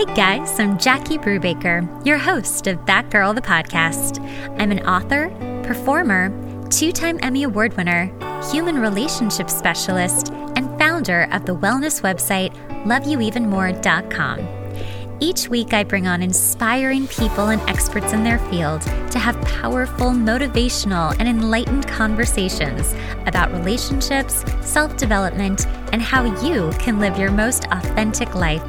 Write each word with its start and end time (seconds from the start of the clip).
Hey 0.00 0.14
guys, 0.14 0.58
I'm 0.58 0.78
Jackie 0.78 1.18
Brubaker, 1.18 2.06
your 2.06 2.16
host 2.16 2.66
of 2.66 2.86
That 2.86 3.10
Girl 3.10 3.34
the 3.34 3.42
Podcast. 3.42 4.18
I'm 4.58 4.72
an 4.72 4.80
author, 4.86 5.28
performer, 5.62 6.30
two 6.70 6.90
time 6.90 7.18
Emmy 7.22 7.42
Award 7.42 7.76
winner, 7.76 8.10
human 8.50 8.78
relationship 8.78 9.50
specialist, 9.50 10.32
and 10.56 10.78
founder 10.78 11.28
of 11.32 11.44
the 11.44 11.54
wellness 11.54 12.00
website 12.00 12.54
loveyouevenmore.com. 12.86 15.18
Each 15.20 15.50
week, 15.50 15.74
I 15.74 15.84
bring 15.84 16.06
on 16.06 16.22
inspiring 16.22 17.06
people 17.08 17.48
and 17.48 17.60
experts 17.68 18.14
in 18.14 18.24
their 18.24 18.38
field 18.48 18.80
to 18.80 19.18
have 19.18 19.38
powerful, 19.42 20.12
motivational, 20.12 21.14
and 21.18 21.28
enlightened 21.28 21.86
conversations 21.86 22.94
about 23.26 23.52
relationships, 23.52 24.46
self 24.62 24.96
development, 24.96 25.66
and 25.92 26.00
how 26.00 26.24
you 26.40 26.70
can 26.78 26.98
live 26.98 27.18
your 27.18 27.30
most 27.30 27.66
authentic 27.66 28.34
life. 28.34 28.62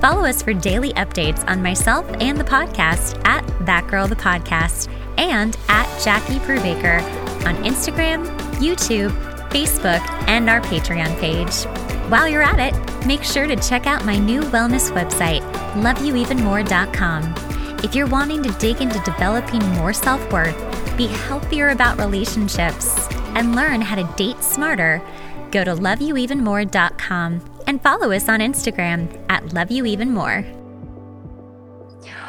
Follow 0.00 0.24
us 0.24 0.42
for 0.42 0.54
daily 0.54 0.94
updates 0.94 1.46
on 1.46 1.62
myself 1.62 2.08
and 2.20 2.38
the 2.38 2.44
podcast 2.44 3.22
at 3.26 3.44
That 3.66 3.86
Girl 3.86 4.08
the 4.08 4.16
Podcast 4.16 4.90
and 5.18 5.58
at 5.68 6.02
Jackie 6.02 6.38
Brubaker 6.38 7.02
on 7.44 7.54
Instagram, 7.64 8.26
YouTube, 8.54 9.10
Facebook, 9.50 10.00
and 10.26 10.48
our 10.48 10.62
Patreon 10.62 11.18
page. 11.20 11.64
While 12.10 12.28
you're 12.28 12.42
at 12.42 12.58
it, 12.58 13.06
make 13.06 13.22
sure 13.22 13.46
to 13.46 13.56
check 13.56 13.86
out 13.86 14.06
my 14.06 14.16
new 14.16 14.40
wellness 14.40 14.90
website, 14.90 15.42
loveyouevenmore.com. 15.74 17.34
If 17.84 17.94
you're 17.94 18.06
wanting 18.06 18.42
to 18.42 18.52
dig 18.52 18.80
into 18.80 19.00
developing 19.00 19.62
more 19.74 19.92
self 19.92 20.32
worth, 20.32 20.56
be 20.96 21.08
healthier 21.08 21.68
about 21.68 21.98
relationships, 21.98 23.06
and 23.34 23.54
learn 23.54 23.82
how 23.82 23.96
to 23.96 24.04
date 24.16 24.42
smarter, 24.42 25.02
go 25.50 25.62
to 25.62 25.74
loveyouevenmore.com 25.74 27.49
and 27.70 27.80
follow 27.80 28.10
us 28.10 28.28
on 28.28 28.40
Instagram 28.40 29.08
at 29.28 29.52
Love 29.52 29.70
You 29.70 29.86
Even 29.86 30.12
More. 30.12 30.44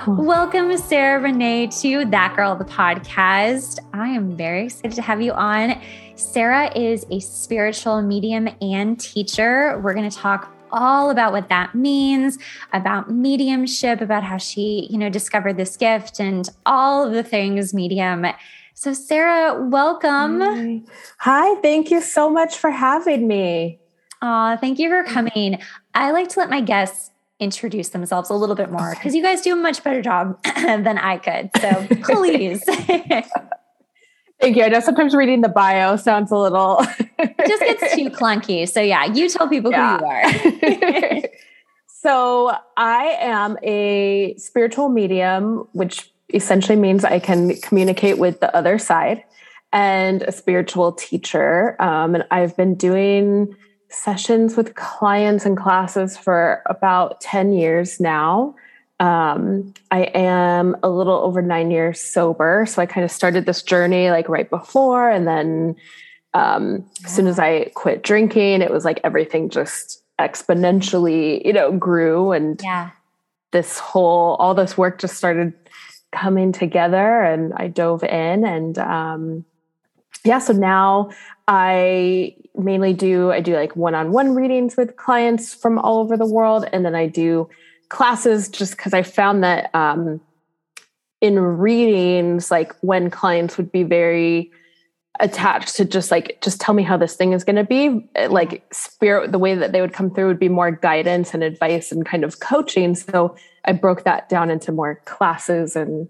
Welcome, 0.05 0.77
Sarah 0.77 1.20
Renee, 1.20 1.66
to 1.82 2.05
That 2.05 2.35
Girl, 2.35 2.55
the 2.55 2.63
podcast. 2.63 3.79
I 3.91 4.10
am 4.10 4.38
very 4.38 4.66
excited 4.66 4.93
to 4.93 5.01
have 5.01 5.20
you 5.20 5.32
on. 5.32 5.82
Sarah 6.13 6.71
is 6.77 7.07
a 7.10 7.20
spiritual 7.20 8.04
medium 8.04 8.49
and 8.62 8.99
teacher. 8.99 9.79
We're 9.79 9.96
going 9.96 10.07
to 10.07 10.16
talk 10.16 10.54
all 10.71 11.10
about 11.10 11.32
what 11.32 11.49
that 11.49 11.73
means, 11.73 12.38
about 12.71 13.10
mediumship, 13.10 13.99
about 13.99 14.23
how 14.23 14.38
she, 14.38 14.88
you 14.91 14.98
know, 14.99 15.10
discovered 15.10 15.57
this 15.57 15.76
gift 15.76 16.20
and 16.20 16.48
all 16.68 17.07
of 17.07 17.13
the 17.13 17.23
things 17.23 17.73
medium. 17.73 18.27
So, 18.76 18.94
Sarah, 18.94 19.60
welcome. 19.60 20.40
Hi. 20.40 20.82
Hi, 21.18 21.62
thank 21.62 21.90
you 21.90 21.99
so 21.99 22.29
much 22.29 22.57
for 22.57 22.70
having 22.70 23.27
me. 23.27 23.80
Aw, 24.22 24.58
thank 24.58 24.80
you 24.80 24.90
for 24.90 25.04
coming. 25.04 25.60
I 25.94 26.12
like 26.12 26.30
to 26.30 26.40
let 26.40 26.50
my 26.50 26.62
guests 26.62 27.12
introduce 27.40 27.90
themselves 27.90 28.30
a 28.30 28.36
little 28.36 28.55
bit 28.55 28.72
more 28.72 28.94
because 28.94 29.16
you 29.16 29.24
guys 29.24 29.41
do 29.41 29.54
a 29.54 29.55
much 29.55 29.84
better 29.84 30.02
job 30.02 30.41
than 30.55 30.98
I 30.98 31.18
could. 31.18 31.50
So 31.60 31.88
please. 32.04 32.63
Thank 34.40 34.55
you. 34.55 34.63
I 34.63 34.70
know 34.70 34.80
sometimes 34.80 35.16
reading 35.16 35.41
the 35.41 35.50
bio 35.50 35.96
sounds 35.96 36.32
a 36.32 36.38
little 36.38 36.86
it 37.20 37.48
just 37.48 37.63
gets 37.63 37.96
too 37.96 38.10
clunky. 38.12 38.68
So 38.68 38.82
yeah, 38.82 39.05
you 39.05 39.30
tell 39.30 39.48
people 39.48 39.72
yeah. 39.72 39.98
who 39.98 40.50
you 40.50 40.80
are. 40.82 41.22
so 41.88 42.56
I 42.78 43.18
am 43.20 43.58
a 43.63 44.35
spiritual 44.38 44.90
medium, 44.90 45.68
which 45.74 46.12
essentially 46.34 46.76
means 46.76 47.04
I 47.04 47.20
can 47.20 47.56
communicate 47.58 48.18
with 48.18 48.40
the 48.40 48.56
other 48.56 48.78
side 48.78 49.24
and 49.74 50.22
a 50.24 50.32
spiritual 50.32 50.91
teacher. 50.94 51.82
Um, 51.82 52.16
and 52.16 52.26
I've 52.32 52.56
been 52.58 52.76
doing 52.76 53.56
sessions 53.94 54.58
with 54.58 54.76
clients 54.76 55.46
and 55.46 55.58
classes 55.58 56.18
for 56.18 56.62
about 56.68 57.22
10 57.22 57.54
years 57.54 58.00
now. 58.00 58.56
Um, 59.00 59.74
I 59.90 60.04
am 60.14 60.76
a 60.84 60.90
little 60.90 61.18
over 61.18 61.42
nine 61.42 61.72
years 61.72 62.00
sober. 62.00 62.66
So 62.68 62.82
I 62.82 62.86
kind 62.86 63.04
of 63.04 63.12
started 63.12 63.46
this 63.46 63.64
journey 63.64 64.12
like 64.12 64.30
right 64.30 64.50
before. 64.50 65.09
And 65.09 65.28
then 65.28 65.75
um, 66.34 66.85
as 67.03 67.12
soon 67.12 67.28
as 67.28 67.40
I 67.40 67.72
quit 67.74 68.03
drinking, 68.03 68.62
it 68.62 68.72
was 68.72 68.85
like 68.85 69.01
everything 69.03 69.50
just 69.50 70.03
exponentially, 70.19 71.44
you 71.44 71.51
know, 71.51 71.72
grew. 71.72 72.31
And 72.31 72.62
yeah. 72.63 72.91
this 73.51 73.80
whole, 73.80 74.35
all 74.35 74.53
this 74.53 74.78
work 74.78 75.00
just 75.00 75.18
started 75.18 75.53
coming 76.12 76.51
together 76.51 77.22
and 77.22 77.53
I 77.56 77.68
dove 77.68 78.03
in 78.03 78.46
and, 78.46 78.78
um, 78.78 79.46
yeah, 80.23 80.39
so 80.39 80.53
now 80.53 81.11
I 81.47 82.35
mainly 82.55 82.93
do 82.93 83.31
I 83.31 83.39
do 83.41 83.55
like 83.55 83.75
one-on-one 83.75 84.35
readings 84.35 84.77
with 84.77 84.95
clients 84.97 85.53
from 85.53 85.79
all 85.79 85.99
over 85.99 86.17
the 86.17 86.25
world 86.25 86.65
and 86.71 86.85
then 86.85 86.95
I 86.95 87.07
do 87.07 87.49
classes 87.89 88.49
just 88.49 88.77
cuz 88.77 88.93
I 88.93 89.03
found 89.03 89.43
that 89.43 89.73
um 89.73 90.21
in 91.21 91.39
readings 91.39 92.51
like 92.51 92.73
when 92.81 93.09
clients 93.09 93.57
would 93.57 93.71
be 93.71 93.83
very 93.83 94.51
attached 95.19 95.75
to 95.75 95.85
just 95.85 96.11
like 96.11 96.39
just 96.41 96.59
tell 96.59 96.73
me 96.73 96.83
how 96.83 96.97
this 96.97 97.15
thing 97.15 97.31
is 97.31 97.43
going 97.43 97.55
to 97.55 97.63
be 97.63 98.09
eh, 98.15 98.27
like 98.27 98.63
spirit 98.73 99.31
the 99.31 99.39
way 99.39 99.55
that 99.55 99.71
they 99.71 99.81
would 99.81 99.93
come 99.93 100.09
through 100.09 100.27
would 100.27 100.39
be 100.39 100.49
more 100.49 100.71
guidance 100.71 101.33
and 101.33 101.43
advice 101.43 101.91
and 101.91 102.05
kind 102.05 102.23
of 102.23 102.39
coaching 102.39 102.95
so 102.95 103.35
I 103.65 103.73
broke 103.73 104.03
that 104.03 104.29
down 104.29 104.49
into 104.49 104.71
more 104.71 105.01
classes 105.05 105.75
and 105.75 106.09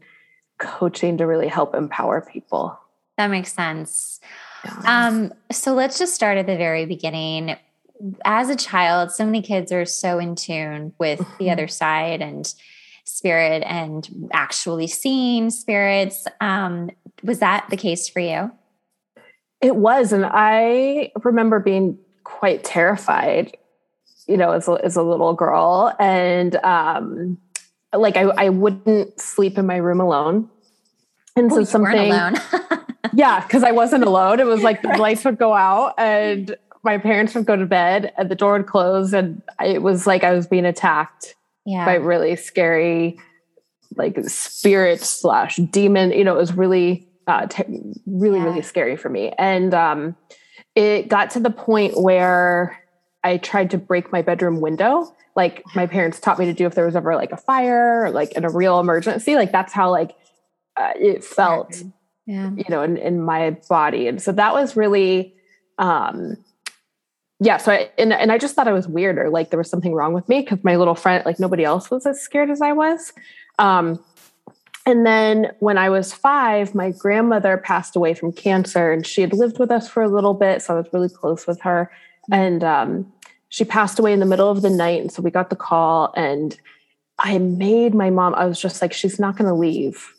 coaching 0.60 1.18
to 1.18 1.28
really 1.28 1.48
help 1.48 1.76
empower 1.76 2.22
people 2.22 2.81
that 3.18 3.28
makes 3.28 3.54
sense. 3.54 4.20
Um, 4.86 5.34
so 5.52 5.74
let's 5.74 5.98
just 5.98 6.14
start 6.14 6.38
at 6.38 6.46
the 6.46 6.58
very 6.58 6.86
beginning. 6.86 7.56
As 8.26 8.50
a 8.50 8.56
child, 8.56 9.12
so 9.12 9.26
many 9.26 9.42
kids 9.42 9.72
are 9.72 9.86
so 9.86 10.20
in 10.20 10.36
tune 10.36 10.94
with 10.98 11.20
the 11.20 11.24
mm-hmm. 11.24 11.50
other 11.50 11.68
side 11.68 12.22
and 12.22 12.52
spirit 13.04 13.64
and 13.66 14.30
actually 14.34 14.88
seeing 14.88 15.50
spirits. 15.50 16.26
Um, 16.40 16.92
was 17.24 17.40
that 17.40 17.68
the 17.70 17.78
case 17.78 18.08
for 18.08 18.20
you? 18.20 18.52
It 19.62 19.76
was. 19.76 20.12
And 20.12 20.26
I 20.26 21.12
remember 21.24 21.60
being 21.60 21.98
quite 22.24 22.64
terrified, 22.64 23.56
you 24.28 24.38
know, 24.38 24.52
as 24.52 24.68
a, 24.68 24.80
as 24.84 24.96
a 24.96 25.04
little 25.04 25.34
girl. 25.34 25.94
And 26.00 26.56
um, 26.58 27.38
like 27.94 28.18
I, 28.18 28.22
I 28.22 28.50
wouldn't 28.50 29.20
sleep 29.20 29.58
in 29.58 29.66
my 29.68 29.78
room 29.78 30.02
alone. 30.02 30.50
And 31.36 31.52
so 31.52 31.64
something 31.64 32.12
yeah, 33.14 33.42
because 33.42 33.64
I 33.64 33.72
wasn't 33.72 34.04
alone. 34.04 34.40
It 34.40 34.46
was 34.46 34.64
like 34.64 34.82
the 34.82 34.98
lights 34.98 35.26
would 35.26 35.38
go 35.38 35.54
out 35.54 35.94
and 35.98 36.56
my 36.84 36.98
parents 36.98 37.36
would 37.36 37.46
go 37.46 37.56
to 37.56 37.66
bed 37.66 38.12
and 38.18 38.30
the 38.30 38.36
door 38.36 38.54
would 38.54 38.68
close 38.68 39.14
and 39.14 39.42
it 39.64 39.82
was 39.82 40.08
like 40.08 40.24
I 40.24 40.34
was 40.34 40.48
being 40.48 40.66
attacked 40.66 41.36
yeah. 41.66 41.86
by 41.86 41.96
really 41.96 42.36
scary 42.36 43.20
like 43.96 44.18
spirit 44.28 45.02
slash 45.02 45.58
demon. 45.58 46.12
You 46.12 46.24
know, 46.24 46.36
it 46.36 46.40
was 46.40 46.54
really 46.54 47.08
uh, 47.28 47.48
t- 47.48 47.64
really 48.06 48.40
yeah. 48.40 48.46
really 48.46 48.62
scary 48.62 48.98
for 48.98 49.10
me. 49.10 49.32
And 49.38 49.74
um, 49.74 50.16
it 50.76 51.08
got 51.08 51.30
to 51.32 51.40
the 51.40 51.50
point 51.50 52.00
where 52.00 52.80
I 53.24 53.38
tried 53.38 53.72
to 53.72 53.78
break 53.78 54.12
my 54.12 54.22
bedroom 54.22 54.62
window. 54.62 55.14
Like 55.36 55.64
my 55.76 55.86
parents 55.86 56.20
taught 56.20 56.40
me 56.40 56.46
to 56.46 56.54
do 56.54 56.66
if 56.66 56.76
there 56.76 56.86
was 56.86 56.96
ever 56.96 57.16
like 57.16 57.32
a 57.32 57.38
fire, 57.38 58.06
or 58.06 58.12
like 58.12 58.34
in 58.34 58.44
a 58.44 58.50
real 58.50 58.80
emergency. 58.80 59.36
Like 59.36 59.52
that's 59.52 59.72
how 59.72 59.90
like 59.90 60.16
uh, 60.76 60.92
it 60.96 61.24
felt 61.24 61.84
yeah. 62.26 62.52
you 62.56 62.66
know, 62.70 62.82
in, 62.84 62.98
in 62.98 63.22
my 63.22 63.52
body. 63.70 64.08
And 64.08 64.22
so 64.22 64.32
that 64.32 64.54
was 64.54 64.76
really, 64.76 65.36
um, 65.78 66.38
yeah. 67.40 67.58
So 67.58 67.72
I, 67.72 67.90
and, 67.98 68.14
and 68.14 68.32
I 68.32 68.38
just 68.38 68.56
thought 68.56 68.68
I 68.68 68.74
was 68.74 68.88
weird 68.88 69.18
or 69.18 69.30
like 69.30 69.50
there 69.50 69.58
was 69.58 69.70
something 69.70 69.94
wrong 69.94 70.14
with 70.14 70.30
me 70.30 70.42
because 70.42 70.64
my 70.64 70.76
little 70.76 70.96
friend, 70.96 71.26
like 71.26 71.40
nobody 71.40 71.64
else 71.64 71.90
was 71.90 72.06
as 72.06 72.22
scared 72.22 72.50
as 72.50 72.62
I 72.62 72.74
was. 72.74 73.14
Um, 73.58 74.04
and 74.86 75.06
then 75.06 75.52
when 75.60 75.78
I 75.78 75.90
was 75.90 76.14
five, 76.14 76.74
my 76.74 76.92
grandmother 76.92 77.58
passed 77.58 77.96
away 77.96 78.14
from 78.14 78.32
cancer 78.32 78.92
and 78.92 79.06
she 79.06 79.22
had 79.22 79.34
lived 79.34 79.60
with 79.60 79.72
us 79.72 79.88
for 79.88 80.02
a 80.02 80.10
little 80.10 80.34
bit. 80.34 80.62
So 80.62 80.76
I 80.76 80.78
was 80.78 80.88
really 80.92 81.10
close 81.10 81.46
with 81.46 81.62
her. 81.62 81.92
And 82.32 82.64
um, 82.64 83.12
she 83.50 83.64
passed 83.64 84.00
away 84.00 84.14
in 84.14 84.20
the 84.20 84.26
middle 84.26 84.50
of 84.50 84.62
the 84.62 84.70
night. 84.70 85.02
And 85.02 85.12
so 85.12 85.22
we 85.22 85.30
got 85.32 85.50
the 85.50 85.56
call 85.56 86.14
and 86.16 86.58
I 87.20 87.38
made 87.38 87.94
my 87.94 88.10
mom, 88.10 88.34
I 88.34 88.46
was 88.46 88.60
just 88.60 88.82
like, 88.82 88.94
she's 88.94 89.20
not 89.20 89.38
going 89.38 89.48
to 89.48 89.54
leave 89.54 90.14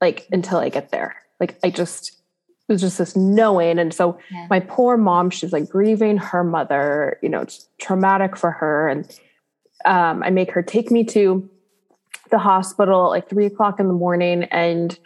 like 0.00 0.26
until 0.32 0.58
I 0.58 0.68
get 0.68 0.90
there. 0.90 1.16
Like 1.40 1.58
I 1.62 1.70
just 1.70 2.18
it 2.68 2.72
was 2.72 2.82
just 2.82 2.98
this 2.98 3.16
knowing. 3.16 3.78
And 3.78 3.94
so 3.94 4.18
yeah. 4.30 4.46
my 4.50 4.60
poor 4.60 4.98
mom, 4.98 5.30
she's 5.30 5.52
like 5.52 5.70
grieving 5.70 6.18
her 6.18 6.44
mother, 6.44 7.18
you 7.22 7.28
know, 7.28 7.40
it's 7.40 7.66
traumatic 7.80 8.36
for 8.36 8.50
her. 8.50 8.88
And 8.88 9.18
um, 9.86 10.22
I 10.22 10.28
make 10.28 10.50
her 10.50 10.62
take 10.62 10.90
me 10.90 11.02
to 11.04 11.48
the 12.30 12.38
hospital 12.38 13.08
like 13.08 13.28
three 13.28 13.46
o'clock 13.46 13.80
in 13.80 13.88
the 13.88 13.94
morning. 13.94 14.44
And 14.44 14.98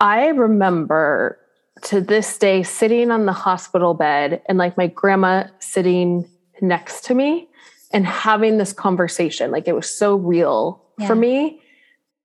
I 0.00 0.28
remember 0.28 1.38
to 1.82 2.00
this 2.00 2.38
day 2.38 2.62
sitting 2.62 3.10
on 3.10 3.26
the 3.26 3.32
hospital 3.32 3.92
bed 3.92 4.40
and 4.46 4.56
like 4.56 4.78
my 4.78 4.86
grandma 4.86 5.44
sitting 5.58 6.26
next 6.62 7.04
to 7.04 7.14
me 7.14 7.48
and 7.92 8.06
having 8.06 8.56
this 8.56 8.72
conversation. 8.72 9.50
Like 9.50 9.68
it 9.68 9.74
was 9.74 9.90
so 9.90 10.16
real 10.16 10.82
yeah. 10.98 11.06
for 11.06 11.14
me. 11.14 11.60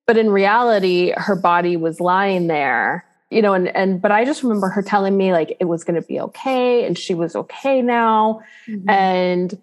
But 0.08 0.18
in 0.18 0.30
reality, 0.30 1.12
her 1.18 1.36
body 1.36 1.76
was 1.76 2.00
lying 2.00 2.48
there 2.48 3.06
you 3.30 3.42
know, 3.42 3.54
and 3.54 3.68
and 3.76 4.02
but 4.02 4.12
I 4.12 4.26
just 4.26 4.44
remember 4.44 4.70
her 4.70 4.82
telling 4.82 5.16
me 5.18 5.32
like 5.32 5.56
it 5.60 5.66
was 5.66 5.84
going 5.84 6.02
to 6.02 6.08
be 6.08 6.20
okay, 6.20 6.86
and 6.86 6.98
she 6.98 7.14
was 7.14 7.36
okay 7.36 7.82
now, 7.82 8.42
mm-hmm. 8.68 8.90
and 8.90 9.58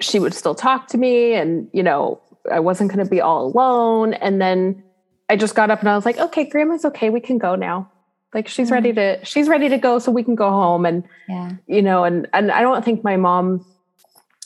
she 0.00 0.18
would 0.18 0.34
still 0.34 0.54
talk 0.54 0.88
to 0.88 0.98
me, 0.98 1.34
and 1.34 1.68
you 1.72 1.82
know, 1.82 2.20
I 2.50 2.60
wasn't 2.60 2.90
going 2.92 3.04
to 3.04 3.10
be 3.10 3.20
all 3.20 3.46
alone. 3.46 4.14
And 4.14 4.40
then 4.40 4.82
I 5.28 5.36
just 5.36 5.54
got 5.54 5.70
up 5.70 5.80
and 5.80 5.88
I 5.88 5.96
was 5.96 6.04
like, 6.04 6.18
okay, 6.18 6.44
grandma's 6.44 6.84
okay. 6.84 7.10
We 7.10 7.20
can 7.20 7.38
go 7.38 7.54
now. 7.54 7.90
Like 8.34 8.48
she's 8.48 8.70
ready 8.70 8.92
to, 8.92 9.24
she's 9.24 9.48
ready 9.48 9.68
to 9.68 9.78
go. 9.78 9.98
So 9.98 10.12
we 10.12 10.22
can 10.22 10.34
go 10.34 10.50
home. 10.50 10.84
And, 10.84 11.04
Yeah. 11.28 11.52
you 11.66 11.82
know, 11.82 12.04
and, 12.04 12.28
and 12.32 12.50
I 12.50 12.60
don't 12.60 12.84
think 12.84 13.02
my 13.02 13.16
mom, 13.16 13.64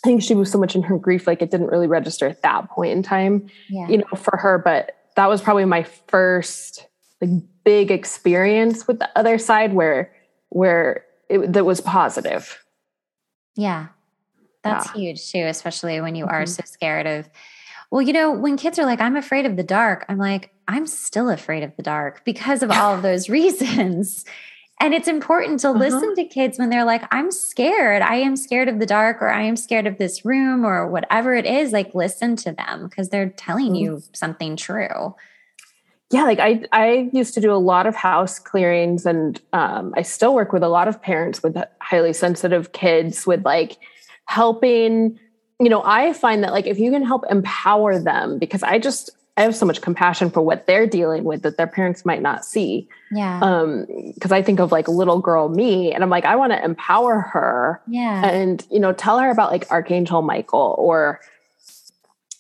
I 0.05 0.07
think 0.07 0.23
she 0.23 0.35
was 0.35 0.51
so 0.51 0.59
much 0.59 0.75
in 0.75 0.83
her 0.85 0.99
grief, 0.99 1.27
like 1.27 1.43
it 1.43 1.51
didn't 1.51 1.69
really 1.69 1.87
register 1.87 2.27
at 2.27 2.43
that 2.43 2.71
point 2.71 2.93
in 2.93 3.03
time, 3.03 3.49
Yeah. 3.69 3.89
you 3.89 3.99
know, 3.99 4.07
for 4.17 4.37
her. 4.39 4.59
But 4.59 4.97
that 5.17 5.29
was 5.29 5.43
probably 5.43 5.65
my 5.65 5.83
first 5.83 6.87
like 7.21 7.43
big 7.65 7.91
experience 7.91 8.87
with 8.89 8.99
the 8.99 9.09
other 9.19 9.39
side 9.39 9.75
where, 9.75 10.13
where 10.49 11.05
it, 11.29 11.53
that 11.53 11.65
was 11.65 11.81
positive. 11.81 12.63
Yeah. 13.57 13.89
That's 14.63 14.87
Yeah. 14.89 14.93
huge 15.01 15.33
too, 15.33 15.45
especially 15.47 16.01
when 16.01 16.15
you 16.15 16.27
are 16.27 16.43
Mhm. 16.43 16.49
so 16.49 16.63
scared 16.67 17.07
of, 17.07 17.29
well, 17.91 18.03
you 18.03 18.13
know, 18.13 18.31
when 18.31 18.57
kids 18.57 18.79
are 18.79 18.87
like, 18.87 19.01
I'm 19.01 19.17
afraid 19.17 19.47
of 19.47 19.57
the 19.57 19.63
dark, 19.63 20.05
I'm 20.09 20.19
like, 20.19 20.51
I'm 20.69 20.87
still 20.87 21.29
afraid 21.29 21.63
of 21.63 21.75
the 21.77 21.83
dark 21.83 22.25
because 22.25 22.63
of 22.63 22.71
all 22.71 22.95
of 22.95 23.03
those 23.03 23.29
reasons. 23.39 24.25
And 24.83 24.95
it's 24.95 25.09
important 25.09 25.61
to 25.61 25.69
Uh-huh. 25.71 25.79
listen 25.79 26.15
to 26.15 26.25
kids 26.25 26.59
when 26.59 26.71
they're 26.71 26.85
like, 26.87 27.03
I'm 27.11 27.31
scared. 27.31 28.01
I 28.01 28.17
am 28.17 28.35
scared 28.37 28.69
of 28.69 28.79
the 28.79 28.87
dark, 28.87 29.21
or 29.21 29.29
I 29.29 29.43
am 29.43 29.57
scared 29.57 29.87
of 29.87 29.99
this 29.99 30.25
room, 30.25 30.65
or 30.65 30.87
whatever 30.89 31.35
it 31.35 31.45
is. 31.45 31.73
Like, 31.73 31.95
listen 31.95 32.35
to 32.37 32.53
them 32.53 32.89
because 32.89 33.11
they're 33.11 33.29
telling 33.29 33.73
Mhm. 33.75 33.81
you 33.81 34.03
something 34.15 34.57
true. 34.57 35.15
Yeah 36.11 36.25
like 36.25 36.39
i 36.39 36.63
i 36.73 37.09
used 37.13 37.35
to 37.35 37.41
do 37.41 37.53
a 37.53 37.57
lot 37.57 37.87
of 37.87 37.95
house 37.95 38.39
clearings 38.39 39.07
and 39.07 39.41
um, 39.53 39.93
i 39.97 40.03
still 40.03 40.35
work 40.35 40.53
with 40.53 40.63
a 40.63 40.69
lot 40.69 40.89
of 40.89 41.01
parents 41.01 41.43
with 41.43 41.57
highly 41.81 42.13
sensitive 42.13 42.73
kids 42.73 43.27
with 43.27 43.45
like 43.45 43.77
helping 44.27 45.19
you 45.61 45.69
know 45.69 45.83
i 45.85 46.13
find 46.13 46.43
that 46.43 46.53
like 46.53 46.67
if 46.67 46.79
you 46.79 46.91
can 46.91 47.05
help 47.05 47.25
empower 47.31 47.99
them 47.99 48.39
because 48.39 48.63
i 48.63 48.79
just 48.79 49.11
i 49.37 49.43
have 49.43 49.55
so 49.57 49.65
much 49.65 49.81
compassion 49.81 50.31
for 50.31 50.41
what 50.43 50.67
they're 50.67 50.87
dealing 50.87 51.25
with 51.25 51.43
that 51.43 51.57
their 51.57 51.67
parents 51.67 52.05
might 52.05 52.23
not 52.23 52.45
see 52.45 52.89
Yeah. 53.11 53.41
um 53.41 53.87
because 54.15 54.33
i 54.33 54.43
think 54.43 54.61
of 54.61 54.73
like 54.73 54.89
little 54.89 55.21
girl 55.21 55.49
me 55.49 55.93
and 55.93 56.03
i'm 56.03 56.11
like 56.11 56.25
i 56.25 56.37
want 56.37 56.53
to 56.53 56.65
empower 56.65 57.21
her 57.21 57.81
yeah. 57.87 58.27
and 58.27 58.65
you 58.71 58.81
know 58.81 58.93
tell 58.93 59.19
her 59.19 59.31
about 59.31 59.51
like 59.51 59.71
archangel 59.71 60.23
michael 60.23 60.75
or 60.79 61.21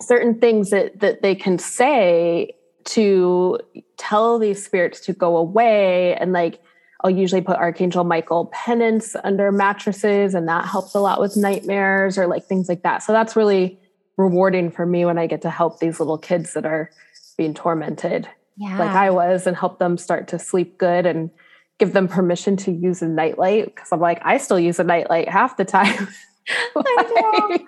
certain 0.00 0.40
things 0.40 0.70
that 0.70 0.98
that 1.00 1.22
they 1.22 1.34
can 1.34 1.58
say 1.58 2.54
to 2.90 3.58
tell 3.96 4.38
these 4.38 4.64
spirits 4.64 5.00
to 5.00 5.12
go 5.12 5.36
away 5.36 6.14
and 6.16 6.32
like 6.32 6.60
i'll 7.02 7.10
usually 7.10 7.40
put 7.40 7.56
archangel 7.56 8.02
michael 8.02 8.46
penance 8.46 9.14
under 9.22 9.52
mattresses 9.52 10.34
and 10.34 10.48
that 10.48 10.66
helps 10.66 10.94
a 10.94 11.00
lot 11.00 11.20
with 11.20 11.36
nightmares 11.36 12.18
or 12.18 12.26
like 12.26 12.44
things 12.44 12.68
like 12.68 12.82
that 12.82 12.98
so 12.98 13.12
that's 13.12 13.36
really 13.36 13.78
rewarding 14.16 14.70
for 14.70 14.84
me 14.84 15.04
when 15.04 15.18
i 15.18 15.26
get 15.26 15.42
to 15.42 15.50
help 15.50 15.78
these 15.78 16.00
little 16.00 16.18
kids 16.18 16.52
that 16.54 16.66
are 16.66 16.90
being 17.36 17.54
tormented 17.54 18.28
yeah. 18.56 18.78
like 18.78 18.90
i 18.90 19.08
was 19.08 19.46
and 19.46 19.56
help 19.56 19.78
them 19.78 19.96
start 19.96 20.26
to 20.26 20.38
sleep 20.38 20.76
good 20.76 21.06
and 21.06 21.30
give 21.78 21.92
them 21.92 22.08
permission 22.08 22.56
to 22.56 22.72
use 22.72 23.02
a 23.02 23.08
nightlight 23.08 23.66
because 23.66 23.92
i'm 23.92 24.00
like 24.00 24.20
i 24.24 24.36
still 24.36 24.58
use 24.58 24.80
a 24.80 24.84
nightlight 24.84 25.28
half 25.28 25.56
the 25.56 25.64
time. 25.64 26.08
Like, 26.74 27.62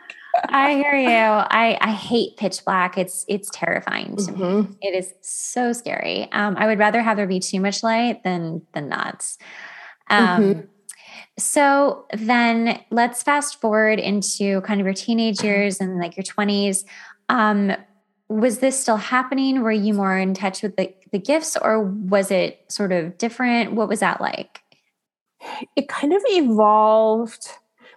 I 0.49 0.75
hear 0.75 0.95
you. 0.95 1.09
I, 1.09 1.77
I 1.81 1.93
hate 1.93 2.37
pitch 2.37 2.65
black. 2.65 2.97
It's 2.97 3.25
it's 3.29 3.51
terrifying 3.53 4.17
to 4.17 4.33
me. 4.33 4.39
mhm. 4.39 4.77
It 4.81 4.95
is 4.95 5.13
so 5.21 5.73
scary. 5.73 6.31
Um, 6.33 6.57
I 6.59 6.67
would 6.67 6.79
rather 6.79 7.03
have 7.03 7.17
there 7.17 7.27
be 7.27 7.41
too 7.41 7.61
much 7.61 7.83
light 7.83 8.23
than 8.25 8.63
than 8.73 8.89
not. 8.89 9.27
Um, 10.09 10.43
Mhm. 10.43 10.69
So 11.39 12.05
then 12.13 12.81
let's 12.91 13.23
fast 13.23 13.61
forward 13.61 13.99
into 13.99 14.61
kind 14.63 14.81
of 14.81 14.87
your 14.87 14.95
teenage 14.95 15.43
years 15.45 15.81
and 15.81 15.99
like 15.99 16.17
your 16.17 16.25
twenties. 16.25 16.85
Um, 17.29 17.73
was 18.29 18.59
this 18.61 18.79
still 18.81 18.97
happening? 18.97 19.61
Were 19.63 19.73
you 19.73 19.93
more 19.93 20.17
in 20.17 20.33
touch 20.33 20.63
with 20.63 20.77
the, 20.77 20.95
the 21.11 21.19
gifts, 21.19 21.57
or 21.61 21.83
was 21.83 22.31
it 22.31 22.65
sort 22.69 22.91
of 22.93 23.19
different? 23.19 23.73
What 23.73 23.89
was 23.89 24.01
that 24.01 24.21
like? 24.21 24.61
it 25.75 25.89
kind 25.89 26.13
of 26.13 26.23
evolved 26.29 27.49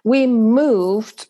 we 0.02 0.26
moved 0.26 1.28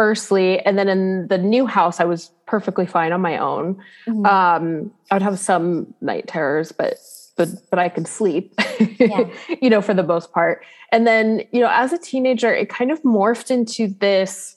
firstly 0.00 0.58
and 0.60 0.78
then 0.78 0.88
in 0.88 1.28
the 1.28 1.36
new 1.36 1.66
house 1.66 2.00
i 2.00 2.04
was 2.04 2.30
perfectly 2.46 2.86
fine 2.86 3.12
on 3.12 3.20
my 3.20 3.36
own 3.36 3.76
Mhm. 4.08 4.24
um 4.26 4.90
i 5.10 5.14
would 5.14 5.20
have 5.22 5.38
some 5.38 5.92
night 6.00 6.26
terrors 6.26 6.72
but 6.72 6.94
but 7.36 7.48
but 7.68 7.78
i 7.78 7.90
could 7.90 8.08
sleep 8.08 8.54
Yeah. 8.98 9.28
you 9.60 9.68
know 9.68 9.82
for 9.82 9.92
the 9.92 10.02
most 10.02 10.32
part 10.32 10.64
and 10.90 11.06
then 11.06 11.42
you 11.52 11.60
know 11.60 11.68
as 11.70 11.92
a 11.92 11.98
teenager 11.98 12.50
it 12.50 12.70
kind 12.70 12.90
of 12.90 13.02
morphed 13.02 13.50
into 13.50 13.88
this 13.88 14.56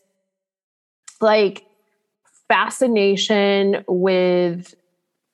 like 1.19 1.66
fascination 2.48 3.84
with 3.89 4.74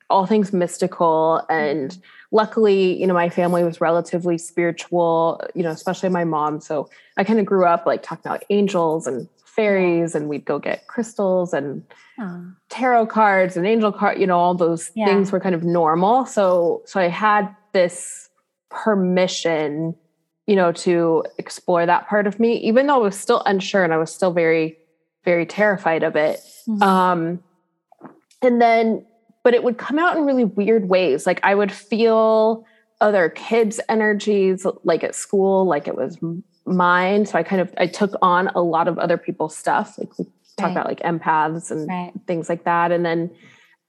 all 0.08 0.26
things 0.26 0.52
mystical 0.52 1.40
and 1.48 1.98
luckily 2.32 3.00
you 3.00 3.06
know 3.06 3.14
my 3.14 3.28
family 3.28 3.62
was 3.62 3.80
relatively 3.80 4.36
spiritual 4.38 5.40
you 5.54 5.62
know 5.62 5.70
especially 5.70 6.08
my 6.08 6.24
mom 6.24 6.60
so 6.60 6.90
i 7.16 7.22
kind 7.22 7.38
of 7.38 7.46
grew 7.46 7.64
up 7.64 7.86
like 7.86 8.02
talking 8.02 8.28
about 8.28 8.42
angels 8.50 9.06
and 9.06 9.28
fairies 9.60 10.14
and 10.14 10.28
we'd 10.28 10.44
go 10.46 10.58
get 10.58 10.86
crystals 10.86 11.52
and 11.52 11.82
Aw. 12.18 12.40
tarot 12.70 13.06
cards 13.06 13.56
and 13.56 13.66
angel 13.66 13.92
card 13.92 14.18
you 14.18 14.26
know 14.26 14.38
all 14.38 14.54
those 14.54 14.90
Yeah. 14.94 15.06
things 15.06 15.30
were 15.32 15.40
kind 15.40 15.54
of 15.54 15.62
normal 15.64 16.24
so 16.26 16.82
so 16.86 16.98
i 17.00 17.08
had 17.08 17.54
this 17.72 18.28
permission 18.70 19.94
you 20.46 20.56
know 20.56 20.72
to 20.72 21.24
explore 21.38 21.84
that 21.86 22.08
part 22.08 22.26
of 22.26 22.40
me 22.40 22.54
even 22.56 22.86
though 22.86 22.94
i 22.94 22.98
was 22.98 23.18
still 23.18 23.42
unsure 23.46 23.84
and 23.84 23.92
i 23.92 23.98
was 23.98 24.12
still 24.14 24.32
very 24.32 24.76
very 25.24 25.44
terrified 25.46 26.02
of 26.02 26.16
it 26.16 26.40
Mhm. 26.66 26.82
um 26.82 27.42
and 28.42 28.60
then 28.60 29.04
but 29.44 29.54
it 29.54 29.62
would 29.64 29.76
come 29.78 29.98
out 29.98 30.16
in 30.16 30.24
really 30.24 30.44
weird 30.44 30.88
ways 30.88 31.26
like 31.26 31.40
i 31.42 31.54
would 31.54 31.70
feel 31.72 32.64
other 33.00 33.28
kids 33.28 33.80
energies 33.88 34.66
like 34.84 35.02
at 35.04 35.14
school 35.14 35.64
like 35.66 35.86
it 35.88 35.96
was 35.96 36.18
mine 36.70 37.26
so 37.26 37.38
i 37.38 37.42
kind 37.42 37.60
of 37.60 37.72
i 37.78 37.86
took 37.86 38.12
on 38.22 38.48
a 38.48 38.60
lot 38.62 38.88
of 38.88 38.98
other 38.98 39.16
people's 39.18 39.56
stuff. 39.56 39.98
Like 39.98 40.16
we 40.18 40.24
talk 40.56 40.66
Right. 40.66 40.70
about 40.72 40.86
like 40.86 41.00
empaths 41.00 41.70
and 41.70 41.88
Right. 41.88 42.12
things 42.26 42.48
like 42.48 42.64
that. 42.64 42.92
And 42.92 43.04
then 43.04 43.30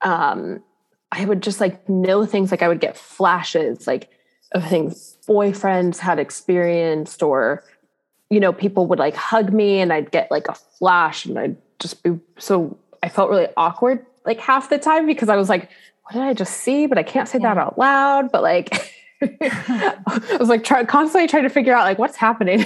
um 0.01 0.63
i 1.11 1.23
would 1.25 1.41
just 1.43 1.59
like 1.61 1.87
know 1.89 2.25
things. 2.25 2.51
Like 2.51 2.61
i 2.61 2.67
would 2.67 2.79
get 2.79 2.97
flashes 2.97 3.87
like 3.87 4.09
of 4.53 4.67
things 4.67 5.17
boyfriends 5.27 5.97
had 5.97 6.19
experienced 6.19 7.23
or 7.23 7.63
you 8.29 8.39
know 8.39 8.51
people 8.51 8.87
would 8.87 8.99
like 8.99 9.15
hug 9.15 9.53
me 9.53 9.79
and 9.79 9.93
i'd 9.93 10.11
get 10.11 10.29
like 10.29 10.47
a 10.49 10.53
flash 10.53 11.25
and 11.25 11.39
i'd 11.39 11.55
just 11.79 12.03
be 12.03 12.19
so 12.37 12.77
i 13.01 13.07
felt 13.07 13.29
really 13.29 13.47
awkward 13.55 14.05
like 14.25 14.39
half 14.41 14.69
the 14.69 14.77
time 14.77 15.05
because 15.05 15.29
i 15.29 15.37
was 15.37 15.47
like 15.47 15.69
what 16.03 16.13
did 16.13 16.21
i 16.23 16.33
just 16.33 16.53
see? 16.57 16.87
But 16.87 16.97
i 16.97 17.03
can't 17.03 17.29
say 17.29 17.37
that 17.39 17.57
out 17.57 17.77
loud. 17.77 18.31
But 18.31 18.41
like 18.41 18.91
i 19.21 20.37
was 20.39 20.49
like 20.49 20.63
try, 20.63 20.83
constantly 20.85 21.27
trying 21.27 21.43
to 21.43 21.49
figure 21.49 21.73
out 21.73 21.83
like 21.83 21.97
what's 21.99 22.15
happening 22.17 22.65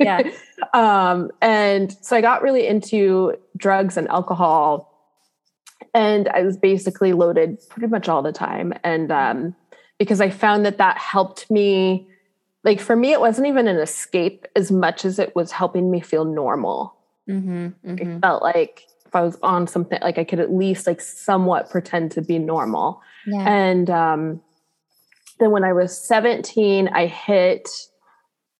Yeah. 0.00 0.22
um 0.74 1.30
and 1.42 1.96
so 2.00 2.16
i 2.16 2.20
got 2.20 2.42
really 2.42 2.66
into 2.66 3.34
drugs 3.56 3.96
and 3.96 4.08
alcohol 4.08 4.92
and 5.94 6.28
i 6.28 6.42
was 6.42 6.56
basically 6.56 7.12
loaded 7.12 7.58
pretty 7.68 7.88
much 7.88 8.08
all 8.08 8.22
the 8.22 8.32
time 8.32 8.72
and 8.84 9.10
um 9.12 9.54
because 9.98 10.20
i 10.20 10.30
found 10.30 10.64
that 10.66 10.78
that 10.78 10.96
helped 10.98 11.50
me 11.50 12.06
like 12.64 12.80
for 12.80 12.96
me 12.96 13.12
it 13.12 13.20
wasn't 13.20 13.46
even 13.46 13.68
an 13.68 13.76
escape 13.78 14.46
as 14.56 14.70
much 14.72 15.04
as 15.04 15.18
it 15.18 15.34
was 15.34 15.52
helping 15.52 15.90
me 15.90 16.00
feel 16.00 16.24
normal 16.24 16.94
Mhm, 17.28 17.74
mhm. 17.84 18.00
it 18.00 18.20
felt 18.20 18.40
like 18.42 18.84
if 19.04 19.14
i 19.16 19.20
was 19.22 19.36
on 19.42 19.66
something 19.66 19.98
like 20.00 20.16
i 20.16 20.22
could 20.24 20.38
at 20.38 20.52
least 20.52 20.86
like 20.86 21.00
somewhat 21.00 21.68
pretend 21.70 22.12
to 22.12 22.22
be 22.22 22.38
normal 22.38 23.02
Yeah. 23.26 23.44
and 23.48 23.90
um, 23.90 24.40
then 25.38 25.50
when 25.50 25.64
I 25.64 25.72
was 25.72 25.96
17, 25.96 26.88
I 26.88 27.06
hit 27.06 27.68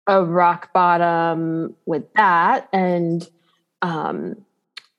a 0.07 0.23
rock 0.25 0.73
bottom 0.73 1.75
with 1.85 2.05
that 2.15 2.69
and 2.73 3.29
um, 3.83 4.45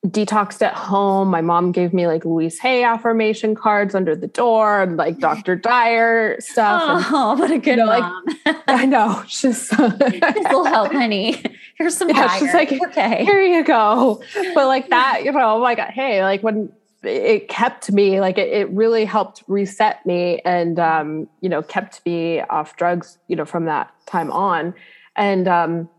detoxed 0.05 0.61
at 0.61 0.73
home. 0.73 1.29
My 1.29 1.41
mom 1.41 1.71
gave 1.71 1.93
me 1.93 2.07
like 2.07 2.25
Louise 2.25 2.59
Hay 2.59 2.83
affirmation 2.83 3.55
cards 3.55 3.95
under 3.95 4.15
the 4.15 4.27
door 4.27 4.81
and 4.81 4.97
like 4.97 5.19
Dr. 5.19 5.55
Dyer 5.55 6.37
stuff. 6.39 6.83
And 6.83 7.05
Oh, 7.15 7.35
what 7.35 7.51
a 7.51 7.57
good 7.57 7.77
know, 7.77 7.85
like, 7.85 8.01
mom. 8.01 8.61
I 8.67 8.85
know. 8.85 9.23
She's 9.27 9.69
this 9.69 10.47
will 10.51 10.65
help, 10.65 10.91
honey. 10.91 11.41
Here's 11.77 11.95
some 11.95 12.09
Yeah, 12.09 12.27
she's 12.37 12.53
like, 12.53 12.71
okay. 12.71 13.23
here 13.23 13.41
you 13.41 13.63
go. 13.63 14.21
But 14.53 14.67
like 14.67 14.89
that, 14.89 15.23
you 15.23 15.31
know, 15.31 15.57
like, 15.57 15.79
hey, 15.79 16.23
like 16.23 16.41
when 16.43 16.71
it 17.07 17.49
kept 17.49 17.91
me, 17.91 18.19
like 18.19 18.37
it, 18.37 18.49
it 18.49 18.69
really 18.71 19.05
helped 19.05 19.43
reset 19.47 20.05
me 20.05 20.39
and, 20.45 20.79
um, 20.79 21.27
you 21.41 21.49
know, 21.49 21.61
kept 21.61 22.05
me 22.05 22.41
off 22.41 22.75
drugs, 22.75 23.17
you 23.27 23.35
know, 23.35 23.45
from 23.45 23.65
that 23.65 23.93
time 24.05 24.31
on. 24.31 24.73
And 25.15 25.47
um, 25.47 25.89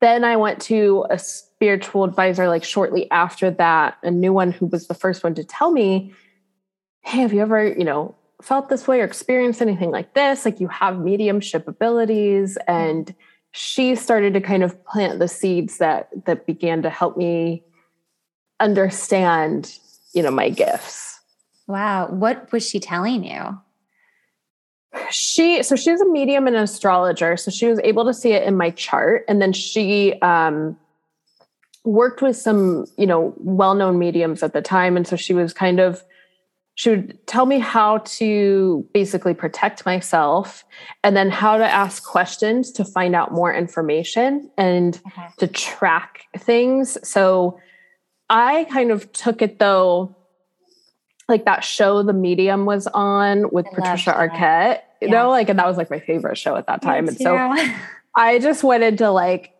then 0.00 0.24
I 0.24 0.36
went 0.36 0.60
to 0.62 1.06
a 1.10 1.18
spiritual 1.18 2.04
advisor, 2.04 2.48
like 2.48 2.64
shortly 2.64 3.10
after 3.10 3.50
that, 3.50 3.98
a 4.02 4.10
new 4.10 4.32
one 4.32 4.52
who 4.52 4.66
was 4.66 4.88
the 4.88 4.94
first 4.94 5.22
one 5.22 5.34
to 5.34 5.44
tell 5.44 5.70
me, 5.70 6.14
hey, 7.02 7.18
have 7.18 7.32
you 7.32 7.42
ever, 7.42 7.66
you 7.66 7.84
know, 7.84 8.14
felt 8.42 8.68
this 8.68 8.88
way 8.88 9.00
or 9.00 9.04
experienced 9.04 9.60
anything 9.60 9.90
like 9.90 10.14
this? 10.14 10.44
Like 10.44 10.60
you 10.60 10.68
have 10.68 10.98
mediumship 10.98 11.68
abilities 11.68 12.56
and 12.66 13.14
she 13.52 13.94
started 13.94 14.32
to 14.34 14.40
kind 14.40 14.62
of 14.62 14.82
plant 14.84 15.18
the 15.18 15.28
seeds 15.28 15.78
that 15.78 16.08
that 16.24 16.46
began 16.46 16.82
to 16.82 16.90
help 16.90 17.16
me 17.16 17.64
understand 18.60 19.78
you 20.12 20.22
know, 20.22 20.30
my 20.30 20.48
gifts. 20.48 21.20
Wow. 21.66 22.08
What 22.08 22.50
was 22.52 22.68
she 22.68 22.80
telling 22.80 23.24
you? 23.24 23.58
She 25.10 25.62
so 25.62 25.76
she's 25.76 26.00
a 26.00 26.08
medium 26.08 26.48
and 26.48 26.56
an 26.56 26.64
astrologer, 26.64 27.36
so 27.36 27.50
she 27.52 27.66
was 27.66 27.78
able 27.84 28.04
to 28.06 28.14
see 28.14 28.32
it 28.32 28.42
in 28.42 28.56
my 28.56 28.70
chart, 28.70 29.24
and 29.28 29.40
then 29.40 29.52
she 29.52 30.14
um, 30.20 30.76
worked 31.84 32.22
with 32.22 32.36
some 32.36 32.86
you 32.98 33.06
know 33.06 33.32
well-known 33.36 34.00
mediums 34.00 34.42
at 34.42 34.52
the 34.52 34.60
time, 34.60 34.96
and 34.96 35.06
so 35.06 35.14
she 35.14 35.32
was 35.32 35.52
kind 35.52 35.78
of 35.78 36.02
she 36.74 36.90
would 36.90 37.24
tell 37.28 37.46
me 37.46 37.60
how 37.60 37.98
to 37.98 38.84
basically 38.92 39.34
protect 39.34 39.86
myself 39.86 40.64
and 41.04 41.16
then 41.16 41.30
how 41.30 41.56
to 41.56 41.64
ask 41.64 42.04
questions 42.04 42.72
to 42.72 42.84
find 42.84 43.14
out 43.14 43.30
more 43.30 43.54
information 43.54 44.50
and 44.56 45.00
okay. 45.06 45.28
to 45.38 45.46
track 45.46 46.24
things. 46.36 46.98
So 47.08 47.60
I 48.30 48.64
kind 48.70 48.92
of 48.92 49.12
took 49.12 49.42
it 49.42 49.58
though, 49.58 50.14
like 51.28 51.44
that 51.44 51.64
show 51.64 52.02
The 52.02 52.12
Medium 52.12 52.64
was 52.64 52.86
on 52.86 53.50
with 53.50 53.66
I 53.66 53.74
Patricia 53.74 54.12
Arquette, 54.12 54.80
you 55.02 55.08
yeah. 55.08 55.14
know, 55.14 55.30
like, 55.30 55.48
and 55.48 55.58
that 55.58 55.66
was 55.66 55.76
like 55.76 55.90
my 55.90 55.98
favorite 55.98 56.38
show 56.38 56.54
at 56.54 56.68
that 56.68 56.80
time. 56.80 57.08
and 57.08 57.16
so 57.18 57.36
I 58.14 58.38
just 58.38 58.62
went 58.62 58.84
into 58.84 59.10
like, 59.10 59.52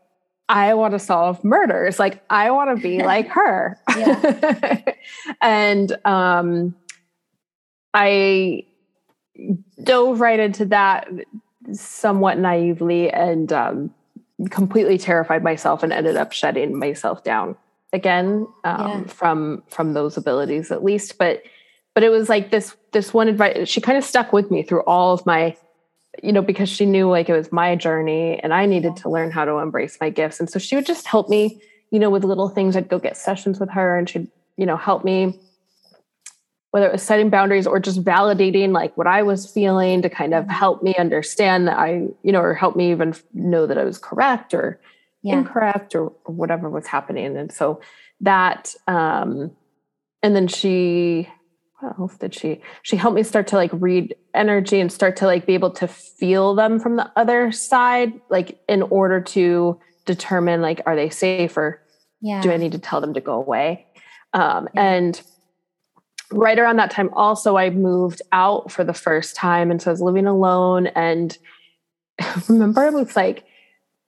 I 0.48 0.74
want 0.74 0.92
to 0.92 0.98
solve 1.00 1.42
murders. 1.44 1.98
Like 1.98 2.22
I 2.30 2.52
want 2.52 2.76
to 2.76 2.82
be 2.82 3.02
like 3.02 3.28
her. 3.28 3.78
and 5.42 5.96
um 6.04 6.74
I 7.92 8.64
dove 9.82 10.20
right 10.20 10.38
into 10.38 10.66
that 10.66 11.08
somewhat 11.72 12.38
naively 12.38 13.10
and 13.10 13.52
um, 13.52 13.94
completely 14.50 14.96
terrified 14.96 15.42
myself 15.42 15.82
and 15.82 15.92
ended 15.92 16.16
up 16.16 16.32
shutting 16.32 16.78
myself 16.78 17.24
down 17.24 17.56
again 17.92 18.46
um, 18.64 18.88
yeah. 18.88 19.04
from 19.04 19.62
from 19.68 19.94
those 19.94 20.16
abilities 20.16 20.70
at 20.70 20.84
least 20.84 21.18
but 21.18 21.42
but 21.94 22.02
it 22.02 22.08
was 22.08 22.28
like 22.28 22.50
this 22.50 22.76
this 22.92 23.12
one 23.12 23.28
advice 23.28 23.68
she 23.68 23.80
kind 23.80 23.98
of 23.98 24.04
stuck 24.04 24.32
with 24.32 24.50
me 24.50 24.62
through 24.62 24.82
all 24.82 25.12
of 25.12 25.24
my 25.26 25.56
you 26.22 26.32
know 26.32 26.42
because 26.42 26.68
she 26.68 26.86
knew 26.86 27.08
like 27.08 27.28
it 27.28 27.32
was 27.32 27.52
my 27.52 27.76
journey 27.76 28.38
and 28.40 28.52
i 28.54 28.66
needed 28.66 28.96
to 28.96 29.08
learn 29.08 29.30
how 29.30 29.44
to 29.44 29.58
embrace 29.58 29.98
my 30.00 30.10
gifts. 30.10 30.40
And 30.40 30.50
so 30.50 30.58
she 30.58 30.76
would 30.76 30.86
just 30.86 31.06
help 31.06 31.28
me 31.28 31.60
you 31.90 31.98
know 31.98 32.10
with 32.10 32.24
little 32.24 32.48
things. 32.48 32.76
I'd 32.76 32.88
go 32.88 32.98
get 32.98 33.16
sessions 33.16 33.58
with 33.58 33.70
her 33.70 33.98
and 33.98 34.08
she'd 34.08 34.28
you 34.56 34.66
know 34.66 34.76
help 34.76 35.04
me 35.04 35.38
whether 36.70 36.86
it 36.86 36.92
was 36.92 37.02
setting 37.02 37.30
boundaries 37.30 37.66
or 37.66 37.80
just 37.80 38.04
validating 38.04 38.70
like 38.72 38.96
what 38.96 39.06
I 39.06 39.22
was 39.22 39.50
feeling 39.50 40.02
to 40.02 40.08
kind 40.08 40.34
of 40.34 40.48
help 40.48 40.82
me 40.82 40.94
understand 40.96 41.66
that 41.66 41.76
I, 41.78 42.06
you 42.22 42.30
know, 42.30 42.40
or 42.40 42.54
help 42.54 42.76
me 42.76 42.92
even 42.92 43.14
know 43.34 43.66
that 43.66 43.76
I 43.76 43.82
was 43.82 43.98
correct 43.98 44.54
or 44.54 44.80
yeah. 45.22 45.38
incorrect 45.38 45.94
or, 45.94 46.12
or 46.24 46.34
whatever 46.34 46.68
was 46.68 46.86
happening. 46.86 47.36
And 47.36 47.52
so 47.52 47.80
that, 48.20 48.74
um, 48.86 49.52
and 50.22 50.34
then 50.36 50.48
she, 50.48 51.28
what 51.80 51.98
else 51.98 52.16
did 52.16 52.34
she? 52.34 52.60
She 52.82 52.96
helped 52.96 53.16
me 53.16 53.22
start 53.22 53.46
to 53.48 53.56
like 53.56 53.70
read 53.72 54.14
energy 54.34 54.80
and 54.80 54.92
start 54.92 55.16
to 55.16 55.26
like 55.26 55.46
be 55.46 55.54
able 55.54 55.70
to 55.72 55.88
feel 55.88 56.54
them 56.54 56.78
from 56.78 56.96
the 56.96 57.10
other 57.16 57.52
side, 57.52 58.12
like 58.28 58.60
in 58.68 58.82
order 58.82 59.20
to 59.20 59.80
determine 60.04 60.60
like, 60.60 60.82
are 60.86 60.96
they 60.96 61.10
safe 61.10 61.56
or 61.56 61.82
yeah. 62.20 62.40
do 62.42 62.50
I 62.50 62.56
need 62.56 62.72
to 62.72 62.78
tell 62.78 63.00
them 63.00 63.14
to 63.14 63.20
go 63.20 63.34
away? 63.34 63.86
Um, 64.32 64.68
yeah. 64.74 64.82
And 64.92 65.22
right 66.32 66.60
around 66.60 66.76
that 66.76 66.92
time 66.92 67.10
also 67.14 67.56
i 67.56 67.70
moved 67.70 68.22
out 68.30 68.70
for 68.70 68.84
the 68.84 68.94
first 68.94 69.34
time 69.34 69.68
and 69.68 69.82
so 69.82 69.90
i 69.90 69.92
was 69.92 70.00
living 70.00 70.26
alone 70.26 70.86
and 70.86 71.36
I 72.20 72.42
remember 72.48 72.86
it 72.86 72.92
was 72.92 73.16
like 73.16 73.44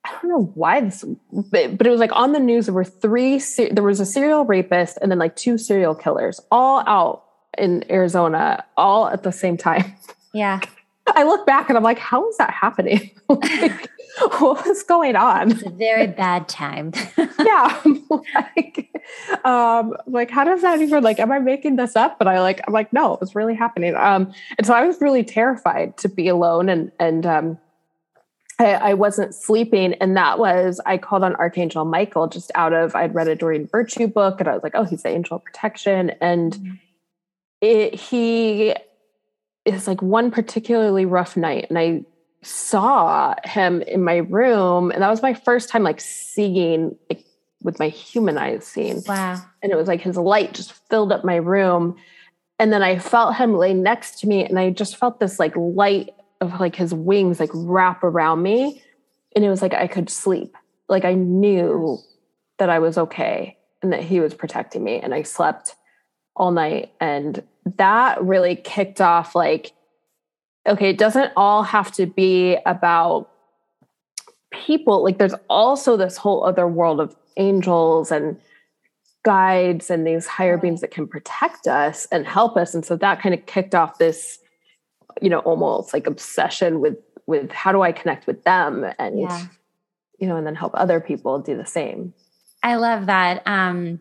i 0.05 0.11
don't 0.11 0.29
know 0.29 0.51
why 0.55 0.81
this 0.81 1.03
but, 1.31 1.77
but 1.77 1.87
it 1.87 1.89
was 1.89 1.99
like 1.99 2.11
on 2.13 2.31
the 2.31 2.39
news 2.39 2.65
there 2.65 2.75
were 2.75 2.83
three 2.83 3.41
there 3.71 3.83
was 3.83 3.99
a 3.99 4.05
serial 4.05 4.45
rapist 4.45 4.97
and 5.01 5.11
then 5.11 5.19
like 5.19 5.35
two 5.35 5.57
serial 5.57 5.95
killers 5.95 6.39
all 6.51 6.83
out 6.87 7.25
in 7.57 7.83
arizona 7.91 8.63
all 8.77 9.07
at 9.07 9.23
the 9.23 9.31
same 9.31 9.57
time 9.57 9.93
yeah 10.33 10.59
i 11.07 11.23
look 11.23 11.45
back 11.45 11.69
and 11.69 11.77
i'm 11.77 11.83
like 11.83 11.99
how 11.99 12.27
is 12.29 12.37
that 12.37 12.51
happening 12.51 13.11
like, 13.29 13.89
what 14.17 14.65
was 14.65 14.83
going 14.83 15.15
on? 15.15 15.51
It's 15.51 15.63
a 15.63 15.69
very 15.69 16.07
bad 16.07 16.47
time. 16.47 16.91
yeah. 17.39 17.81
like, 18.35 18.89
um, 19.43 19.95
like, 20.07 20.29
how 20.29 20.43
does 20.43 20.61
that 20.61 20.81
even 20.81 21.03
like, 21.03 21.19
am 21.19 21.31
I 21.31 21.39
making 21.39 21.77
this 21.77 21.95
up? 21.95 22.19
But 22.19 22.27
I 22.27 22.39
like, 22.39 22.61
I'm 22.67 22.73
like, 22.73 22.93
no, 22.93 23.17
it's 23.21 23.35
really 23.35 23.55
happening. 23.55 23.95
Um, 23.95 24.31
and 24.57 24.67
so 24.67 24.73
I 24.73 24.85
was 24.85 25.01
really 25.01 25.23
terrified 25.23 25.97
to 25.97 26.09
be 26.09 26.27
alone 26.27 26.69
and, 26.69 26.91
and, 26.99 27.25
um, 27.25 27.57
I, 28.59 28.73
I 28.73 28.93
wasn't 28.93 29.33
sleeping. 29.33 29.93
And 29.95 30.15
that 30.15 30.39
was, 30.39 30.79
I 30.85 30.97
called 30.97 31.23
on 31.23 31.35
Archangel 31.35 31.85
Michael 31.85 32.27
just 32.27 32.51
out 32.55 32.73
of, 32.73 32.95
I'd 32.95 33.15
read 33.15 33.27
a 33.27 33.35
Doreen 33.35 33.67
Virtue 33.67 34.07
book 34.07 34.39
and 34.39 34.47
I 34.47 34.53
was 34.53 34.63
like, 34.63 34.75
oh, 34.75 34.83
he's 34.83 35.03
the 35.03 35.09
angel 35.09 35.37
of 35.37 35.43
protection. 35.43 36.11
And 36.21 36.53
mm-hmm. 36.53 36.73
it, 37.61 37.95
he 37.95 38.75
is 39.65 39.87
like 39.87 40.01
one 40.01 40.31
particularly 40.31 41.05
rough 41.05 41.35
night. 41.35 41.67
And 41.69 41.79
I 41.79 42.03
saw 42.43 43.35
him 43.43 43.81
in 43.83 44.03
my 44.03 44.17
room 44.17 44.91
and 44.91 45.01
that 45.01 45.09
was 45.09 45.21
my 45.21 45.33
first 45.33 45.69
time 45.69 45.83
like 45.83 46.01
seeing 46.01 46.95
like 47.09 47.25
with 47.61 47.79
my 47.79 47.87
human 47.87 48.37
eyes 48.37 48.67
seeing 48.67 49.01
wow 49.07 49.41
and 49.61 49.71
it 49.71 49.75
was 49.75 49.87
like 49.87 50.01
his 50.01 50.17
light 50.17 50.53
just 50.53 50.73
filled 50.89 51.11
up 51.13 51.23
my 51.23 51.37
room 51.37 51.95
and 52.59 52.73
then 52.73 52.83
i 52.83 52.99
felt 52.99 53.35
him 53.35 53.55
lay 53.55 53.73
next 53.73 54.19
to 54.19 54.27
me 54.27 54.43
and 54.43 54.59
i 54.59 54.69
just 54.69 54.97
felt 54.97 55.21
this 55.21 55.39
like 55.39 55.55
light 55.55 56.09
of 56.43 56.59
like 56.59 56.75
his 56.75 56.93
wings 56.93 57.39
like 57.39 57.49
wrap 57.53 58.03
around 58.03 58.41
me 58.41 58.81
and 59.35 59.43
it 59.43 59.49
was 59.49 59.61
like 59.61 59.73
i 59.73 59.87
could 59.87 60.09
sleep 60.09 60.55
like 60.89 61.05
i 61.05 61.13
knew 61.13 61.97
that 62.59 62.69
i 62.69 62.79
was 62.79 62.97
okay 62.97 63.57
and 63.81 63.91
that 63.91 64.03
he 64.03 64.19
was 64.19 64.33
protecting 64.33 64.83
me 64.83 64.99
and 64.99 65.13
i 65.13 65.23
slept 65.23 65.75
all 66.35 66.51
night 66.51 66.91
and 66.99 67.43
that 67.77 68.21
really 68.23 68.55
kicked 68.55 69.01
off 69.01 69.35
like 69.35 69.73
okay, 70.67 70.89
it 70.89 70.97
doesn't 70.97 71.31
all 71.35 71.63
have 71.63 71.91
to 71.93 72.05
be 72.05 72.57
about 72.65 73.29
people. 74.51 75.03
Like 75.03 75.17
there's 75.17 75.35
also 75.49 75.97
this 75.97 76.17
whole 76.17 76.45
other 76.45 76.67
world 76.67 76.99
of 76.99 77.15
angels 77.37 78.11
and 78.11 78.39
guides 79.23 79.89
and 79.89 80.05
these 80.05 80.27
higher 80.27 80.57
beings 80.57 80.81
that 80.81 80.91
can 80.91 81.07
protect 81.07 81.67
us 81.67 82.07
and 82.11 82.27
help 82.27 82.57
us. 82.57 82.73
And 82.73 82.85
so 82.85 82.95
that 82.97 83.21
kind 83.21 83.33
of 83.33 83.45
kicked 83.45 83.73
off 83.73 83.97
this, 83.97 84.39
you 85.21 85.29
know, 85.29 85.39
almost 85.39 85.93
like 85.93 86.07
obsession 86.07 86.79
with 86.79 86.97
with 87.25 87.51
how 87.51 87.71
do 87.71 87.81
I 87.81 87.91
connect 87.91 88.27
with 88.27 88.43
them 88.43 88.85
and 88.99 89.19
yeah. 89.19 89.45
you 90.19 90.27
know, 90.27 90.35
and 90.35 90.45
then 90.45 90.55
help 90.55 90.71
other 90.75 90.99
people 90.99 91.39
do 91.39 91.55
the 91.55 91.65
same. 91.65 92.13
I 92.61 92.75
love 92.75 93.07
that. 93.07 93.43
Um 93.45 93.99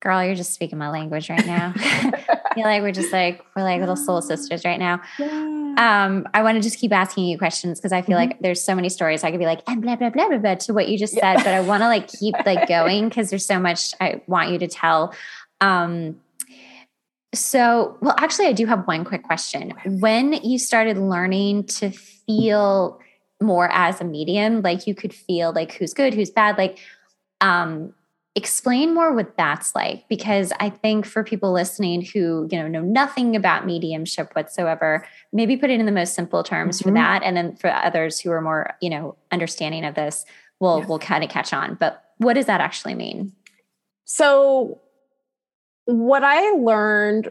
girl, 0.00 0.24
you're 0.24 0.34
just 0.34 0.54
speaking 0.54 0.78
my 0.78 0.90
language 0.90 1.28
right 1.30 1.46
now. 1.46 1.72
I 1.76 2.54
feel 2.54 2.64
like 2.64 2.82
we're 2.82 2.92
just 2.92 3.12
like 3.12 3.44
we're 3.54 3.62
like 3.62 3.80
little 3.80 3.96
soul 3.96 4.22
sisters 4.22 4.64
right 4.64 4.78
now. 4.78 5.00
Yeah 5.18 5.56
um, 5.76 6.26
I 6.32 6.42
want 6.42 6.56
to 6.56 6.62
just 6.62 6.78
keep 6.78 6.92
asking 6.92 7.26
you 7.26 7.36
questions 7.36 7.78
because 7.78 7.92
I 7.92 8.00
feel 8.00 8.16
mm-hmm. 8.16 8.30
like 8.30 8.40
there's 8.40 8.62
so 8.62 8.74
many 8.74 8.88
stories 8.88 9.22
I 9.24 9.30
could 9.30 9.40
be 9.40 9.46
like 9.46 9.62
and 9.66 9.82
blah 9.82 9.96
blah 9.96 10.10
blah 10.10 10.28
blah 10.28 10.38
blah 10.38 10.54
to 10.54 10.72
what 10.72 10.88
you 10.88 10.98
just 10.98 11.14
yeah. 11.14 11.34
said, 11.34 11.44
but 11.44 11.52
I 11.52 11.60
want 11.60 11.82
to 11.82 11.86
like 11.86 12.08
keep 12.08 12.34
like 12.46 12.66
going 12.68 13.08
because 13.08 13.30
there's 13.30 13.44
so 13.44 13.58
much 13.58 13.94
I 14.00 14.22
want 14.26 14.50
you 14.50 14.58
to 14.58 14.68
tell. 14.68 15.14
Um, 15.60 16.20
so, 17.36 17.96
well, 18.00 18.14
actually, 18.18 18.46
I 18.46 18.52
do 18.52 18.66
have 18.66 18.86
one 18.86 19.04
quick 19.04 19.22
question. 19.22 19.72
When 19.84 20.32
you 20.34 20.58
started 20.58 20.98
learning 20.98 21.64
to 21.64 21.90
feel 21.90 23.00
more 23.40 23.68
as 23.70 24.00
a 24.00 24.04
medium, 24.04 24.62
like 24.62 24.86
you 24.86 24.94
could 24.94 25.14
feel 25.14 25.52
like 25.52 25.72
who's 25.72 25.94
good, 25.94 26.14
who's 26.14 26.30
bad, 26.30 26.58
like 26.58 26.78
um, 27.40 27.92
explain 28.36 28.94
more 28.94 29.14
what 29.14 29.34
that's 29.38 29.74
like 29.74 30.06
because 30.10 30.52
i 30.60 30.68
think 30.68 31.06
for 31.06 31.24
people 31.24 31.52
listening 31.52 32.02
who 32.02 32.46
you 32.52 32.58
know 32.58 32.68
know 32.68 32.82
nothing 32.82 33.34
about 33.34 33.64
mediumship 33.64 34.30
whatsoever 34.34 35.06
maybe 35.32 35.56
put 35.56 35.70
it 35.70 35.80
in 35.80 35.86
the 35.86 35.92
most 35.92 36.14
simple 36.14 36.42
terms 36.44 36.78
mm-hmm. 36.78 36.90
for 36.90 36.94
that 36.94 37.22
and 37.22 37.34
then 37.34 37.56
for 37.56 37.70
others 37.70 38.20
who 38.20 38.30
are 38.30 38.42
more 38.42 38.74
you 38.82 38.90
know 38.90 39.16
understanding 39.32 39.86
of 39.86 39.94
this 39.94 40.26
will 40.60 40.80
yeah. 40.80 40.86
will 40.86 40.98
kind 40.98 41.24
of 41.24 41.30
catch 41.30 41.54
on 41.54 41.74
but 41.80 42.04
what 42.18 42.34
does 42.34 42.44
that 42.44 42.60
actually 42.60 42.94
mean 42.94 43.32
so 44.04 44.78
what 45.86 46.22
i 46.22 46.50
learned 46.52 47.30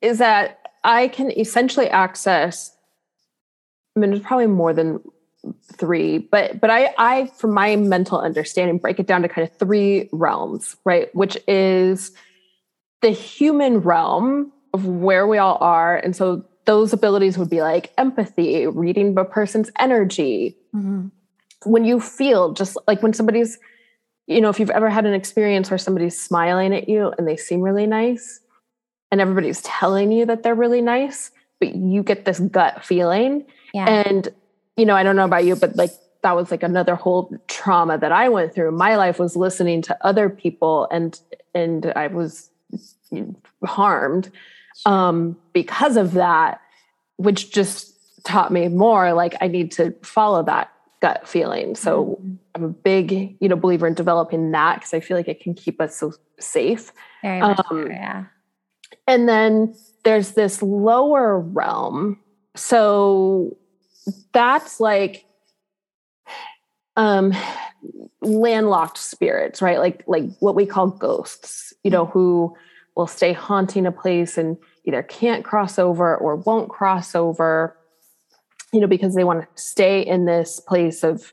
is 0.00 0.18
that 0.18 0.70
i 0.84 1.08
can 1.08 1.30
essentially 1.38 1.88
access 1.88 2.72
I 3.96 4.00
mean, 4.00 4.10
there's 4.10 4.22
probably 4.22 4.46
more 4.46 4.72
than 4.72 5.00
three 5.74 6.18
but 6.18 6.60
but 6.60 6.70
i 6.70 6.94
i 6.98 7.26
from 7.36 7.52
my 7.52 7.76
mental 7.76 8.18
understanding 8.18 8.78
break 8.78 8.98
it 8.98 9.06
down 9.06 9.22
to 9.22 9.28
kind 9.28 9.48
of 9.48 9.56
three 9.56 10.08
realms 10.12 10.76
right? 10.84 11.14
Which 11.14 11.38
is 11.46 12.12
the 13.02 13.10
human 13.10 13.78
realm 13.80 14.52
of 14.74 14.86
where 14.86 15.26
we 15.26 15.38
all 15.38 15.58
are. 15.60 15.96
And 15.96 16.16
so 16.16 16.44
those 16.64 16.92
abilities 16.92 17.38
would 17.38 17.50
be 17.50 17.62
like 17.62 17.92
empathy 17.98 18.66
reading 18.66 19.16
a 19.16 19.24
person's 19.24 19.70
energy. 19.78 20.56
Mm-hmm. 20.74 21.08
when 21.64 21.84
you 21.84 21.98
feel 22.00 22.52
just 22.52 22.76
like 22.86 23.02
when 23.02 23.14
somebody's 23.14 23.58
you 24.26 24.40
know 24.40 24.48
if 24.48 24.58
you've 24.60 24.70
ever 24.70 24.88
had 24.88 25.06
an 25.06 25.14
experience 25.14 25.70
where 25.70 25.78
somebody's 25.78 26.20
smiling 26.20 26.74
at 26.74 26.88
you 26.88 27.12
and 27.16 27.26
they 27.26 27.36
seem 27.36 27.60
really 27.60 27.86
nice 27.86 28.40
and 29.10 29.20
everybody's 29.20 29.62
telling 29.62 30.10
you 30.12 30.26
that 30.26 30.42
they're 30.42 30.54
really 30.54 30.82
nice 30.82 31.30
but 31.60 31.74
you 31.74 32.02
get 32.02 32.24
this 32.24 32.40
gut 32.40 32.84
feeling 32.84 33.44
yeah. 33.72 33.88
and 33.88 34.28
you 34.76 34.84
know, 34.84 34.94
I 34.94 35.02
don't 35.02 35.16
know 35.16 35.24
about 35.24 35.44
you, 35.44 35.56
but 35.56 35.76
like 35.76 35.90
that 36.22 36.36
was 36.36 36.50
like 36.50 36.62
another 36.62 36.94
whole 36.94 37.34
trauma 37.48 37.98
that 37.98 38.12
I 38.12 38.28
went 38.28 38.54
through. 38.54 38.72
My 38.72 38.96
life 38.96 39.18
was 39.18 39.36
listening 39.36 39.82
to 39.82 40.06
other 40.06 40.28
people 40.28 40.86
and 40.90 41.18
and 41.54 41.92
I 41.96 42.08
was 42.08 42.50
harmed 43.64 44.30
um, 44.84 45.36
because 45.52 45.96
of 45.96 46.12
that, 46.14 46.60
which 47.16 47.52
just 47.52 47.94
taught 48.24 48.52
me 48.52 48.68
more 48.68 49.12
like 49.12 49.36
I 49.40 49.48
need 49.48 49.72
to 49.72 49.94
follow 50.02 50.42
that 50.42 50.72
gut 51.00 51.28
feeling. 51.28 51.74
So 51.74 52.18
mm-hmm. 52.20 52.34
I'm 52.54 52.64
a 52.64 52.68
big, 52.68 53.36
you 53.40 53.48
know, 53.48 53.56
believer 53.56 53.86
in 53.86 53.94
developing 53.94 54.50
that 54.52 54.76
because 54.76 54.94
I 54.94 55.00
feel 55.00 55.16
like 55.16 55.28
it 55.28 55.40
can 55.40 55.54
keep 55.54 55.80
us 55.80 55.96
so 55.96 56.12
safe. 56.38 56.92
Very 57.22 57.40
much 57.40 57.58
um, 57.58 57.64
so, 57.68 57.86
yeah. 57.86 58.24
And 59.06 59.28
then 59.28 59.74
there's 60.04 60.32
this 60.32 60.62
lower 60.62 61.38
realm. 61.38 62.20
So 62.54 63.56
that's 64.32 64.80
like 64.80 65.24
um 66.96 67.34
landlocked 68.22 68.98
spirits, 68.98 69.60
right? 69.60 69.78
Like 69.78 70.02
like 70.06 70.24
what 70.40 70.54
we 70.54 70.66
call 70.66 70.88
ghosts, 70.88 71.72
you 71.84 71.90
know, 71.90 72.06
who 72.06 72.56
will 72.96 73.06
stay 73.06 73.32
haunting 73.32 73.86
a 73.86 73.92
place 73.92 74.38
and 74.38 74.56
either 74.84 75.02
can't 75.02 75.44
cross 75.44 75.78
over 75.78 76.16
or 76.16 76.36
won't 76.36 76.70
cross 76.70 77.14
over, 77.14 77.76
you 78.76 78.82
know, 78.82 78.86
because 78.86 79.14
they 79.14 79.24
want 79.24 79.40
to 79.40 79.62
stay 79.62 80.02
in 80.02 80.26
this 80.26 80.60
place 80.60 81.02
of 81.02 81.32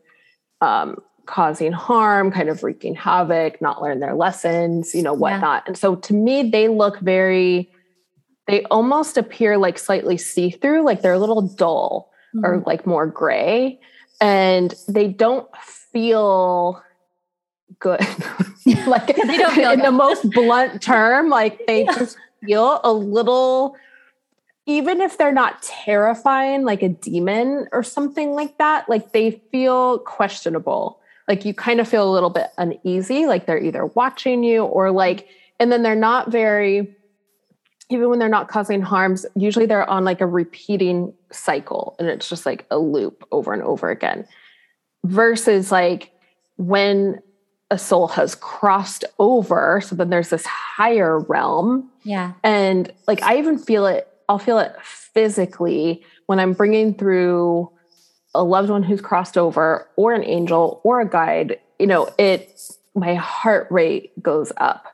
um, 0.62 0.96
causing 1.26 1.74
harm, 1.74 2.32
kind 2.32 2.48
of 2.48 2.64
wreaking 2.64 2.96
havoc, 2.96 3.62
not 3.62 3.82
learn 3.82 4.00
their 4.00 4.16
lessons, 4.16 4.96
you 4.96 5.04
know, 5.04 5.14
whatnot. 5.14 5.64
Yeah. 5.66 5.68
And 5.68 5.78
so 5.78 5.96
to 5.96 6.14
me, 6.14 6.50
they 6.50 6.70
look 6.70 7.02
very, 7.02 7.70
they 8.48 8.64
almost 8.72 9.18
appear 9.18 9.58
like 9.58 9.78
slightly 9.78 10.18
see 10.18 10.52
through, 10.52 10.86
like 10.86 11.02
they're 11.02 11.12
a 11.12 11.20
little 11.20 11.42
dull 11.42 12.10
mm-hmm. 12.34 12.46
or 12.46 12.64
like 12.66 12.88
more 12.88 13.08
gray. 13.08 13.78
And 14.22 14.74
they 14.88 15.10
don't 15.10 15.46
feel 15.92 16.82
good. 17.80 18.00
like 18.88 19.08
they 19.08 19.38
don't 19.38 19.54
feel 19.54 19.72
in 19.72 19.80
good. 19.80 19.86
the 19.86 19.92
most 19.92 20.30
blunt 20.32 20.82
term, 20.82 21.28
like 21.28 21.68
they 21.68 21.84
yeah. 21.84 21.98
just 21.98 22.18
feel 22.42 22.80
a 22.86 22.94
little 22.94 23.76
even 24.66 25.02
if 25.02 25.18
they're 25.18 25.34
not 25.34 25.62
terrifying 25.62 26.64
like 26.64 26.82
a 26.82 26.90
demon 26.90 27.68
or 27.72 27.84
something 27.84 28.32
like 28.32 28.58
that, 28.58 28.88
like 28.88 29.12
they 29.12 29.32
feel 29.52 30.00
questionable. 30.00 31.00
Like 31.28 31.46
you 31.46 31.54
kind 31.54 31.80
of 31.80 31.88
feel 31.88 32.10
a 32.10 32.12
little 32.12 32.30
bit 32.30 32.48
uneasy, 32.58 33.26
like 33.26 33.46
they're 33.46 33.62
either 33.62 33.86
watching 33.88 34.44
you 34.44 34.64
or 34.64 34.92
like, 34.92 35.28
and 35.60 35.72
then 35.72 35.84
they're 35.84 35.96
not 35.96 36.32
very, 36.32 36.96
even 37.90 38.10
when 38.10 38.20
they're 38.20 38.30
not 38.30 38.48
causing 38.48 38.82
harms, 38.82 39.26
usually 39.36 39.66
they're 39.66 39.90
on 39.90 40.06
like 40.06 40.22
a 40.22 40.26
repeating 40.26 41.14
cycle 41.32 41.96
and 42.00 42.08
it's 42.08 42.30
just 42.30 42.46
like 42.46 42.66
a 42.72 42.78
loop 42.78 43.26
over 43.32 43.54
and 43.54 43.62
over 43.64 43.90
again. 43.90 44.26
Versus 45.06 45.72
like 45.72 46.12
when 46.58 47.22
a 47.70 47.78
soul 47.78 48.08
has 48.08 48.36
crossed 48.36 49.04
over. 49.20 49.82
So 49.84 49.96
then 49.96 50.10
there's 50.10 50.30
this 50.30 50.46
higher 50.46 51.20
realm. 51.20 51.90
Yeah. 52.04 52.34
And 52.44 52.94
like 53.08 53.22
I 53.24 53.38
even 53.38 53.58
feel 53.58 53.88
it, 53.88 54.08
I'll 54.30 54.40
feel 54.40 54.60
it 54.60 54.76
physically 54.82 56.04
when 56.28 56.40
I'm 56.40 56.54
bringing 56.54 56.94
through 56.94 57.72
a 58.36 58.44
loved 58.44 58.70
one 58.70 58.84
who's 58.84 59.02
crossed 59.02 59.38
over 59.38 59.88
or 59.96 60.14
an 60.14 60.24
angel 60.24 60.82
or 60.84 61.02
a 61.02 61.10
guide. 61.10 61.60
You 61.80 61.88
know, 61.88 62.10
it, 62.18 62.60
my 62.96 63.16
heart 63.16 63.68
rate 63.70 64.12
goes 64.22 64.52
up. 64.58 64.88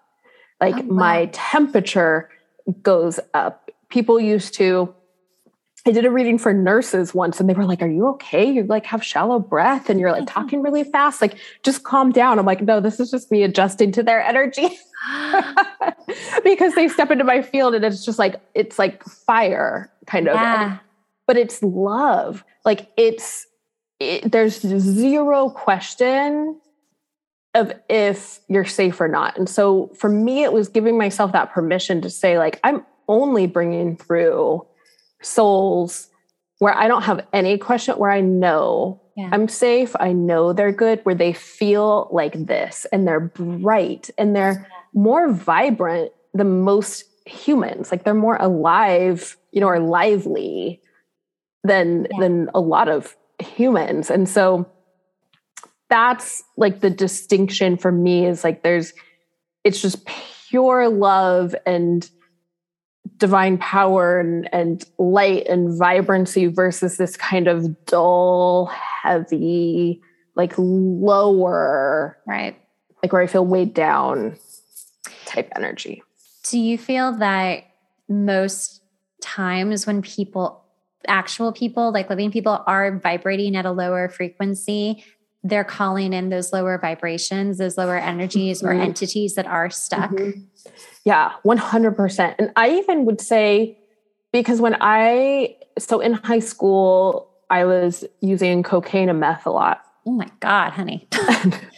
Like 0.60 0.76
oh, 0.76 0.82
wow. 0.82 0.96
my 0.96 1.30
temperature 1.32 2.30
goes 2.82 3.20
up. 3.34 3.70
People 3.90 4.20
used 4.20 4.54
to 4.56 4.94
I 5.86 5.92
did 5.92 6.06
a 6.06 6.12
reading 6.12 6.38
for 6.38 6.54
nurses 6.54 7.14
once 7.14 7.40
and 7.40 7.50
they 7.50 7.54
were 7.54 7.66
like, 7.66 7.82
Are 7.82 7.88
you 7.88 8.08
okay? 8.10 8.50
You 8.50 8.64
like 8.64 8.86
have 8.86 9.04
shallow 9.04 9.40
breath 9.40 9.90
and 9.90 10.00
you're 10.00 10.12
like 10.12 10.26
mm-hmm. 10.26 10.40
talking 10.40 10.62
really 10.62 10.84
fast. 10.84 11.22
Like, 11.22 11.38
just 11.64 11.84
calm 11.84 12.12
down. 12.12 12.40
I'm 12.40 12.46
like, 12.46 12.62
No, 12.62 12.80
this 12.80 13.00
is 13.00 13.10
just 13.12 13.32
me 13.32 13.44
adjusting 13.44 13.92
to 13.94 14.04
their 14.04 14.22
energy 14.22 14.68
because 16.44 16.76
they 16.76 16.88
step 16.88 17.12
into 17.12 17.24
my 17.24 17.42
field 17.42 17.76
and 17.76 17.86
it's 17.86 18.06
just 18.06 18.20
like, 18.20 18.42
it's 18.54 18.78
like 18.78 19.04
fire 19.04 19.92
kind 20.06 20.28
of. 20.28 20.36
Yeah. 20.36 20.78
But 21.28 21.38
it's 21.38 21.62
love. 21.62 22.44
Like, 22.66 22.90
it's, 22.98 23.46
it, 24.00 24.32
there's 24.32 24.60
zero 24.60 25.50
question 25.50 26.60
of 27.56 27.74
if 27.90 28.40
you're 28.48 28.66
safe 28.66 29.00
or 29.02 29.08
not. 29.08 29.38
And 29.38 29.50
so 29.50 29.92
for 29.98 30.10
me, 30.10 30.44
it 30.44 30.54
was 30.54 30.68
giving 30.68 30.98
myself 30.98 31.32
that 31.32 31.52
permission 31.52 32.02
to 32.02 32.10
say, 32.10 32.38
like, 32.38 32.60
I'm 32.64 32.86
only 33.08 33.48
bringing 33.48 33.98
through 33.98 34.66
souls 35.22 36.10
where 36.60 36.76
I 36.76 36.88
don't 36.88 37.04
have 37.04 37.26
any 37.32 37.58
question, 37.58 37.96
where 37.96 38.12
I 38.12 38.22
know 38.22 39.02
yeah. 39.16 39.30
I'm 39.32 39.48
safe, 39.48 39.96
I 40.00 40.14
know 40.14 40.54
they're 40.54 40.72
good, 40.72 41.02
where 41.04 41.16
they 41.16 41.34
feel 41.34 42.08
like 42.12 42.46
this 42.46 42.86
and 42.92 43.08
they're 43.08 43.20
bright 43.20 44.10
and 44.18 44.36
they're 44.36 44.68
more 44.94 45.32
vibrant 45.32 46.12
than 46.34 46.62
most 46.62 47.04
humans. 47.26 47.92
Like 47.92 48.04
they're 48.04 48.14
more 48.14 48.38
alive, 48.38 49.38
you 49.52 49.62
know, 49.62 49.68
or 49.68 49.80
lively 49.80 50.82
than 51.64 52.08
yeah. 52.12 52.20
than 52.20 52.50
a 52.54 52.60
lot 52.60 52.88
of 52.88 53.16
humans. 53.40 54.10
And 54.10 54.28
so 54.28 54.70
that's 55.90 56.44
like 56.56 56.82
the 56.82 56.90
distinction 56.90 57.78
for 57.78 57.92
me 57.92 58.26
is 58.26 58.44
like 58.44 58.64
there's 58.64 58.94
it's 59.64 59.82
just 59.82 60.06
pure 60.50 60.88
love 60.88 61.56
and 61.66 62.10
divine 63.20 63.58
power 63.58 64.20
and, 64.20 64.50
and 64.52 64.84
light 64.98 65.46
and 65.48 65.78
vibrancy 65.78 66.48
versus 66.48 66.98
this 66.98 67.16
kind 67.16 67.48
of 67.48 67.86
dull, 67.86 68.72
heavy, 69.04 70.02
like 70.36 70.54
lower, 70.58 72.18
right? 72.26 72.60
Like 73.04 73.14
where 73.14 73.22
I 73.22 73.28
feel 73.28 73.46
weighed 73.46 73.74
down 73.74 74.38
type 75.26 75.52
energy. 75.56 76.02
Do 76.44 76.58
you 76.58 76.78
feel 76.78 77.12
that 77.18 77.66
most 78.08 78.82
times 79.22 79.86
when 79.86 80.02
people, 80.02 80.64
actual 81.08 81.52
people, 81.52 81.92
like 81.92 82.10
living 82.10 82.32
people, 82.32 82.64
are 82.66 82.98
vibrating 82.98 83.56
at 83.56 83.66
a 83.66 83.72
lower 83.72 84.10
frequency, 84.10 85.04
they're 85.44 85.64
calling 85.64 86.14
in 86.14 86.30
those 86.30 86.52
lower 86.52 86.78
vibrations, 86.78 87.58
those 87.58 87.78
lower 87.78 87.98
energies 87.98 88.60
mm-hmm. 88.60 88.68
or 88.68 88.82
entities 88.82 89.36
that 89.36 89.46
are 89.46 89.70
stuck? 89.70 90.12
Mm-hmm. 90.12 90.42
Yeah, 91.06 91.32
100%. 91.46 92.36
And 92.38 92.52
I 92.56 92.72
even 92.72 93.06
would 93.06 93.22
say, 93.22 93.78
because 94.32 94.62
when 94.62 94.78
I, 94.82 95.56
so 95.78 96.02
in 96.02 96.14
high 96.14 96.40
school, 96.40 97.30
I 97.50 97.66
was 97.66 98.04
using 98.22 98.64
cocaine 98.64 99.10
and 99.10 99.20
meth 99.20 99.46
a 99.46 99.52
lot. 99.52 99.82
Oh 100.06 100.12
my 100.12 100.30
God, 100.40 100.72
honey. 100.72 101.08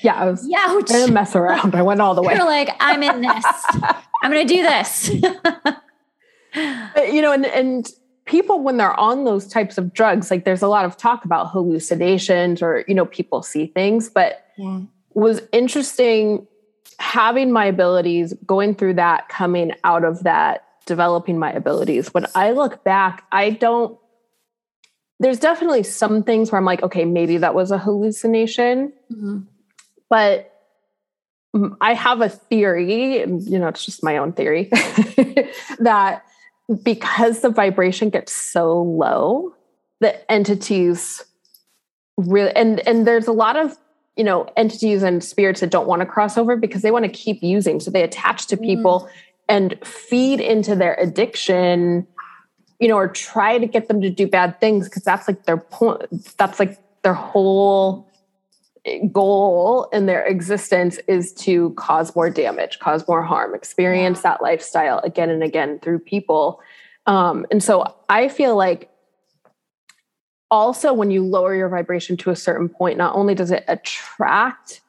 yeah, 0.01 0.15
I 0.15 0.25
was 0.25 0.47
Youch. 0.47 0.87
going 0.87 1.07
to 1.07 1.11
mess 1.11 1.35
around. 1.35 1.75
I 1.75 1.81
went 1.81 2.01
all 2.01 2.15
the 2.15 2.21
way. 2.21 2.35
You're 2.35 2.45
like, 2.45 2.69
I'm 2.79 3.03
in 3.03 3.21
this. 3.21 3.45
I'm 4.23 4.31
going 4.31 4.47
to 4.47 4.53
do 4.53 4.61
this. 4.61 5.09
you 7.13 7.21
know, 7.21 7.31
and, 7.31 7.45
and 7.45 7.89
people, 8.31 8.61
when 8.61 8.77
they're 8.77 8.97
on 8.97 9.25
those 9.25 9.45
types 9.45 9.77
of 9.77 9.93
drugs, 9.93 10.31
like 10.31 10.45
there's 10.45 10.61
a 10.61 10.67
lot 10.67 10.85
of 10.85 10.95
talk 10.95 11.25
about 11.25 11.51
hallucinations 11.51 12.61
or, 12.61 12.85
you 12.87 12.95
know, 12.95 13.05
people 13.05 13.43
see 13.43 13.67
things, 13.67 14.09
but 14.09 14.45
yeah. 14.57 14.79
was 15.13 15.41
interesting 15.51 16.47
having 16.97 17.51
my 17.51 17.65
abilities, 17.65 18.33
going 18.45 18.73
through 18.73 18.93
that, 18.93 19.27
coming 19.27 19.73
out 19.83 20.05
of 20.05 20.23
that, 20.23 20.65
developing 20.85 21.37
my 21.37 21.51
abilities. 21.51 22.13
When 22.13 22.25
I 22.33 22.51
look 22.51 22.85
back, 22.85 23.25
I 23.33 23.49
don't, 23.49 23.99
there's 25.19 25.39
definitely 25.39 25.83
some 25.83 26.23
things 26.23 26.51
where 26.51 26.57
I'm 26.57 26.65
like, 26.65 26.83
okay, 26.83 27.03
maybe 27.03 27.37
that 27.37 27.53
was 27.53 27.69
a 27.71 27.77
hallucination. 27.77 28.93
Mm-hmm. 29.11 29.39
But 30.09 30.47
I 31.81 31.95
have 31.95 32.21
a 32.21 32.29
theory, 32.29 33.21
and 33.21 33.43
you 33.43 33.59
know, 33.59 33.67
it's 33.67 33.85
just 33.85 34.03
my 34.03 34.17
own 34.17 34.31
theory, 34.31 34.69
that 35.79 36.23
because 36.83 37.41
the 37.41 37.49
vibration 37.49 38.09
gets 38.09 38.33
so 38.33 38.81
low, 38.81 39.53
the 39.99 40.31
entities 40.31 41.23
really 42.17 42.51
and 42.55 42.85
and 42.87 43.07
there's 43.07 43.27
a 43.27 43.31
lot 43.31 43.57
of 43.57 43.77
you 44.15 44.23
know 44.23 44.51
entities 44.57 45.03
and 45.03 45.23
spirits 45.23 45.61
that 45.61 45.69
don't 45.69 45.87
want 45.87 46.01
to 46.01 46.05
cross 46.05 46.37
over 46.37 46.55
because 46.55 46.81
they 46.81 46.91
want 46.91 47.05
to 47.05 47.11
keep 47.11 47.41
using 47.41 47.79
so 47.79 47.89
they 47.89 48.03
attach 48.03 48.47
to 48.47 48.57
people 48.57 49.01
mm. 49.01 49.09
and 49.49 49.77
feed 49.85 50.39
into 50.39 50.75
their 50.75 50.95
addiction 50.95 52.05
you 52.79 52.87
know 52.87 52.97
or 52.97 53.07
try 53.07 53.57
to 53.57 53.65
get 53.65 53.87
them 53.87 54.01
to 54.01 54.09
do 54.09 54.27
bad 54.27 54.59
things 54.59 54.89
because 54.89 55.03
that's 55.03 55.27
like 55.27 55.45
their 55.45 55.57
point 55.57 56.01
that's 56.37 56.59
like 56.59 56.77
their 57.03 57.13
whole 57.13 58.07
goal 59.11 59.87
in 59.93 60.07
their 60.07 60.23
existence 60.25 60.99
is 61.07 61.33
to 61.33 61.69
cause 61.71 62.15
more 62.15 62.31
damage 62.31 62.79
cause 62.79 63.07
more 63.07 63.21
harm 63.21 63.53
experience 63.53 64.19
yeah. 64.19 64.31
that 64.31 64.41
lifestyle 64.41 64.97
again 64.99 65.29
and 65.29 65.43
again 65.43 65.79
through 65.79 65.99
people 65.99 66.59
um, 67.05 67.45
and 67.51 67.61
so 67.63 67.95
i 68.09 68.27
feel 68.27 68.55
like 68.55 68.89
also 70.49 70.93
when 70.93 71.11
you 71.11 71.23
lower 71.23 71.53
your 71.55 71.69
vibration 71.69 72.17
to 72.17 72.31
a 72.31 72.35
certain 72.35 72.67
point 72.67 72.97
not 72.97 73.15
only 73.15 73.35
does 73.35 73.51
it 73.51 73.63
attract 73.67 74.81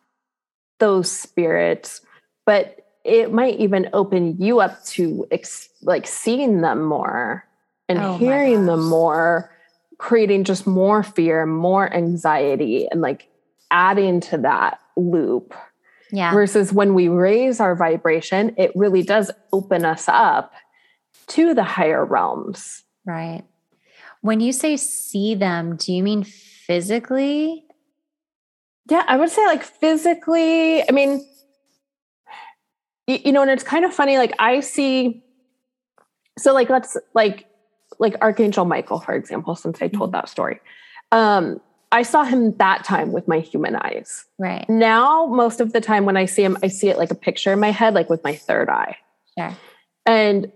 those 0.79 1.11
spirits 1.11 2.01
but 2.47 2.79
it 3.05 3.31
might 3.31 3.59
even 3.59 3.91
open 3.93 4.41
you 4.41 4.61
up 4.61 4.83
to 4.85 5.27
ex- 5.31 5.69
like 5.83 6.07
seeing 6.07 6.63
them 6.63 6.83
more 6.83 7.47
and 7.91 7.99
oh 7.99 8.17
hearing 8.17 8.65
them 8.65 8.89
more 8.89 9.55
creating 9.99 10.45
just 10.45 10.67
more 10.67 11.03
fear 11.03 11.45
more 11.45 11.93
anxiety 11.93 12.89
and 12.91 13.03
like 13.03 13.29
adding 13.73 14.21
to 14.21 14.39
that 14.39 14.79
loop 14.97 15.55
Yeah. 16.13 16.33
Versus 16.33 16.73
when 16.73 16.93
we 16.93 17.09
raise 17.09 17.59
our 17.59 17.75
vibration, 17.75 18.55
it 18.59 18.71
really 18.77 19.03
does 19.03 19.31
open 19.51 19.87
us 19.87 20.05
up 20.09 20.53
to 21.29 21.55
the 21.55 21.65
higher 21.65 22.05
realms. 22.05 22.85
Right. 23.07 23.45
When 24.21 24.41
you 24.41 24.53
say 24.53 24.77
see 24.77 25.35
them, 25.35 25.77
do 25.77 25.93
you 25.93 26.03
mean 26.03 26.23
physically? 26.23 27.65
Yeah, 28.91 29.05
I 29.09 29.17
would 29.17 29.31
say 29.31 29.45
like 29.47 29.63
physically. 29.63 30.87
I 30.87 30.93
mean, 30.93 31.27
you, 33.07 33.33
know, 33.33 33.43
and 33.43 33.51
it's 33.51 33.65
kind 33.65 33.85
of 33.85 33.95
funny. 33.95 34.19
Like 34.19 34.35
I 34.39 34.61
see, 34.61 35.25
so 36.39 36.53
like 36.53 36.69
let's 36.69 36.97
like 37.15 37.47
like 37.99 38.17
Archangel 38.21 38.65
Michael, 38.65 39.01
for 39.01 39.15
example, 39.15 39.55
since 39.55 39.81
I 39.81 39.89
told 39.89 40.11
mm-hmm. 40.11 40.19
that 40.19 40.29
story. 40.29 40.61
Um, 41.11 41.61
I 41.93 42.03
saw 42.03 42.25
him 42.25 42.57
that 42.57 42.85
time 42.85 43.13
with 43.13 43.29
my 43.29 43.41
human 43.41 43.77
eyes. 43.77 44.25
Right. 44.39 44.69
Now, 44.69 45.27
most 45.27 45.61
of 45.61 45.73
the 45.73 45.81
time 45.81 46.07
when 46.07 46.17
I 46.17 46.25
see 46.25 46.43
him, 46.43 46.57
I 46.63 46.69
see 46.69 46.89
it 46.89 46.97
like 46.97 47.11
a 47.11 47.15
picture 47.15 47.53
in 47.53 47.61
my 47.61 47.71
head, 47.71 47.95
like 47.95 48.09
with 48.09 48.25
my 48.25 48.35
third 48.35 48.71
eye. 48.71 48.97
Yeah. 49.37 49.55
And 50.07 50.51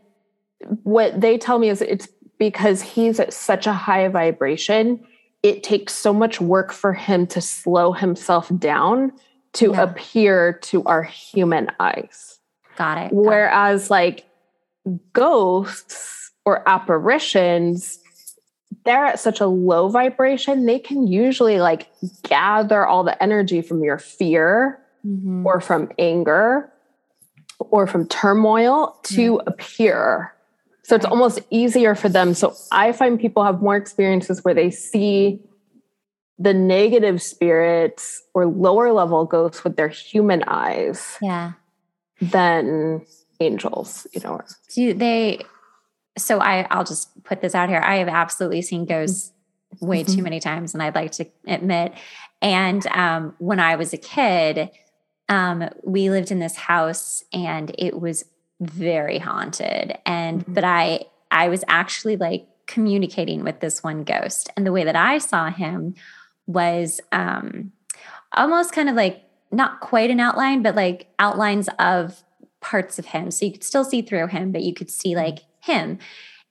what 0.83 1.21
they 1.21 1.37
tell 1.37 1.59
me 1.59 1.69
is 1.69 1.83
it's 1.83 2.09
because 2.39 2.81
he's 2.83 3.21
at 3.21 3.33
such 3.33 3.67
a 3.67 3.73
high 3.73 4.09
vibration, 4.09 5.07
it 5.43 5.63
takes 5.63 5.95
so 5.95 6.13
much 6.13 6.41
work 6.41 6.73
for 6.73 6.95
him 6.95 7.27
to 7.29 7.41
slow 7.41 7.93
himself 7.93 8.51
down 8.59 9.13
to 9.53 9.73
yeah. 9.73 9.83
appear 9.83 10.55
to 10.63 10.83
our 10.85 11.03
human 11.03 11.71
eyes. 11.79 12.39
Got 12.77 12.99
it. 12.99 13.11
Got 13.11 13.15
Whereas, 13.15 13.87
it. 13.87 13.91
like 13.91 14.25
ghosts 15.13 16.31
or 16.45 16.67
apparitions, 16.69 17.99
they're 18.87 19.05
at 19.05 19.21
such 19.21 19.41
a 19.41 19.47
low 19.47 19.89
vibration, 19.89 20.67
they 20.67 20.79
can 20.79 21.07
usually 21.07 21.61
like 21.61 21.89
gather 22.23 22.87
all 22.87 23.05
the 23.05 23.21
energy 23.23 23.61
from 23.61 23.85
your 23.85 23.99
fear 23.99 24.81
mm-hmm. 25.07 25.47
or 25.47 25.61
from 25.61 25.91
anger 25.99 26.73
or 27.59 27.87
from 27.87 28.07
turmoil 28.09 28.99
to 29.03 29.33
mm-hmm. 29.33 29.49
appear 29.49 30.33
so 30.87 30.95
it's 30.95 31.05
almost 31.05 31.41
easier 31.51 31.97
for 31.97 32.09
them. 32.09 32.33
So 32.33 32.55
I 32.71 32.93
find 32.93 33.19
people 33.19 33.43
have 33.43 33.61
more 33.61 33.75
experiences 33.75 34.45
where 34.45 34.55
they 34.55 34.71
see 34.71 35.41
the 36.39 36.55
negative 36.55 37.21
spirits 37.21 38.23
or 38.35 38.47
lower 38.47 38.93
level 38.93 39.25
ghosts 39.25 39.65
with 39.65 39.75
their 39.75 39.89
human 39.89 40.45
eyes. 40.47 41.19
Yeah. 41.21 41.55
Than 42.21 43.05
angels, 43.41 44.07
you 44.13 44.21
know. 44.21 44.41
Do 44.77 44.95
they 44.95 45.41
so 46.17 46.41
I 46.41 46.67
I'll 46.71 46.85
just 46.85 47.23
put 47.25 47.41
this 47.41 47.55
out 47.55 47.69
here. 47.69 47.81
I 47.81 47.97
have 47.97 48.09
absolutely 48.09 48.63
seen 48.63 48.85
ghosts 48.85 49.33
way 49.81 50.05
too 50.05 50.13
mm-hmm. 50.13 50.23
many 50.23 50.41
times 50.41 50.75
and 50.75 50.83
I'd 50.83 50.95
like 50.95 51.13
to 51.13 51.27
admit. 51.47 51.93
And 52.41 52.87
um 52.89 53.35
when 53.39 53.61
I 53.61 53.77
was 53.77 53.93
a 53.93 53.99
kid, 53.99 54.71
um 55.29 55.69
we 55.83 56.11
lived 56.11 56.31
in 56.31 56.39
this 56.39 56.57
house 56.57 57.25
and 57.33 57.75
it 57.79 58.01
was 58.01 58.25
very 58.61 59.19
haunted 59.19 59.99
and 60.07 60.41
mm-hmm. 60.41 60.55
but 60.55 60.65
i 60.65 61.01
i 61.31 61.49
was 61.49 61.63
actually 61.69 62.17
like 62.17 62.47
communicating 62.67 63.45
with 63.45 63.61
this 63.61 63.83
one 63.83 64.03
ghost 64.03 64.49
and 64.57 64.67
the 64.67 64.73
way 64.73 64.85
that 64.85 64.97
i 64.97 65.19
saw 65.19 65.51
him 65.51 65.95
was 66.47 67.01
um 67.13 67.71
almost 68.33 68.73
kind 68.73 68.89
of 68.89 68.97
like 68.97 69.23
not 69.53 69.81
quite 69.81 70.11
an 70.11 70.21
outline 70.21 70.63
but 70.63 70.75
like 70.75 71.09
outlines 71.19 71.69
of 71.79 72.23
parts 72.61 72.99
of 72.99 73.07
him 73.07 73.31
so 73.31 73.45
you 73.45 73.53
could 73.53 73.65
still 73.65 73.85
see 73.85 74.03
through 74.03 74.27
him 74.27 74.53
but 74.53 74.63
you 74.63 74.73
could 74.73 74.91
see 74.91 75.11
mm-hmm. 75.11 75.27
like 75.27 75.39
him. 75.67 75.99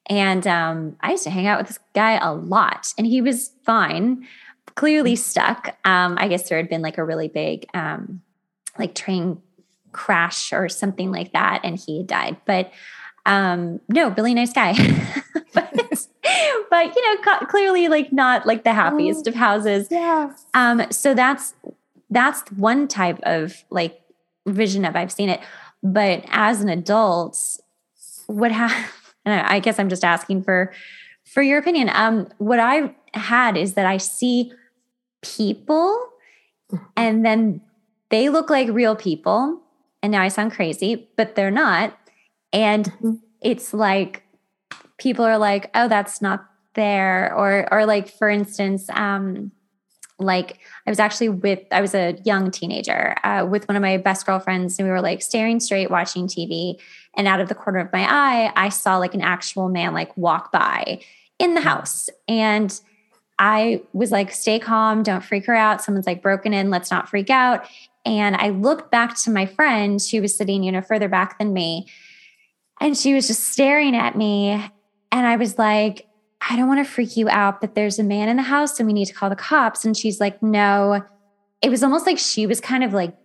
And 0.08 0.46
um 0.46 0.98
i 1.02 1.12
used 1.12 1.24
to 1.24 1.30
hang 1.30 1.48
out 1.48 1.58
with 1.58 1.68
this 1.68 1.80
guy 1.94 2.18
a 2.22 2.34
lot 2.34 2.94
and 2.98 3.08
he 3.08 3.22
was 3.22 3.52
fine 3.64 4.28
clearly 4.76 5.14
mm-hmm. 5.14 5.18
stuck. 5.18 5.78
Um 5.84 6.18
i 6.20 6.28
guess 6.28 6.48
there 6.48 6.58
had 6.58 6.70
been 6.70 6.82
like 6.82 6.98
a 6.98 7.04
really 7.04 7.28
big 7.28 7.66
um 7.74 8.22
like 8.78 8.94
train 8.94 9.42
crash 9.92 10.52
or 10.52 10.68
something 10.68 11.12
like 11.12 11.32
that 11.34 11.62
and 11.64 11.80
he 11.80 11.98
had 11.98 12.08
died. 12.08 12.38
But 12.46 12.72
um 13.26 13.80
no 13.90 14.10
really 14.10 14.34
nice 14.34 14.54
guy. 14.54 14.74
But, 15.54 15.74
but 16.70 16.96
you 16.96 17.16
know 17.24 17.38
clearly 17.48 17.88
like 17.88 18.12
not 18.12 18.46
like 18.46 18.66
the 18.66 18.74
happiest 18.74 19.26
oh, 19.26 19.30
of 19.30 19.36
houses. 19.36 19.88
yeah 19.90 20.34
um 20.54 20.82
so 20.92 21.14
that's 21.14 21.54
that's 22.10 22.42
one 22.52 22.90
type 22.90 23.20
of 23.24 23.64
like 23.70 24.02
vision 24.46 24.84
of 24.84 24.96
i've 24.98 25.14
seen 25.14 25.30
it. 25.30 25.40
But 25.82 26.26
as 26.28 26.62
an 26.62 26.68
adult 26.68 27.40
what 28.28 28.52
ha- 29.26 29.46
i 29.48 29.60
guess 29.60 29.80
i'm 29.80 29.90
just 29.90 30.04
asking 30.04 30.44
for 30.44 30.72
for 31.26 31.42
your 31.42 31.58
opinion 31.58 31.90
um 31.94 32.28
what 32.38 32.60
i 32.60 32.94
had 33.14 33.58
is 33.58 33.74
that 33.74 33.86
i 33.86 33.98
see 33.98 34.52
people 35.22 36.08
mm-hmm. 36.72 36.86
and 36.96 37.26
then 37.26 37.62
they 38.10 38.30
look 38.30 38.50
like 38.50 38.70
real 38.70 38.96
people 38.96 39.62
and 40.06 40.12
now 40.12 40.22
I 40.22 40.28
sound 40.28 40.52
crazy, 40.52 41.10
but 41.18 41.34
they're 41.34 41.50
not. 41.50 41.98
And 42.54 42.86
mm-hmm. 42.86 43.14
it's 43.42 43.74
like 43.74 44.22
people 45.00 45.26
are 45.26 45.40
like, 45.40 45.72
oh, 45.74 45.88
that's 45.88 46.22
not 46.22 46.46
there. 46.76 47.34
Or 47.34 47.68
or 47.74 47.88
like 47.88 48.08
for 48.08 48.30
instance, 48.30 48.88
um, 48.92 49.52
like 50.20 50.60
I 50.86 50.92
was 50.92 51.00
actually 51.00 51.30
with 51.30 51.62
I 51.72 51.82
was 51.82 51.96
a 51.96 52.20
young 52.24 52.52
teenager 52.52 53.16
uh, 53.24 53.48
with 53.50 53.68
one 53.68 53.76
of 53.76 53.82
my 53.82 53.98
best 53.98 54.28
girlfriends, 54.28 54.78
and 54.78 54.88
we 54.88 54.92
were 54.92 55.02
like 55.02 55.24
staring 55.24 55.60
straight, 55.60 55.90
watching 55.90 56.28
TV. 56.28 56.76
And 57.18 57.28
out 57.28 57.40
of 57.40 57.50
the 57.50 57.56
corner 57.56 57.80
of 57.80 57.92
my 57.94 58.04
eye, 58.04 58.52
I 58.56 58.70
saw 58.70 58.98
like 58.98 59.14
an 59.14 59.22
actual 59.22 59.70
man 59.70 59.94
like 59.94 60.16
walk 60.18 60.52
by 60.52 61.02
in 61.40 61.54
the 61.54 61.62
hmm. 61.62 61.68
house. 61.68 62.10
And 62.28 62.80
I 63.38 63.82
was 63.94 64.12
like, 64.12 64.32
stay 64.32 64.60
calm, 64.60 65.04
don't 65.04 65.24
freak 65.24 65.46
her 65.46 65.56
out. 65.56 65.82
Someone's 65.82 66.08
like 66.08 66.22
broken 66.22 66.54
in, 66.54 66.70
let's 66.70 66.92
not 66.92 67.10
freak 67.10 67.30
out. 67.30 67.68
And 68.06 68.36
I 68.36 68.50
looked 68.50 68.92
back 68.92 69.18
to 69.22 69.32
my 69.32 69.46
friend, 69.46 70.02
she 70.02 70.20
was 70.20 70.38
sitting, 70.38 70.64
you 70.64 70.72
know, 70.72 70.82
further 70.82 71.10
back 71.10 71.40
than 71.40 71.54
me. 71.54 71.88
And 72.80 72.96
she 72.96 73.14
was 73.14 73.28
just 73.28 73.44
staring 73.44 73.96
at 73.96 74.16
me. 74.16 74.52
And 75.12 75.26
I 75.26 75.38
was 75.38 75.58
like, 75.58 76.08
I 76.48 76.56
don't 76.56 76.68
want 76.68 76.86
to 76.86 76.90
freak 76.92 77.18
you 77.18 77.28
out, 77.30 77.62
but 77.62 77.74
there's 77.74 77.98
a 77.98 78.04
man 78.04 78.30
in 78.30 78.38
the 78.38 78.44
house 78.44 78.80
and 78.80 78.86
we 78.86 78.94
need 78.94 79.06
to 79.06 79.14
call 79.14 79.30
the 79.30 79.36
cops. 79.36 79.84
And 79.84 79.98
she's 79.98 80.20
like, 80.20 80.42
no. 80.44 81.04
It 81.62 81.70
was 81.70 81.82
almost 81.82 82.06
like 82.06 82.20
she 82.20 82.46
was 82.46 82.62
kind 82.62 82.84
of 82.84 82.94
like 82.94 83.16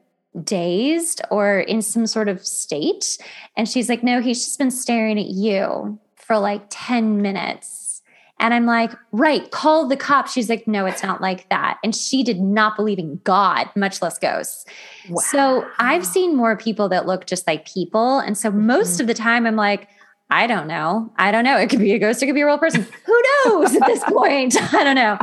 dazed 0.42 1.20
or 1.30 1.60
in 1.60 1.82
some 1.82 2.06
sort 2.06 2.28
of 2.28 2.44
state. 2.44 3.18
And 3.56 3.68
she's 3.68 3.88
like, 3.88 4.02
no, 4.02 4.20
he's 4.20 4.44
just 4.44 4.58
been 4.58 4.70
staring 4.70 5.18
at 5.18 5.26
you 5.26 5.98
for 6.16 6.38
like 6.38 6.62
10 6.70 7.20
minutes. 7.20 8.02
And 8.38 8.54
I'm 8.54 8.64
like, 8.64 8.92
right, 9.12 9.50
call 9.50 9.86
the 9.86 9.98
cops. 9.98 10.32
She's 10.32 10.48
like, 10.48 10.66
no, 10.66 10.86
it's 10.86 11.02
not 11.02 11.20
like 11.20 11.48
that. 11.50 11.78
And 11.84 11.94
she 11.94 12.22
did 12.22 12.40
not 12.40 12.74
believe 12.74 12.98
in 12.98 13.20
God, 13.22 13.68
much 13.76 14.00
less 14.00 14.18
ghosts. 14.18 14.64
Wow. 15.10 15.20
So 15.20 15.68
I've 15.78 16.06
seen 16.06 16.36
more 16.36 16.56
people 16.56 16.88
that 16.88 17.06
look 17.06 17.26
just 17.26 17.46
like 17.46 17.66
people. 17.66 18.18
And 18.20 18.38
so 18.38 18.50
most 18.50 18.94
mm-hmm. 18.94 19.02
of 19.02 19.06
the 19.08 19.14
time 19.14 19.46
I'm 19.46 19.56
like, 19.56 19.88
I 20.30 20.46
don't 20.46 20.68
know. 20.68 21.12
I 21.16 21.32
don't 21.32 21.44
know. 21.44 21.58
It 21.58 21.68
could 21.68 21.80
be 21.80 21.92
a 21.92 21.98
ghost, 21.98 22.22
it 22.22 22.26
could 22.26 22.34
be 22.34 22.40
a 22.40 22.46
real 22.46 22.58
person. 22.58 22.86
Who 23.04 23.22
knows 23.44 23.74
at 23.74 23.86
this 23.86 24.04
point? 24.08 24.56
I 24.74 24.84
don't 24.84 24.94
know. 24.94 25.18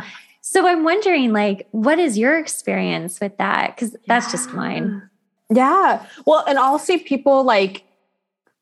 So 0.50 0.66
I'm 0.66 0.86
wondering, 0.86 1.34
like, 1.34 1.68
what 1.72 2.00
is 2.00 2.18
your 2.18 2.40
experience 2.40 3.20
with 3.20 3.38
that? 3.38 3.76
Because 3.76 3.98
that's 4.08 4.28
yeah. 4.28 4.32
just 4.32 4.54
mine. 4.54 5.02
Yeah. 5.50 6.06
Well, 6.26 6.46
and 6.48 6.58
I'll 6.58 6.80
see 6.80 7.00
people 7.00 7.44
like 7.44 7.84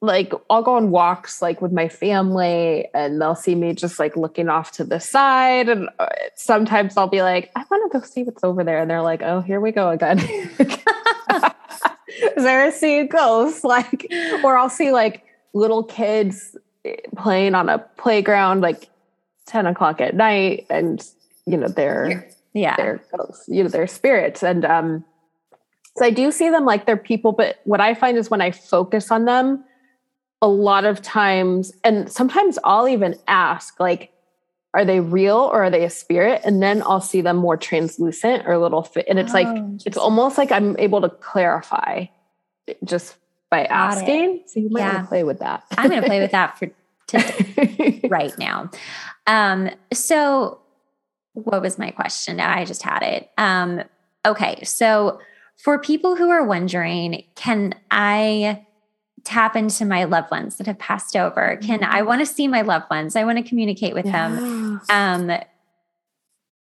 like 0.01 0.33
I'll 0.49 0.63
go 0.63 0.75
on 0.75 0.89
walks 0.89 1.43
like 1.43 1.61
with 1.61 1.71
my 1.71 1.87
family 1.87 2.87
and 2.95 3.21
they'll 3.21 3.35
see 3.35 3.53
me 3.53 3.73
just 3.73 3.99
like 3.99 4.17
looking 4.17 4.49
off 4.49 4.71
to 4.73 4.83
the 4.83 4.99
side 4.99 5.69
and 5.69 5.89
uh, 5.99 6.07
sometimes 6.35 6.97
I'll 6.97 7.07
be 7.07 7.21
like 7.21 7.51
I 7.55 7.63
want 7.69 7.91
to 7.91 7.99
go 7.99 8.03
see 8.03 8.23
what's 8.23 8.43
over 8.43 8.63
there 8.63 8.79
and 8.79 8.89
they're 8.89 9.01
like 9.01 9.21
oh 9.23 9.41
here 9.41 9.61
we 9.61 9.71
go 9.71 9.89
again 9.89 10.19
is 10.59 10.67
there 12.35 12.67
a 12.67 12.71
sea 12.71 13.03
ghost 13.03 13.63
like 13.63 14.11
or 14.43 14.57
I'll 14.57 14.69
see 14.69 14.91
like 14.91 15.23
little 15.53 15.83
kids 15.83 16.57
eh, 16.83 16.97
playing 17.15 17.55
on 17.55 17.69
a 17.69 17.79
playground 17.79 18.61
like 18.61 18.89
10 19.47 19.65
o'clock 19.65 20.01
at 20.01 20.13
night 20.13 20.65
and 20.69 21.07
you 21.45 21.57
know 21.57 21.67
they're 21.67 22.27
yeah 22.53 22.75
they're 22.75 23.03
you 23.47 23.63
know 23.63 23.69
they're 23.69 23.87
spirits 23.87 24.43
and 24.43 24.65
um 24.65 25.03
so 25.97 26.05
I 26.05 26.09
do 26.09 26.31
see 26.31 26.49
them 26.49 26.65
like 26.65 26.85
they're 26.85 26.97
people, 26.97 27.31
but 27.31 27.61
what 27.63 27.79
I 27.79 27.93
find 27.93 28.17
is 28.17 28.29
when 28.29 28.41
I 28.41 28.51
focus 28.51 29.11
on 29.11 29.25
them, 29.25 29.63
a 30.41 30.47
lot 30.47 30.83
of 30.83 31.01
times, 31.01 31.71
and 31.83 32.11
sometimes 32.11 32.59
I'll 32.65 32.89
even 32.89 33.17
ask, 33.27 33.79
like, 33.79 34.11
are 34.73 34.83
they 34.83 34.99
real 34.99 35.37
or 35.37 35.63
are 35.63 35.69
they 35.69 35.85
a 35.85 35.89
spirit? 35.89 36.41
And 36.43 36.61
then 36.61 36.83
I'll 36.85 36.99
see 36.99 37.21
them 37.21 37.37
more 37.37 37.55
translucent 37.55 38.45
or 38.45 38.51
a 38.51 38.59
little 38.59 38.83
fit. 38.83 39.05
And 39.07 39.17
it's 39.17 39.31
oh, 39.33 39.41
like, 39.41 39.81
it's 39.85 39.95
almost 39.95 40.37
like 40.37 40.51
I'm 40.51 40.77
able 40.77 40.99
to 40.99 41.09
clarify 41.09 42.07
just 42.83 43.15
by 43.49 43.63
asking. 43.63 44.43
So 44.47 44.59
you 44.59 44.69
might 44.69 44.81
yeah. 44.81 44.93
want 44.95 45.05
to 45.05 45.07
play 45.07 45.23
with 45.23 45.39
that. 45.39 45.63
I'm 45.77 45.89
going 45.89 46.01
to 46.01 46.07
play 46.07 46.19
with 46.19 46.31
that 46.31 46.59
for 46.59 46.69
today, 47.07 48.01
right 48.09 48.37
now. 48.37 48.69
Um, 49.27 49.69
so 49.93 50.59
what 51.35 51.61
was 51.61 51.77
my 51.77 51.91
question? 51.91 52.39
I 52.39 52.65
just 52.65 52.81
had 52.81 53.03
it. 53.03 53.29
Um, 53.37 53.83
okay. 54.25 54.63
So 54.63 55.19
for 55.57 55.79
people 55.79 56.15
who 56.15 56.29
are 56.29 56.43
wondering, 56.43 57.23
can 57.35 57.75
I 57.91 58.65
tap 59.23 59.55
into 59.55 59.85
my 59.85 60.05
loved 60.05 60.31
ones 60.31 60.57
that 60.57 60.67
have 60.67 60.79
passed 60.79 61.15
over? 61.15 61.57
Can 61.61 61.83
I 61.83 61.99
mm-hmm. 61.99 62.07
want 62.07 62.21
to 62.21 62.25
see 62.25 62.47
my 62.47 62.61
loved 62.61 62.89
ones? 62.89 63.15
I 63.15 63.23
want 63.23 63.37
to 63.37 63.43
communicate 63.43 63.93
with 63.93 64.05
yeah. 64.05 64.29
them. 64.29 64.81
Um, 64.89 65.31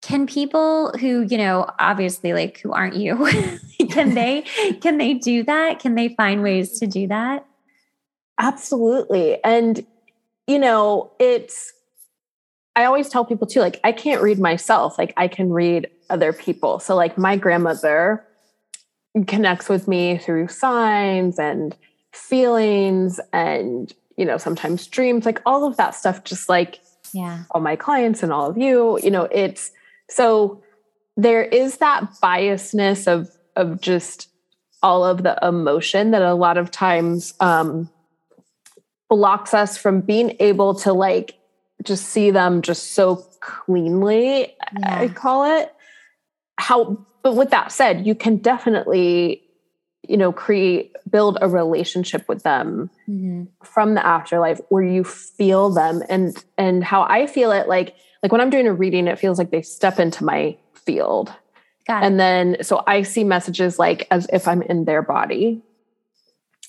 can 0.03 0.27
people 0.27 0.93
who, 1.01 1.23
you 1.23 1.37
know, 1.37 1.69
obviously 1.79 2.33
like 2.33 2.61
who 2.61 2.73
aren't 2.73 2.95
you, 2.95 3.17
can 3.91 4.15
they 4.15 4.43
can 4.81 4.99
they 4.99 5.15
do 5.15 5.43
that? 5.45 5.81
Can 5.81 5.95
they 5.95 6.11
find 6.11 6.43
ways 6.43 6.79
to 6.79 6.87
do 6.87 7.09
that? 7.09 7.47
Absolutely. 8.39 9.43
And 9.43 9.85
you 10.47 10.59
know, 10.59 11.11
it's 11.19 11.73
I 12.77 12.85
always 12.85 13.09
tell 13.09 13.25
people 13.25 13.47
too, 13.47 13.61
like 13.61 13.81
I 13.83 13.91
can't 13.91 14.23
read 14.23 14.39
myself, 14.39 14.99
like 14.99 15.15
I 15.17 15.29
can 15.29 15.51
read 15.51 15.89
other 16.11 16.33
people. 16.33 16.79
So 16.79 16.95
like 16.95 17.17
my 17.17 17.37
grandmother 17.37 18.25
connects 19.27 19.69
with 19.69 19.89
me 19.89 20.19
through 20.19 20.49
signs 20.49 21.39
and 21.39 21.75
feelings 22.13 23.19
and 23.33 23.93
you 24.17 24.25
know 24.25 24.39
sometimes 24.39 24.87
dreams 24.87 25.27
like 25.27 25.41
all 25.45 25.65
of 25.65 25.77
that 25.77 25.95
stuff 25.95 26.25
just 26.25 26.49
like 26.49 26.81
yeah 27.13 27.45
all 27.51 27.61
my 27.61 27.77
clients 27.77 28.23
and 28.23 28.33
all 28.33 28.49
of 28.49 28.57
you 28.57 28.99
you 29.03 29.11
know 29.11 29.29
it's 29.31 29.71
so 30.09 30.63
there 31.17 31.43
is 31.43 31.79
that 31.79 32.03
biasness 32.23 33.07
of 33.07 33.29
of 33.55 33.81
just 33.81 34.29
all 34.83 35.05
of 35.05 35.23
the 35.23 35.39
emotion 35.47 36.11
that 36.11 36.23
a 36.23 36.35
lot 36.35 36.57
of 36.57 36.71
times 36.71 37.35
um 37.41 37.89
blocks 39.09 39.53
us 39.55 39.77
from 39.77 40.01
being 40.01 40.37
able 40.41 40.75
to 40.75 40.93
like 40.93 41.39
just 41.85 42.07
see 42.07 42.31
them 42.31 42.63
just 42.63 42.93
so 42.93 43.17
cleanly 43.41 44.55
yeah. 44.79 45.01
i 45.01 45.09
call 45.09 45.45
it 45.45 45.73
how 46.59 46.97
but 47.23 47.35
with 47.35 47.51
that 47.51 47.73
said 47.73 48.07
you 48.07 48.15
can 48.15 48.37
definitely 48.37 49.43
you 50.09 50.17
know 50.17 50.33
create 50.33 50.93
build 51.11 51.39
a 51.41 51.49
relationship 51.49 52.29
with 52.29 52.43
them 52.43 52.91
mm-hmm. 53.09 53.45
from 53.65 53.95
the 53.95 54.05
afterlife 54.05 54.61
where 54.69 54.83
you 54.83 55.05
feel 55.05 55.71
them 55.71 56.03
and 56.09 56.45
and 56.59 56.85
how 56.85 57.03
i 57.03 57.27
feel 57.27 57.53
it 57.53 57.69
like 57.69 57.95
like 58.23 58.33
when 58.33 58.41
i'm 58.41 58.51
doing 58.51 58.67
a 58.67 58.73
reading 58.73 59.07
it 59.07 59.19
feels 59.19 59.39
like 59.39 59.51
they 59.51 59.63
step 59.63 59.99
into 59.99 60.25
my 60.25 60.57
field 60.75 61.33
and 61.89 62.19
then 62.19 62.57
so 62.63 62.83
i 62.87 63.03
see 63.03 63.25
messages 63.25 63.79
like 63.79 64.07
as 64.11 64.27
if 64.33 64.49
i'm 64.49 64.63
in 64.63 64.85
their 64.85 65.03
body 65.03 65.63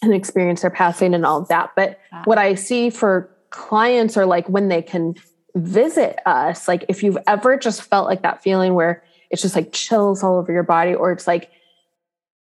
and 0.01 0.13
experience 0.13 0.61
their 0.61 0.69
passing 0.69 1.13
and 1.13 1.25
all 1.25 1.41
of 1.41 1.47
that 1.47 1.71
but 1.75 1.99
wow. 2.11 2.21
what 2.25 2.37
i 2.37 2.53
see 2.53 2.89
for 2.89 3.29
clients 3.49 4.17
are 4.17 4.25
like 4.25 4.47
when 4.49 4.67
they 4.67 4.81
can 4.81 5.15
visit 5.55 6.19
us 6.25 6.67
like 6.67 6.85
if 6.87 7.01
you've 7.01 7.17
ever 7.27 7.57
just 7.57 7.81
felt 7.81 8.05
like 8.05 8.21
that 8.21 8.43
feeling 8.43 8.73
where 8.73 9.03
it's 9.29 9.41
just 9.41 9.55
like 9.55 9.71
chills 9.71 10.23
all 10.23 10.37
over 10.37 10.51
your 10.51 10.63
body 10.63 10.93
or 10.93 11.11
it's 11.11 11.27
like 11.27 11.49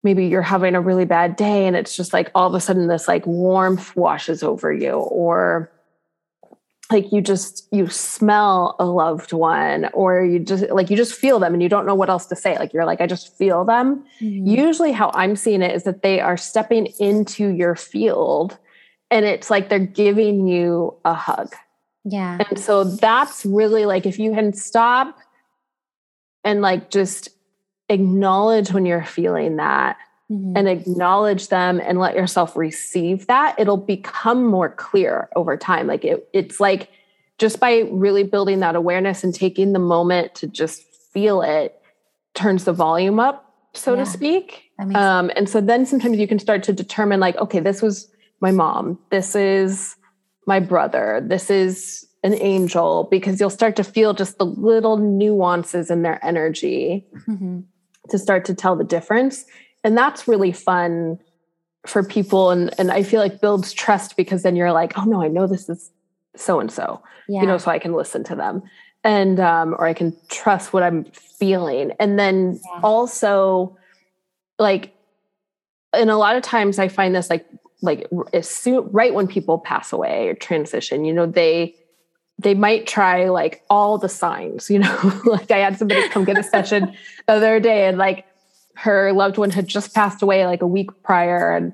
maybe 0.04 0.26
you're 0.28 0.42
having 0.42 0.76
a 0.76 0.82
really 0.82 1.06
bad 1.06 1.36
day 1.36 1.66
and 1.68 1.76
it's 1.76 1.96
just 1.96 2.14
like 2.14 2.30
all 2.36 2.48
of 2.48 2.54
a 2.54 2.60
sudden 2.60 2.88
this 2.88 3.08
like 3.08 3.26
warmth 3.26 3.96
washes 3.96 4.44
over 4.44 4.72
you 4.72 4.92
or 4.92 5.72
like 6.92 7.12
you 7.12 7.22
just 7.22 7.68
you 7.72 7.88
smell 7.88 8.76
a 8.80 8.86
loved 8.86 9.34
one 9.34 9.90
or 9.94 10.24
you 10.24 10.40
just 10.40 10.70
like 10.70 10.90
you 10.90 10.96
just 10.96 11.14
feel 11.14 11.40
them 11.40 11.54
and 11.54 11.62
you 11.62 11.70
don't 11.70 11.86
know 11.86 11.96
what 11.96 12.10
else 12.10 12.26
to 12.26 12.36
say 12.36 12.58
like 12.58 12.74
you're 12.74 12.86
like 12.86 13.02
i 13.02 13.08
just 13.08 13.36
feel 13.38 13.66
them 13.66 14.04
mm-hmm. 14.22 14.48
usually 14.48 14.92
how 14.92 15.12
i'm 15.14 15.36
seeing 15.36 15.62
it 15.62 15.76
is 15.76 15.84
that 15.84 16.02
they 16.02 16.20
are 16.20 16.38
stepping 16.38 16.88
into 17.00 17.50
your 17.50 17.76
field 17.76 18.58
and 19.10 19.26
it's 19.26 19.50
like 19.50 19.70
they're 19.70 19.80
giving 19.80 20.48
you 20.48 20.96
a 21.06 21.14
hug 21.14 21.54
yeah 22.06 22.38
and 22.50 22.60
so 22.60 22.84
that's 22.84 23.46
really 23.46 23.86
like 23.86 24.06
if 24.06 24.20
you 24.20 24.32
can 24.34 24.54
stop 24.54 25.18
and 26.44 26.62
like 26.62 26.90
just 26.90 27.30
acknowledge 27.90 28.72
when 28.72 28.86
you're 28.86 29.04
feeling 29.04 29.58
that 29.58 29.98
mm-hmm. 30.32 30.56
and 30.56 30.68
acknowledge 30.68 31.50
them 31.50 31.80
and 31.84 32.00
let 32.00 32.16
yourself 32.16 32.56
receive 32.56 33.28
that, 33.28 33.56
it'll 33.58 33.78
become 33.78 34.46
more 34.46 34.70
clear 34.70 35.30
over 35.36 35.58
time. 35.58 35.88
Like 35.88 36.06
it, 36.06 36.28
it's 36.34 36.60
like 36.60 36.90
just 37.38 37.60
by 37.60 37.80
really 37.92 38.24
building 38.24 38.60
that 38.60 38.76
awareness 38.76 39.24
and 39.24 39.34
taking 39.34 39.74
the 39.74 39.80
moment 39.80 40.36
to 40.36 40.48
just 40.48 40.84
feel 41.14 41.42
it 41.42 41.80
turns 42.34 42.66
the 42.66 42.74
volume 42.74 43.20
up, 43.20 43.54
so 43.74 43.94
yeah. 43.94 44.04
to 44.04 44.10
speak. 44.10 44.64
Um, 44.94 45.32
and 45.36 45.50
so 45.50 45.60
then 45.60 45.86
sometimes 45.86 46.18
you 46.18 46.28
can 46.28 46.40
start 46.40 46.64
to 46.64 46.74
determine, 46.74 47.20
like, 47.20 47.36
okay, 47.38 47.60
this 47.60 47.82
was 47.82 48.12
my 48.40 48.52
mom, 48.52 49.00
this 49.10 49.36
is 49.36 49.96
my 50.46 50.60
brother, 50.60 51.22
this 51.26 51.50
is 51.50 52.08
an 52.24 52.34
angel, 52.36 53.08
because 53.12 53.40
you'll 53.40 53.50
start 53.50 53.76
to 53.76 53.84
feel 53.84 54.14
just 54.14 54.38
the 54.38 54.46
little 54.46 54.98
nuances 54.98 55.90
in 55.92 56.02
their 56.02 56.24
energy. 56.26 57.06
Mm-hmm 57.28 57.60
to 58.10 58.18
start 58.18 58.46
to 58.46 58.54
tell 58.54 58.76
the 58.76 58.84
difference. 58.84 59.46
And 59.84 59.98
that's 59.98 60.28
really 60.28 60.52
fun 60.52 61.20
for 61.86 62.04
people. 62.04 62.52
And, 62.52 62.74
and 62.78 62.92
I 62.92 63.04
feel 63.04 63.22
like 63.22 63.42
builds 63.42 63.74
trust 63.74 64.18
because 64.18 64.44
then 64.44 64.56
you're 64.56 64.72
like, 64.72 64.98
oh 64.98 65.04
no, 65.04 65.22
I 65.22 65.28
know 65.28 65.48
this 65.48 65.70
is 65.70 65.92
so 66.36 66.60
and 66.60 66.72
so, 66.72 67.02
you 67.28 67.46
know, 67.46 67.58
so 67.58 67.72
I 67.72 67.80
can 67.80 67.94
listen 67.94 68.24
to 68.26 68.36
them 68.36 68.64
and, 69.04 69.40
um, 69.40 69.76
or 69.78 69.86
I 69.86 69.94
can 69.94 70.16
trust 70.30 70.74
what 70.74 70.84
I'm 70.84 71.06
feeling. 71.06 71.92
And 72.00 72.20
then 72.20 72.60
yeah. 72.64 72.82
also, 72.84 73.78
like, 74.60 74.94
and 75.94 76.10
a 76.10 76.18
lot 76.18 76.36
of 76.36 76.44
times 76.44 76.80
I 76.80 76.90
find 76.90 77.16
this 77.16 77.30
like, 77.30 77.46
like 77.82 78.08
as 78.34 78.50
soon, 78.50 78.90
right 78.92 79.14
when 79.14 79.28
people 79.28 79.60
pass 79.60 79.94
away 79.94 80.30
or 80.30 80.34
transition, 80.34 81.06
you 81.06 81.14
know, 81.14 81.26
they, 81.26 81.76
they 82.40 82.54
might 82.54 82.88
try 82.88 83.30
like 83.30 83.64
all 83.70 83.98
the 83.98 84.10
signs, 84.10 84.70
you 84.70 84.80
know, 84.80 85.22
like 85.26 85.52
I 85.52 85.58
had 85.58 85.78
somebody 85.78 86.08
come 86.10 86.24
get 86.24 86.38
a 86.38 86.44
session 86.44 86.94
the 87.28 87.34
other 87.34 87.60
day 87.60 87.88
and 87.88 87.98
like 87.98 88.26
her 88.76 89.12
loved 89.12 89.38
one 89.38 89.50
had 89.50 89.68
just 89.68 89.94
passed 89.94 90.22
away 90.22 90.46
like 90.46 90.62
a 90.62 90.68
week 90.68 90.90
prior. 91.04 91.56
And 91.56 91.74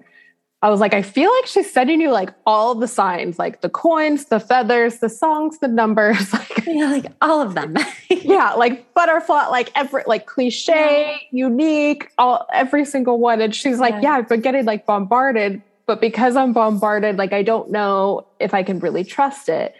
I 0.62 0.70
was 0.70 0.80
like, 0.80 0.94
I 0.94 1.02
feel 1.02 1.30
like 1.36 1.48
she's 1.48 1.72
sending 1.72 2.00
you 2.00 2.12
like 2.12 2.34
all 2.46 2.76
the 2.76 2.88
signs, 2.88 3.38
like 3.38 3.60
the 3.60 3.68
coins, 3.68 4.26
the 4.26 4.40
feathers, 4.40 5.00
the 5.00 5.10
songs, 5.10 5.60
the 5.60 5.68
numbers, 5.68 6.32
like, 6.34 6.66
yeah, 6.66 6.86
like 6.86 7.06
all 7.22 7.42
of 7.42 7.56
them. 7.56 7.76
yeah, 8.10 8.54
like 8.54 8.94
butterfly, 8.94 9.48
like 9.48 9.70
every 9.76 10.04
like 10.08 10.26
cliche, 10.26 11.18
yeah. 11.32 11.48
unique, 11.48 12.10
all 12.18 12.48
every 12.54 12.86
single 12.86 13.20
one. 13.20 13.42
And 13.42 13.54
she's 13.54 13.80
like, 13.80 13.96
yeah. 13.96 14.02
yeah, 14.02 14.12
I've 14.14 14.30
been 14.30 14.40
getting 14.40 14.64
like 14.64 14.86
bombarded, 14.86 15.62
but 15.86 16.02
because 16.02 16.36
I'm 16.36 16.54
bombarded, 16.54 17.18
like 17.18 17.34
I 17.34 17.44
don't 17.44 17.72
know 17.72 18.28
if 18.40 18.54
I 18.54 18.64
can 18.64 18.80
really 18.80 19.04
trust 19.04 19.50
it. 19.50 19.76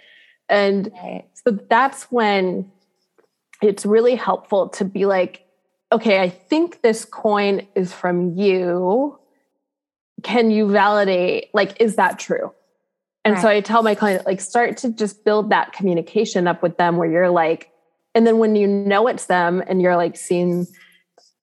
And 0.50 0.92
right. 1.02 1.26
so 1.34 1.58
that's 1.70 2.04
when 2.12 2.72
it's 3.62 3.86
really 3.86 4.16
helpful 4.16 4.70
to 4.70 4.86
be 4.86 5.06
like, 5.06 5.46
okay, 5.92 6.20
I 6.20 6.30
think 6.30 6.82
this 6.82 7.06
coin 7.06 7.68
is 7.76 7.94
from 7.94 8.38
you. 8.38 9.20
Can 10.24 10.52
you 10.52 10.70
validate? 10.70 11.50
Like, 11.54 11.80
is 11.80 11.96
that 11.96 12.20
true? 12.20 12.52
And 13.24 13.36
right. 13.36 13.42
so 13.42 13.48
I 13.48 13.62
tell 13.62 13.84
my 13.84 13.96
client, 13.96 14.26
like, 14.26 14.42
start 14.42 14.78
to 14.78 14.92
just 14.92 15.24
build 15.24 15.52
that 15.52 15.72
communication 15.72 16.48
up 16.48 16.62
with 16.62 16.78
them 16.78 16.98
where 16.98 17.10
you're 17.10 17.30
like, 17.30 17.70
and 18.16 18.28
then 18.28 18.38
when 18.38 18.56
you 18.56 18.68
know 18.68 19.08
it's 19.08 19.28
them 19.28 19.64
and 19.66 19.82
you're 19.82 19.96
like 19.96 20.18
seeing, 20.18 20.68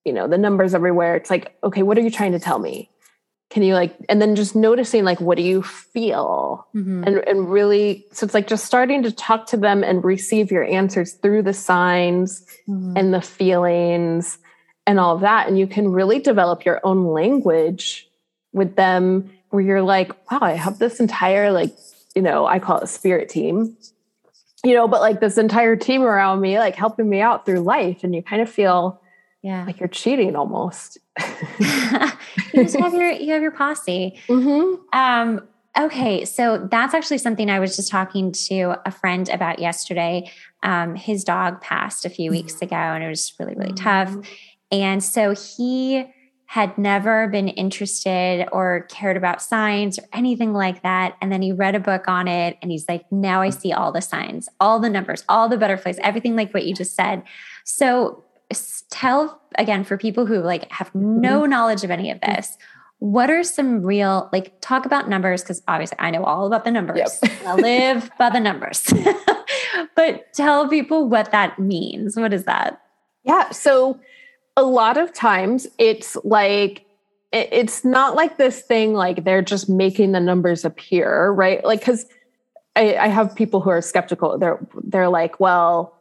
you 0.04 0.12
know, 0.12 0.28
the 0.28 0.38
numbers 0.38 0.74
everywhere, 0.74 1.16
it's 1.16 1.30
like, 1.30 1.56
okay, 1.64 1.82
what 1.82 1.96
are 1.96 2.02
you 2.02 2.10
trying 2.10 2.32
to 2.32 2.38
tell 2.38 2.58
me? 2.58 2.90
Can 3.50 3.64
you 3.64 3.74
like 3.74 3.94
and 4.08 4.22
then 4.22 4.36
just 4.36 4.56
noticing 4.56 5.04
like 5.04 5.20
what 5.20 5.36
do 5.36 5.42
you 5.42 5.62
feel 5.62 6.66
mm-hmm. 6.74 7.02
and 7.04 7.18
and 7.28 7.50
really 7.50 8.06
so 8.12 8.24
it's 8.24 8.32
like 8.32 8.46
just 8.46 8.64
starting 8.64 9.02
to 9.02 9.12
talk 9.12 9.46
to 9.46 9.56
them 9.56 9.84
and 9.84 10.04
receive 10.04 10.50
your 10.50 10.64
answers 10.64 11.14
through 11.14 11.42
the 11.42 11.52
signs 11.52 12.46
mm-hmm. 12.68 12.96
and 12.96 13.12
the 13.12 13.20
feelings 13.20 14.38
and 14.86 14.98
all 14.98 15.16
of 15.16 15.20
that 15.20 15.48
and 15.48 15.58
you 15.58 15.66
can 15.66 15.90
really 15.90 16.20
develop 16.20 16.64
your 16.64 16.80
own 16.84 17.06
language 17.08 18.08
with 18.52 18.76
them 18.76 19.30
where 19.50 19.62
you're 19.62 19.82
like 19.82 20.10
wow 20.30 20.38
i 20.40 20.52
have 20.52 20.78
this 20.78 21.00
entire 21.00 21.50
like 21.50 21.76
you 22.14 22.22
know 22.22 22.46
i 22.46 22.58
call 22.58 22.78
it 22.78 22.84
a 22.84 22.86
spirit 22.86 23.28
team 23.28 23.76
you 24.64 24.74
know 24.74 24.86
but 24.86 25.00
like 25.00 25.20
this 25.20 25.38
entire 25.38 25.74
team 25.74 26.02
around 26.02 26.40
me 26.40 26.58
like 26.58 26.76
helping 26.76 27.08
me 27.08 27.20
out 27.20 27.44
through 27.44 27.60
life 27.60 28.04
and 28.04 28.14
you 28.14 28.22
kind 28.22 28.40
of 28.40 28.48
feel 28.48 29.00
yeah 29.42 29.64
like 29.64 29.80
you're 29.80 29.88
cheating 29.88 30.36
almost 30.36 30.98
you 31.58 32.64
just 32.64 32.78
have 32.78 32.92
your 32.92 33.10
you 33.10 33.32
have 33.32 33.42
your 33.42 33.50
posse 33.50 34.18
mm-hmm. 34.28 34.98
um 34.98 35.40
okay 35.78 36.24
so 36.24 36.68
that's 36.70 36.94
actually 36.94 37.18
something 37.18 37.50
i 37.50 37.58
was 37.58 37.76
just 37.76 37.90
talking 37.90 38.32
to 38.32 38.74
a 38.86 38.90
friend 38.90 39.28
about 39.28 39.58
yesterday 39.58 40.30
um 40.62 40.94
his 40.94 41.24
dog 41.24 41.60
passed 41.60 42.04
a 42.04 42.10
few 42.10 42.30
weeks 42.30 42.60
ago 42.60 42.76
and 42.76 43.04
it 43.04 43.08
was 43.08 43.32
really 43.38 43.54
really 43.54 43.72
tough 43.72 44.08
mm-hmm. 44.10 44.20
and 44.72 45.02
so 45.02 45.34
he 45.34 46.06
had 46.50 46.76
never 46.76 47.28
been 47.28 47.46
interested 47.46 48.44
or 48.50 48.84
cared 48.90 49.16
about 49.16 49.40
signs 49.40 50.00
or 50.00 50.02
anything 50.12 50.52
like 50.52 50.82
that. 50.82 51.16
And 51.20 51.30
then 51.30 51.42
he 51.42 51.52
read 51.52 51.76
a 51.76 51.78
book 51.78 52.08
on 52.08 52.26
it 52.26 52.58
and 52.60 52.72
he's 52.72 52.88
like, 52.88 53.04
now 53.12 53.40
I 53.40 53.50
see 53.50 53.72
all 53.72 53.92
the 53.92 54.02
signs, 54.02 54.48
all 54.58 54.80
the 54.80 54.90
numbers, 54.90 55.22
all 55.28 55.48
the 55.48 55.56
butterflies, 55.56 56.00
everything 56.02 56.34
like 56.34 56.52
what 56.52 56.66
you 56.66 56.74
just 56.74 56.96
said. 56.96 57.22
So 57.64 58.24
tell 58.90 59.40
again 59.56 59.84
for 59.84 59.96
people 59.96 60.26
who 60.26 60.40
like 60.40 60.70
have 60.70 60.94
no 60.94 61.42
mm-hmm. 61.42 61.50
knowledge 61.50 61.84
of 61.84 61.90
any 61.90 62.10
of 62.10 62.20
this 62.20 62.58
what 63.00 63.30
are 63.30 63.42
some 63.42 63.82
real 63.82 64.28
like 64.32 64.52
talk 64.60 64.84
about 64.84 65.08
numbers 65.08 65.42
because 65.42 65.62
obviously 65.66 65.96
i 65.98 66.10
know 66.10 66.22
all 66.22 66.46
about 66.46 66.64
the 66.64 66.70
numbers. 66.70 67.18
Yep. 67.22 67.32
i 67.46 67.54
live 67.54 68.10
by 68.18 68.30
the 68.30 68.40
numbers. 68.40 68.92
But 69.94 70.32
tell 70.32 70.68
people 70.68 71.08
what 71.08 71.30
that 71.30 71.58
means. 71.58 72.16
What 72.16 72.32
is 72.32 72.44
that? 72.44 72.80
Yeah 73.24 73.50
so 73.50 73.98
a 74.56 74.62
lot 74.62 74.96
of 74.96 75.12
times 75.12 75.66
it's 75.78 76.16
like 76.24 76.84
it's 77.32 77.84
not 77.84 78.16
like 78.16 78.36
this 78.36 78.62
thing 78.62 78.92
like 78.92 79.24
they're 79.24 79.42
just 79.42 79.68
making 79.68 80.12
the 80.12 80.20
numbers 80.20 80.64
appear 80.64 81.30
right? 81.30 81.64
Like 81.64 81.80
because 81.80 82.06
I, 82.76 82.96
I 82.96 83.08
have 83.08 83.34
people 83.34 83.60
who 83.60 83.70
are 83.70 83.80
skeptical. 83.80 84.36
They're 84.38 84.58
they're 84.84 85.08
like 85.08 85.40
well 85.40 85.96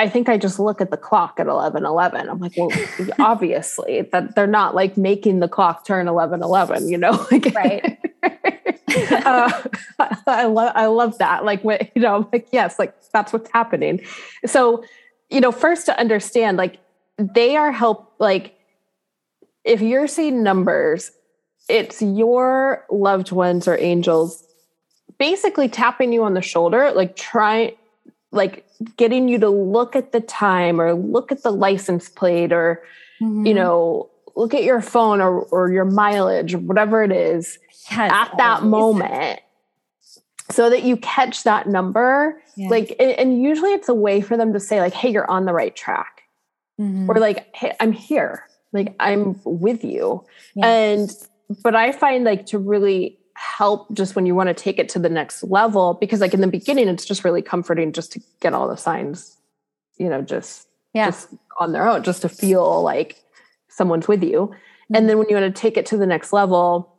I 0.00 0.08
think 0.08 0.30
I 0.30 0.38
just 0.38 0.58
look 0.58 0.80
at 0.80 0.90
the 0.90 0.96
clock 0.96 1.38
at 1.38 1.46
11 1.46 1.84
11. 1.84 2.30
I'm 2.30 2.38
like, 2.38 2.56
well, 2.56 2.70
obviously 3.18 4.00
that 4.12 4.34
they're 4.34 4.46
not 4.46 4.74
like 4.74 4.96
making 4.96 5.40
the 5.40 5.48
clock 5.48 5.84
turn 5.84 6.08
11 6.08 6.42
11, 6.42 6.88
you 6.88 6.96
know? 6.96 7.10
Like, 7.30 7.54
right. 7.54 7.98
uh, 9.26 9.62
I 10.26 10.46
love, 10.46 10.72
I 10.74 10.86
love 10.86 11.18
that. 11.18 11.44
Like, 11.44 11.62
what, 11.62 11.94
you 11.94 12.00
know, 12.00 12.16
I'm 12.16 12.26
like, 12.32 12.48
yes, 12.50 12.78
like 12.78 12.94
that's 13.12 13.30
what's 13.30 13.50
happening. 13.52 14.00
So, 14.46 14.82
you 15.28 15.42
know, 15.42 15.52
first 15.52 15.84
to 15.86 16.00
understand, 16.00 16.56
like, 16.56 16.78
they 17.18 17.56
are 17.56 17.70
help, 17.70 18.14
like, 18.18 18.54
if 19.64 19.82
you're 19.82 20.08
seeing 20.08 20.42
numbers, 20.42 21.10
it's 21.68 22.00
your 22.00 22.86
loved 22.90 23.32
ones 23.32 23.68
or 23.68 23.76
angels 23.76 24.46
basically 25.18 25.68
tapping 25.68 26.10
you 26.14 26.24
on 26.24 26.32
the 26.32 26.40
shoulder, 26.40 26.90
like 26.92 27.16
trying, 27.16 27.72
like 28.32 28.66
getting 28.96 29.28
you 29.28 29.38
to 29.38 29.48
look 29.48 29.96
at 29.96 30.12
the 30.12 30.20
time 30.20 30.80
or 30.80 30.94
look 30.94 31.32
at 31.32 31.42
the 31.42 31.50
license 31.50 32.08
plate 32.08 32.52
or, 32.52 32.82
mm-hmm. 33.20 33.46
you 33.46 33.54
know, 33.54 34.08
look 34.36 34.54
at 34.54 34.62
your 34.62 34.80
phone 34.80 35.20
or, 35.20 35.40
or 35.42 35.72
your 35.72 35.84
mileage 35.84 36.54
or 36.54 36.58
whatever 36.58 37.02
it 37.02 37.12
is 37.12 37.58
yes, 37.90 38.12
at 38.12 38.36
that 38.38 38.62
always. 38.62 38.70
moment 38.70 39.40
so 40.50 40.70
that 40.70 40.82
you 40.82 40.96
catch 40.96 41.44
that 41.44 41.68
number. 41.68 42.40
Yeah. 42.56 42.68
Like, 42.68 42.96
and 42.98 43.42
usually 43.42 43.72
it's 43.72 43.88
a 43.88 43.94
way 43.94 44.20
for 44.20 44.36
them 44.36 44.52
to 44.52 44.60
say, 44.60 44.80
like, 44.80 44.94
hey, 44.94 45.10
you're 45.10 45.30
on 45.30 45.44
the 45.44 45.52
right 45.52 45.74
track. 45.74 46.22
Mm-hmm. 46.80 47.10
Or 47.10 47.16
like, 47.16 47.54
hey, 47.54 47.76
I'm 47.78 47.92
here. 47.92 48.48
Like, 48.72 48.94
I'm 48.98 49.40
with 49.44 49.84
you. 49.84 50.24
Yeah. 50.54 50.66
And, 50.66 51.12
but 51.62 51.76
I 51.76 51.92
find 51.92 52.24
like 52.24 52.46
to 52.46 52.58
really 52.58 53.19
help 53.40 53.90
just 53.94 54.14
when 54.14 54.26
you 54.26 54.34
want 54.34 54.48
to 54.48 54.54
take 54.54 54.78
it 54.78 54.86
to 54.86 54.98
the 54.98 55.08
next 55.08 55.42
level 55.42 55.94
because 55.94 56.20
like 56.20 56.34
in 56.34 56.42
the 56.42 56.46
beginning 56.46 56.88
it's 56.88 57.06
just 57.06 57.24
really 57.24 57.40
comforting 57.40 57.90
just 57.90 58.12
to 58.12 58.20
get 58.40 58.52
all 58.52 58.68
the 58.68 58.76
signs 58.76 59.38
you 59.96 60.10
know 60.10 60.20
just 60.20 60.68
yeah. 60.92 61.06
just 61.06 61.28
on 61.58 61.72
their 61.72 61.88
own 61.88 62.02
just 62.02 62.20
to 62.20 62.28
feel 62.28 62.82
like 62.82 63.24
someone's 63.68 64.06
with 64.06 64.22
you 64.22 64.40
mm-hmm. 64.40 64.94
and 64.94 65.08
then 65.08 65.16
when 65.16 65.26
you 65.30 65.36
want 65.36 65.54
to 65.54 65.58
take 65.58 65.78
it 65.78 65.86
to 65.86 65.96
the 65.96 66.06
next 66.06 66.34
level 66.34 66.94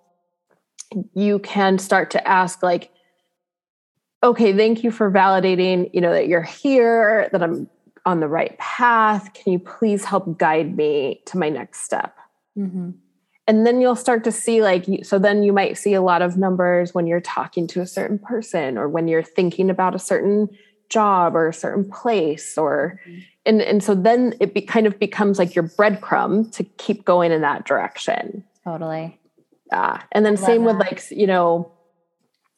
you 1.14 1.38
can 1.38 1.78
start 1.78 2.10
to 2.10 2.28
ask 2.28 2.64
like 2.64 2.90
okay 4.24 4.52
thank 4.52 4.84
you 4.84 4.90
for 4.90 5.12
validating 5.12 5.92
you 5.94 6.02
know 6.02 6.12
that 6.12 6.28
you're 6.28 6.42
here 6.42 7.30
that 7.32 7.44
i'm 7.44 7.70
on 8.08 8.20
the 8.20 8.28
right 8.28 8.58
path 8.58 9.32
can 9.36 9.54
you 9.54 9.60
please 9.60 10.04
help 10.04 10.40
guide 10.40 10.76
me 10.76 11.22
to 11.28 11.38
my 11.38 11.50
next 11.50 11.84
step 11.84 12.18
mm-hmm 12.58 12.90
and 13.48 13.66
then 13.66 13.82
you'll 13.82 13.96
start 13.96 14.24
to 14.24 14.32
see 14.32 14.62
like 14.62 14.86
so 15.04 15.18
then 15.20 15.44
you 15.44 15.52
might 15.52 15.78
see 15.78 15.94
a 15.94 16.02
lot 16.02 16.22
of 16.22 16.38
numbers 16.38 16.94
when 16.94 17.08
you're 17.08 17.22
talking 17.22 17.68
to 17.68 17.82
a 17.82 17.88
certain 17.88 18.20
person 18.20 18.78
or 18.78 18.88
when 18.88 19.08
you're 19.08 19.24
thinking 19.24 19.70
about 19.70 19.96
a 19.96 20.00
certain 20.00 20.48
job 20.90 21.36
or 21.36 21.48
a 21.48 21.54
certain 21.54 21.90
place 21.90 22.58
or 22.58 23.00
mm-hmm. 23.08 23.20
and 23.46 23.62
and 23.62 23.84
so 23.84 23.96
then 23.96 24.34
it 24.40 24.54
be, 24.54 24.62
kind 24.62 24.86
of 24.86 25.00
becomes 25.00 25.40
like 25.40 25.56
your 25.56 25.68
breadcrumb 25.68 26.52
to 26.52 26.64
keep 26.64 27.06
going 27.06 27.32
in 27.32 27.42
that 27.42 27.66
direction. 27.66 28.44
Totally. 28.64 29.18
Yeah. 29.72 30.02
And 30.12 30.26
then 30.26 30.38
same 30.38 30.66
that. 30.66 30.76
with 30.76 30.78
like 30.78 31.04
you 31.12 31.28
know 31.28 31.72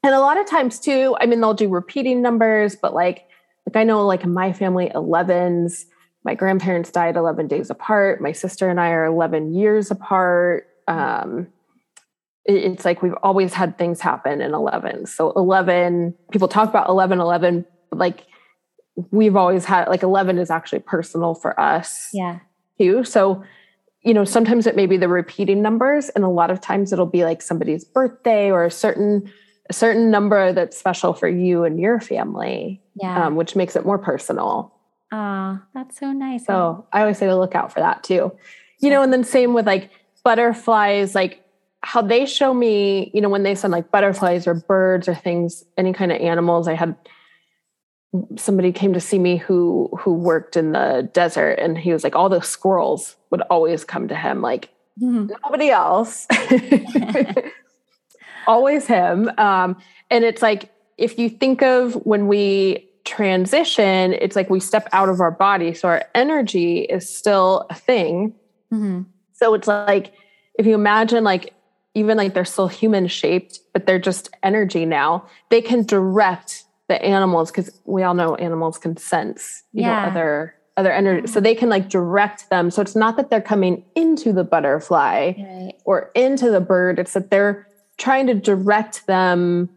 and 0.04 0.14
a 0.14 0.20
lot 0.20 0.38
of 0.38 0.46
times 0.46 0.80
too 0.80 1.16
i 1.22 1.26
mean 1.26 1.40
they'll 1.40 1.54
do 1.54 1.70
repeating 1.70 2.22
numbers 2.22 2.76
but 2.76 2.94
like 2.94 3.26
like 3.66 3.76
i 3.76 3.84
know 3.84 4.06
like 4.06 4.24
in 4.24 4.34
my 4.34 4.52
family 4.52 4.92
11s 4.94 5.86
my 6.26 6.36
grandparents 6.36 6.90
died 6.90 7.18
11 7.18 7.50
days 7.50 7.70
apart. 7.70 8.22
My 8.22 8.32
sister 8.32 8.70
and 8.70 8.80
i 8.80 8.90
are 8.90 9.06
11 9.06 9.54
years 9.54 9.92
apart 9.92 10.68
um, 10.88 11.48
it's 12.46 12.84
like 12.84 13.02
we've 13.02 13.16
always 13.24 13.54
had 13.54 13.78
things 13.78 14.02
happen 14.02 14.42
in 14.42 14.54
11 14.54 15.06
so 15.06 15.32
11 15.32 16.14
people 16.32 16.48
talk 16.48 16.70
about 16.70 16.90
11 16.90 17.20
11 17.20 17.66
like 17.92 18.26
we've 19.12 19.36
always 19.36 19.66
had 19.66 19.88
like 19.88 20.04
11 20.04 20.38
is 20.38 20.50
actually 20.50 20.80
personal 20.80 21.34
for 21.34 21.60
us 21.60 22.10
yeah. 22.14 22.40
too. 22.78 23.04
So 23.04 23.44
you 24.02 24.14
know 24.14 24.26
sometimes 24.26 24.68
it 24.68 24.76
may 24.76 24.86
be 24.86 24.98
the 24.98 25.08
repeating 25.08 25.62
numbers 25.62 26.10
and 26.10 26.24
a 26.24 26.30
lot 26.30 26.52
of 26.52 26.60
times 26.60 26.92
it'll 26.92 27.06
be 27.06 27.24
like 27.24 27.42
somebody's 27.42 27.86
birthday 27.86 28.52
or 28.52 28.66
a 28.66 28.72
certain 28.72 29.32
a 29.70 29.74
certain 29.74 30.12
number 30.12 30.52
that's 30.52 30.78
special 30.78 31.14
for 31.14 31.30
you 31.30 31.64
and 31.64 31.80
your 31.80 32.02
family 32.02 32.82
yeah. 32.96 33.28
um, 33.28 33.36
which 33.36 33.56
makes 33.56 33.76
it 33.76 33.86
more 33.86 33.98
personal. 33.98 34.74
Ah 35.12 35.64
that's 35.74 36.00
so 36.00 36.12
nice. 36.12 36.46
So 36.46 36.86
i 36.92 37.02
always 37.02 37.18
say 37.18 37.28
to 37.28 37.38
look 37.38 37.56
out 37.56 37.72
for 37.72 37.80
that 37.80 38.04
too. 38.04 38.32
You 38.80 38.90
know 38.90 39.02
and 39.02 39.12
then 39.12 39.24
same 39.24 39.54
with 39.54 39.66
like 39.66 39.90
butterflies, 40.24 41.16
like 41.16 41.44
how 41.82 42.02
they 42.02 42.26
show 42.26 42.54
me, 42.54 43.12
you 43.14 43.22
know, 43.22 43.30
when 43.30 43.44
they 43.44 43.56
send 43.56 43.72
like 43.72 43.92
butterflies 43.92 44.48
or 44.48 44.54
birds 44.54 45.08
or 45.08 45.16
things, 45.16 45.64
any 45.78 45.94
kind 45.94 46.12
of 46.12 46.22
animals. 46.22 46.68
I 46.68 46.74
had 46.74 46.96
somebody 48.38 48.72
came 48.72 48.94
to 48.94 49.00
see 49.00 49.18
me 49.18 49.38
who 49.38 49.90
who 50.00 50.14
worked 50.14 50.56
in 50.56 50.72
the 50.72 51.10
desert 51.14 51.54
and 51.54 51.78
he 51.78 51.92
was 51.92 52.04
like 52.04 52.16
all 52.16 52.30
the 52.30 52.42
squirrels 52.42 53.16
would 53.32 53.42
always 53.50 53.84
come 53.84 54.08
to 54.08 54.16
him 54.16 54.42
like 54.42 54.70
mm-hmm. 55.02 55.32
nobody 55.44 55.70
else 55.70 56.28
always 58.48 58.86
him 58.86 59.32
um, 59.38 59.76
and 60.12 60.24
it's 60.24 60.42
like 60.42 60.72
if 60.98 61.18
you 61.18 61.30
think 61.30 61.64
of 61.64 61.96
when 62.06 62.28
we 62.28 62.88
transition 63.04 64.14
it's 64.14 64.36
like 64.36 64.50
we 64.50 64.60
step 64.60 64.88
out 64.92 65.10
of 65.10 65.20
our 65.20 65.32
body 65.32 65.74
so 65.74 65.88
our 65.88 66.06
energy 66.14 66.82
is 66.82 67.10
still 67.10 67.66
a 67.70 67.76
thing 67.76 68.34
mm-hmm. 68.72 69.02
So 69.34 69.54
it's 69.54 69.68
like 69.68 70.14
if 70.58 70.66
you 70.66 70.76
imagine 70.76 71.24
like 71.24 71.54
even 71.96 72.18
like 72.18 72.34
they're 72.34 72.46
still 72.46 72.68
human 72.68 73.08
shaped, 73.08 73.60
but 73.74 73.86
they're 73.86 74.00
just 74.00 74.30
energy 74.42 74.86
now, 74.86 75.28
they 75.50 75.62
can 75.62 75.86
direct 75.86 76.64
the 76.88 77.02
animals 77.04 77.52
because 77.52 77.80
we 77.86 78.04
all 78.04 78.14
know 78.14 78.36
animals 78.36 78.78
can 78.78 78.98
sense, 78.98 79.64
you 79.72 79.84
yeah. 79.84 80.04
know, 80.04 80.10
other 80.10 80.56
other 80.76 80.92
energy. 80.92 81.28
So 81.28 81.40
they 81.40 81.56
can 81.56 81.70
like 81.70 81.90
direct 81.90 82.50
them. 82.50 82.72
So 82.72 82.82
it's 82.82 82.96
not 82.96 83.18
that 83.18 83.30
they're 83.30 83.42
coming 83.42 83.86
into 83.96 84.34
the 84.34 84.44
butterfly 84.44 85.34
right. 85.38 85.74
or 85.86 86.12
into 86.16 86.50
the 86.50 86.62
bird. 86.62 87.00
It's 87.00 87.14
that 87.14 87.30
they're 87.30 87.68
trying 87.98 88.28
to 88.28 88.34
direct 88.34 89.06
them 89.06 89.70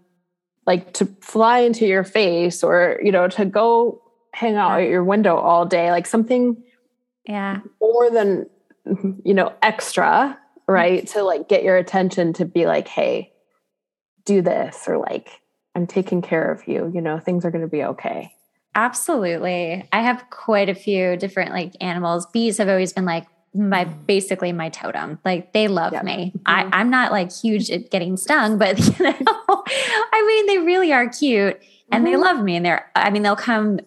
like 0.66 0.94
to 0.94 1.06
fly 1.20 1.60
into 1.60 1.86
your 1.86 2.02
face 2.02 2.64
or, 2.64 2.98
you 3.02 3.12
know, 3.12 3.28
to 3.28 3.44
go 3.44 4.02
hang 4.32 4.56
out 4.56 4.80
at 4.80 4.88
your 4.88 5.04
window 5.04 5.36
all 5.36 5.66
day. 5.66 5.90
Like 5.90 6.06
something 6.06 6.62
yeah 7.26 7.58
more 7.80 8.08
than 8.08 8.46
you 9.24 9.34
know, 9.34 9.52
extra, 9.62 10.38
right? 10.68 11.06
To 11.08 11.22
like 11.22 11.48
get 11.48 11.62
your 11.62 11.76
attention 11.76 12.32
to 12.34 12.44
be 12.44 12.66
like, 12.66 12.88
hey, 12.88 13.32
do 14.24 14.42
this, 14.42 14.84
or 14.86 14.98
like, 14.98 15.28
I'm 15.74 15.86
taking 15.86 16.22
care 16.22 16.50
of 16.50 16.66
you, 16.66 16.90
you 16.94 17.00
know, 17.00 17.18
things 17.18 17.44
are 17.44 17.50
going 17.50 17.62
to 17.62 17.68
be 17.70 17.84
okay. 17.84 18.32
Absolutely. 18.74 19.88
I 19.92 20.02
have 20.02 20.24
quite 20.30 20.68
a 20.68 20.74
few 20.74 21.16
different 21.16 21.52
like 21.52 21.72
animals. 21.80 22.26
Bees 22.26 22.58
have 22.58 22.68
always 22.68 22.92
been 22.92 23.06
like 23.06 23.26
my 23.54 23.84
basically 23.84 24.52
my 24.52 24.68
totem. 24.68 25.18
Like 25.24 25.52
they 25.52 25.68
love 25.68 25.94
yep. 25.94 26.04
me. 26.04 26.32
Mm-hmm. 26.36 26.38
I, 26.44 26.68
I'm 26.78 26.90
not 26.90 27.10
like 27.10 27.32
huge 27.32 27.70
at 27.70 27.90
getting 27.90 28.16
stung, 28.16 28.58
but 28.58 28.78
you 28.98 29.04
know, 29.04 29.14
I 29.48 30.24
mean, 30.26 30.46
they 30.46 30.58
really 30.58 30.92
are 30.92 31.08
cute 31.08 31.60
and 31.90 32.04
mm-hmm. 32.04 32.12
they 32.12 32.16
love 32.16 32.42
me. 32.42 32.56
And 32.56 32.66
they're, 32.66 32.90
I 32.94 33.10
mean, 33.10 33.22
they'll 33.22 33.34
come 33.36 33.80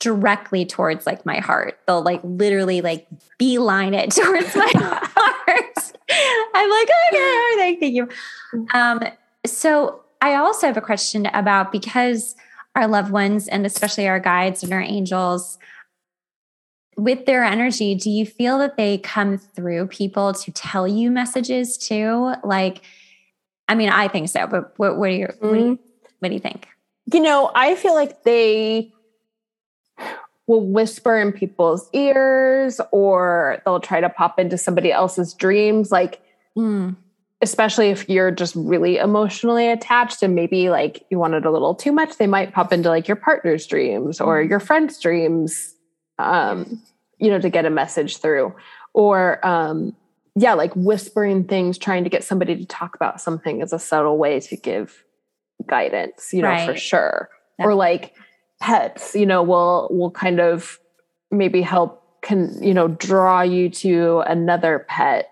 directly 0.00 0.64
towards 0.64 1.06
like 1.06 1.26
my 1.26 1.38
heart. 1.38 1.78
They'll 1.86 2.02
like 2.02 2.20
literally 2.22 2.80
like 2.80 3.06
beeline 3.38 3.94
it 3.94 4.10
towards 4.12 4.54
my 4.54 4.70
heart. 4.74 5.92
I'm 6.54 6.70
like, 6.70 6.88
okay, 7.12 7.54
thank 7.56 7.82
you. 7.82 8.08
Um, 8.74 9.00
so 9.46 10.02
I 10.20 10.34
also 10.34 10.66
have 10.66 10.76
a 10.76 10.82
question 10.82 11.26
about 11.26 11.72
because 11.72 12.34
our 12.74 12.86
loved 12.86 13.10
ones 13.10 13.48
and 13.48 13.66
especially 13.66 14.08
our 14.08 14.20
guides 14.20 14.62
and 14.62 14.72
our 14.72 14.80
angels 14.80 15.58
with 16.96 17.26
their 17.26 17.44
energy, 17.44 17.94
do 17.94 18.10
you 18.10 18.26
feel 18.26 18.58
that 18.58 18.76
they 18.76 18.98
come 18.98 19.38
through 19.38 19.86
people 19.86 20.32
to 20.34 20.50
tell 20.50 20.86
you 20.86 21.10
messages 21.10 21.78
too? 21.78 22.34
Like, 22.42 22.82
I 23.68 23.74
mean, 23.76 23.88
I 23.88 24.08
think 24.08 24.28
so, 24.28 24.46
but 24.46 24.76
what, 24.78 24.96
what, 24.96 25.10
are 25.10 25.12
your, 25.12 25.28
mm-hmm. 25.28 25.46
what, 25.46 25.54
do 25.54 25.60
you, 25.60 25.72
mm-hmm. 25.74 26.08
what 26.18 26.28
do 26.28 26.34
you 26.34 26.40
think? 26.40 26.66
You 27.12 27.20
know, 27.20 27.50
I 27.54 27.76
feel 27.76 27.94
like 27.94 28.24
they 28.24 28.92
will 30.48 30.66
whisper 30.66 31.16
in 31.20 31.30
people's 31.30 31.88
ears 31.92 32.80
or 32.90 33.62
they'll 33.64 33.78
try 33.78 34.00
to 34.00 34.08
pop 34.08 34.38
into 34.40 34.58
somebody 34.58 34.90
else's 34.90 35.34
dreams 35.34 35.92
like 35.92 36.20
mm. 36.56 36.96
especially 37.42 37.90
if 37.90 38.08
you're 38.08 38.30
just 38.30 38.56
really 38.56 38.96
emotionally 38.96 39.68
attached 39.68 40.22
and 40.22 40.34
maybe 40.34 40.70
like 40.70 41.04
you 41.10 41.18
wanted 41.18 41.44
a 41.44 41.50
little 41.50 41.74
too 41.74 41.92
much 41.92 42.16
they 42.16 42.26
might 42.26 42.52
pop 42.52 42.72
into 42.72 42.88
like 42.88 43.06
your 43.06 43.16
partner's 43.16 43.66
dreams 43.66 44.20
or 44.20 44.42
mm. 44.42 44.48
your 44.48 44.58
friend's 44.58 44.98
dreams 44.98 45.74
um 46.18 46.82
you 47.18 47.30
know 47.30 47.38
to 47.38 47.50
get 47.50 47.66
a 47.66 47.70
message 47.70 48.16
through 48.16 48.52
or 48.94 49.46
um 49.46 49.94
yeah 50.34 50.54
like 50.54 50.74
whispering 50.74 51.44
things 51.44 51.76
trying 51.76 52.04
to 52.04 52.10
get 52.10 52.24
somebody 52.24 52.56
to 52.56 52.64
talk 52.64 52.94
about 52.94 53.20
something 53.20 53.60
is 53.60 53.72
a 53.72 53.78
subtle 53.78 54.16
way 54.16 54.40
to 54.40 54.56
give 54.56 55.04
guidance 55.66 56.32
you 56.32 56.40
know 56.40 56.48
right. 56.48 56.66
for 56.66 56.74
sure 56.74 57.28
or 57.58 57.74
like 57.74 58.14
pets 58.60 59.14
you 59.14 59.26
know 59.26 59.42
will 59.42 59.88
will 59.90 60.10
kind 60.10 60.40
of 60.40 60.78
maybe 61.30 61.62
help 61.62 62.20
can 62.22 62.60
you 62.62 62.74
know 62.74 62.88
draw 62.88 63.40
you 63.40 63.68
to 63.70 64.20
another 64.26 64.80
pet 64.88 65.30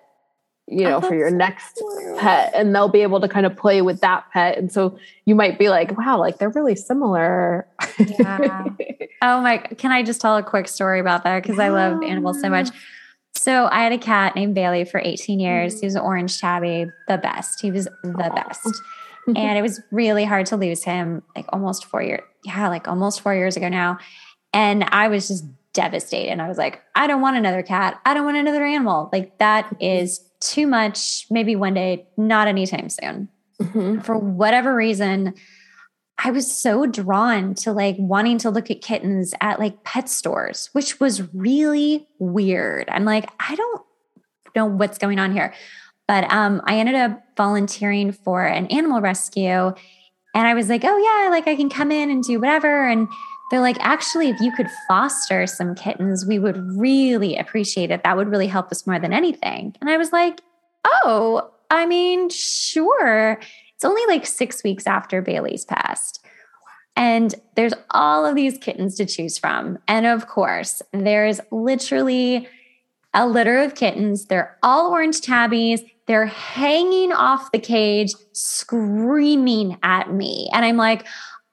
you 0.69 0.83
know, 0.83 0.97
oh, 0.97 1.01
for 1.01 1.15
your 1.15 1.31
next 1.31 1.81
pet, 2.19 2.53
and 2.55 2.75
they'll 2.75 2.89
be 2.89 3.03
able 3.03 3.21
to 3.21 3.29
kind 3.29 3.47
of 3.47 3.57
play 3.57 3.83
with 3.83 4.01
that 4.01 4.25
pet. 4.33 4.59
And 4.59 4.73
so 4.73 4.99
you 5.25 5.35
might 5.35 5.59
be 5.59 5.69
like, 5.69 5.97
wow, 5.97 6.19
like 6.19 6.39
they're 6.39 6.51
really 6.51 6.75
similar. 6.75 7.69
Yeah. 7.99 8.65
oh 9.23 9.41
my, 9.41 9.59
can 9.59 9.93
I 9.93 10.03
just 10.03 10.21
tell 10.21 10.37
a 10.37 10.43
quick 10.43 10.67
story 10.67 10.99
about 10.99 11.23
that? 11.23 11.43
Because 11.43 11.59
yeah. 11.59 11.67
I 11.67 11.69
love 11.69 12.03
animals 12.03 12.41
so 12.41 12.51
much. 12.51 12.71
So 13.35 13.69
I 13.71 13.83
had 13.83 13.93
a 13.93 13.99
cat 13.99 14.35
named 14.35 14.55
Bailey 14.55 14.85
for 14.85 14.99
18 14.99 15.39
years. 15.39 15.75
Mm-hmm. 15.75 15.81
He 15.81 15.87
was 15.87 15.95
an 15.95 16.01
orange 16.01 16.41
tabby, 16.41 16.87
the 17.07 17.19
best. 17.19 17.61
He 17.61 17.71
was 17.71 17.85
the 18.03 18.33
best. 18.35 18.83
And 19.27 19.59
it 19.59 19.63
was 19.69 19.81
really 19.91 20.25
hard 20.25 20.47
to 20.47 20.57
lose 20.57 20.85
him 20.85 21.23
like 21.35 21.47
almost 21.53 21.87
four 21.87 22.03
years. 22.03 22.23
Yeah, 22.45 22.69
like 22.69 22.89
almost 22.89 23.21
four 23.21 23.35
years 23.35 23.57
ago 23.57 23.69
now. 23.69 23.99
And 24.53 24.85
I 24.85 25.09
was 25.09 25.29
just 25.29 25.45
devastated. 25.73 26.31
And 26.31 26.41
I 26.41 26.49
was 26.49 26.59
like, 26.59 26.83
I 26.95 27.07
don't 27.07 27.21
want 27.21 27.37
another 27.37 27.63
cat. 27.63 28.01
I 28.05 28.15
don't 28.15 28.25
want 28.25 28.39
another 28.39 28.65
animal. 28.65 29.11
Like 29.13 29.39
that 29.39 29.75
is 29.81 30.21
too 30.41 30.67
much. 30.67 31.27
Maybe 31.31 31.55
one 31.57 31.75
day, 31.75 32.07
not 32.17 32.49
anytime 32.49 32.89
soon. 32.89 33.29
Mm-hmm. 33.61 34.01
For 34.01 34.19
whatever 34.19 34.75
reason, 34.75 35.35
I 36.19 36.31
was 36.31 36.51
so 36.51 36.87
drawn 36.87 37.55
to 37.57 37.73
like 37.73 37.97
wanting 37.99 38.39
to 38.39 38.51
look 38.51 38.71
at 38.71 38.81
kittens 38.81 39.35
at 39.41 39.59
like 39.59 39.85
pet 39.85 40.09
stores, 40.09 40.71
which 40.73 40.99
was 40.99 41.23
really 41.35 42.09
weird. 42.19 42.89
I'm 42.91 43.05
like, 43.05 43.29
I 43.39 43.55
don't 43.55 43.83
know 44.55 44.67
what's 44.67 44.99
going 44.99 45.19
on 45.19 45.33
here. 45.33 45.53
But 46.09 46.31
um, 46.33 46.61
I 46.65 46.79
ended 46.79 46.95
up 46.95 47.21
volunteering 47.37 48.13
for 48.13 48.45
an 48.45 48.67
animal 48.67 49.01
rescue. 49.01 49.73
And 50.35 50.47
I 50.47 50.55
was 50.55 50.69
like, 50.69 50.85
oh, 50.85 50.97
yeah, 50.97 51.31
like 51.31 51.49
I 51.49 51.57
can 51.57 51.69
come 51.69 51.91
in 51.91 52.11
and 52.11 52.23
do 52.23 52.39
whatever. 52.39 52.89
And 52.89 53.09
they're 53.51 53.61
like, 53.61 53.79
actually, 53.81 54.29
if 54.29 54.41
you 54.41 54.53
could 54.53 54.69
foster 54.89 55.47
some 55.47 55.75
kittens, 55.75 56.27
we 56.27 56.39
would 56.39 56.59
really 56.77 57.37
appreciate 57.37 57.91
it. 57.91 58.03
That 58.05 58.17
would 58.17 58.29
really 58.29 58.47
help 58.47 58.71
us 58.71 58.87
more 58.87 58.99
than 58.99 59.13
anything. 59.13 59.75
And 59.81 59.89
I 59.89 59.97
was 59.97 60.13
like, 60.13 60.41
oh, 60.85 61.51
I 61.71 61.87
mean, 61.87 62.29
sure. 62.29 63.41
It's 63.75 63.85
only 63.85 64.03
like 64.07 64.27
six 64.27 64.63
weeks 64.63 64.87
after 64.87 65.23
Bailey's 65.23 65.65
passed. 65.65 66.25
And 66.97 67.35
there's 67.57 67.75
all 67.91 68.25
of 68.25 68.35
these 68.35 68.59
kittens 68.59 68.97
to 68.97 69.07
choose 69.07 69.39
from. 69.39 69.79
And 69.87 70.07
of 70.07 70.27
course, 70.29 70.81
there's 70.93 71.41
literally 71.51 72.49
a 73.13 73.27
litter 73.27 73.59
of 73.59 73.75
kittens. 73.75 74.27
They're 74.27 74.57
all 74.63 74.91
orange 74.91 75.21
tabbies. 75.21 75.83
They're 76.07 76.27
hanging 76.27 77.13
off 77.13 77.51
the 77.53 77.59
cage, 77.59 78.15
screaming 78.33 79.79
at 79.83 80.13
me. 80.13 80.49
And 80.53 80.65
I'm 80.65 80.77
like, 80.77 81.07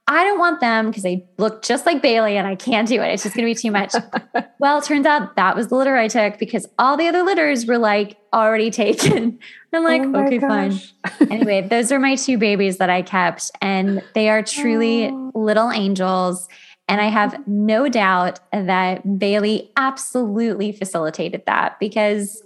I 0.06 0.26
don't 0.26 0.38
want 0.38 0.60
them 0.60 0.88
because 0.88 1.04
they 1.04 1.26
look 1.38 1.64
just 1.64 1.86
like 1.86 2.02
Bailey 2.02 2.36
and 2.36 2.46
I 2.46 2.56
can't 2.56 2.88
do 2.88 3.02
it. 3.02 3.08
It's 3.08 3.24
just 3.24 3.36
going 3.36 3.48
to 3.48 3.50
be 3.50 3.60
too 3.60 3.72
much. 3.72 3.94
well, 4.60 4.80
it 4.80 4.84
turns 4.84 5.06
out 5.06 5.38
that 5.38 5.56
was 5.56 5.68
the 5.68 5.76
litter 5.76 5.96
I 5.96 6.10
took 6.10 6.38
because 6.40 6.68
all 6.78 6.98
the 6.98 7.08
other 7.08 7.24
litters 7.24 7.66
were 7.66 7.78
like 7.78 8.18
already 8.34 8.70
taken. 8.70 9.40
I'm 9.74 9.84
like, 9.84 10.02
oh 10.02 10.26
okay, 10.26 10.40
gosh. 10.40 10.94
fine. 11.04 11.32
anyway, 11.32 11.62
those 11.62 11.92
are 11.92 12.00
my 12.00 12.16
two 12.16 12.38
babies 12.38 12.78
that 12.78 12.90
I 12.90 13.02
kept, 13.02 13.50
and 13.62 14.04
they 14.14 14.30
are 14.30 14.44
truly 14.44 15.08
oh. 15.08 15.32
little 15.34 15.72
angels. 15.72 16.48
And 16.90 17.00
I 17.00 17.06
have 17.06 17.32
mm-hmm. 17.32 17.66
no 17.66 17.88
doubt 17.88 18.40
that 18.52 19.18
Bailey 19.18 19.72
absolutely 19.78 20.74
facilitated 20.74 21.44
that 21.46 21.80
because, 21.80 22.44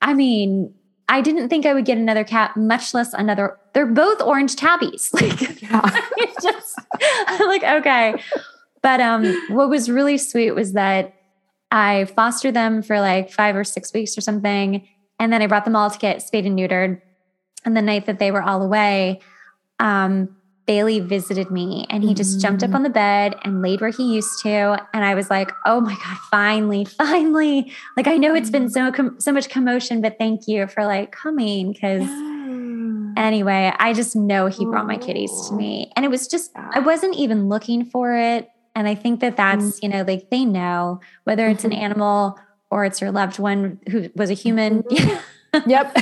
I 0.00 0.14
mean, 0.14 0.72
I 1.08 1.20
didn't 1.20 1.48
think 1.48 1.66
I 1.66 1.74
would 1.74 1.84
get 1.84 1.98
another 1.98 2.24
cat, 2.24 2.56
much 2.56 2.94
less 2.94 3.12
another. 3.12 3.58
They're 3.72 3.86
both 3.86 4.20
orange 4.22 4.56
tabbies. 4.56 5.10
Like, 5.14 5.62
yeah. 5.62 5.80
just 6.42 6.78
I'm 7.00 7.48
like, 7.48 7.62
okay. 7.62 8.14
But 8.82 9.00
um, 9.00 9.24
what 9.50 9.68
was 9.68 9.90
really 9.90 10.18
sweet 10.18 10.52
was 10.52 10.72
that 10.72 11.14
I 11.70 12.04
fostered 12.06 12.54
them 12.54 12.82
for 12.82 13.00
like 13.00 13.30
five 13.30 13.56
or 13.56 13.64
six 13.64 13.92
weeks 13.92 14.16
or 14.16 14.20
something. 14.20 14.86
And 15.18 15.32
then 15.32 15.42
I 15.42 15.46
brought 15.46 15.64
them 15.64 15.76
all 15.76 15.90
to 15.90 15.98
get 15.98 16.22
spayed 16.22 16.46
and 16.46 16.58
neutered. 16.58 17.00
And 17.64 17.76
the 17.76 17.82
night 17.82 18.06
that 18.06 18.18
they 18.18 18.30
were 18.30 18.42
all 18.42 18.62
away, 18.62 19.20
um, 19.80 20.36
Bailey 20.66 21.00
visited 21.00 21.50
me 21.50 21.86
and 21.90 22.02
he 22.02 22.14
just 22.14 22.40
jumped 22.40 22.62
up 22.62 22.70
mm. 22.70 22.74
on 22.74 22.82
the 22.82 22.90
bed 22.90 23.36
and 23.42 23.60
laid 23.60 23.80
where 23.80 23.90
he 23.90 24.14
used 24.14 24.40
to. 24.42 24.86
And 24.94 25.04
I 25.04 25.14
was 25.14 25.28
like, 25.28 25.50
oh 25.66 25.80
my 25.80 25.94
God, 25.94 26.18
finally, 26.30 26.84
finally. 26.98 27.72
Like, 27.96 28.06
I 28.06 28.16
know 28.16 28.34
it's 28.34 28.50
been 28.50 28.70
so, 28.70 28.90
com- 28.90 29.20
so 29.20 29.32
much 29.32 29.48
commotion, 29.48 30.00
but 30.00 30.16
thank 30.18 30.48
you 30.48 30.66
for 30.66 30.86
like 30.86 31.12
coming. 31.12 31.74
Cause 31.74 32.08
anyway, 33.16 33.72
I 33.78 33.92
just 33.92 34.16
know 34.16 34.46
he 34.46 34.64
brought 34.64 34.86
my 34.86 34.96
kitties 34.96 35.48
to 35.48 35.54
me. 35.54 35.92
And 35.96 36.04
it 36.04 36.08
was 36.08 36.26
just, 36.26 36.50
I 36.54 36.80
wasn't 36.80 37.16
even 37.16 37.48
looking 37.48 37.84
for 37.84 38.16
it. 38.16 38.48
And 38.74 38.88
I 38.88 38.94
think 38.94 39.20
that 39.20 39.36
that's, 39.36 39.64
mm. 39.64 39.82
you 39.82 39.88
know, 39.90 40.02
like 40.02 40.30
they 40.30 40.44
know 40.44 41.00
whether 41.24 41.46
it's 41.48 41.64
an 41.64 41.70
mm-hmm. 41.70 41.80
animal 41.80 42.38
or 42.70 42.84
it's 42.84 43.00
your 43.00 43.12
loved 43.12 43.38
one 43.38 43.80
who 43.90 44.10
was 44.14 44.30
a 44.30 44.34
human. 44.34 44.84
Mm-hmm. 45.54 45.70
yep. 45.70 45.96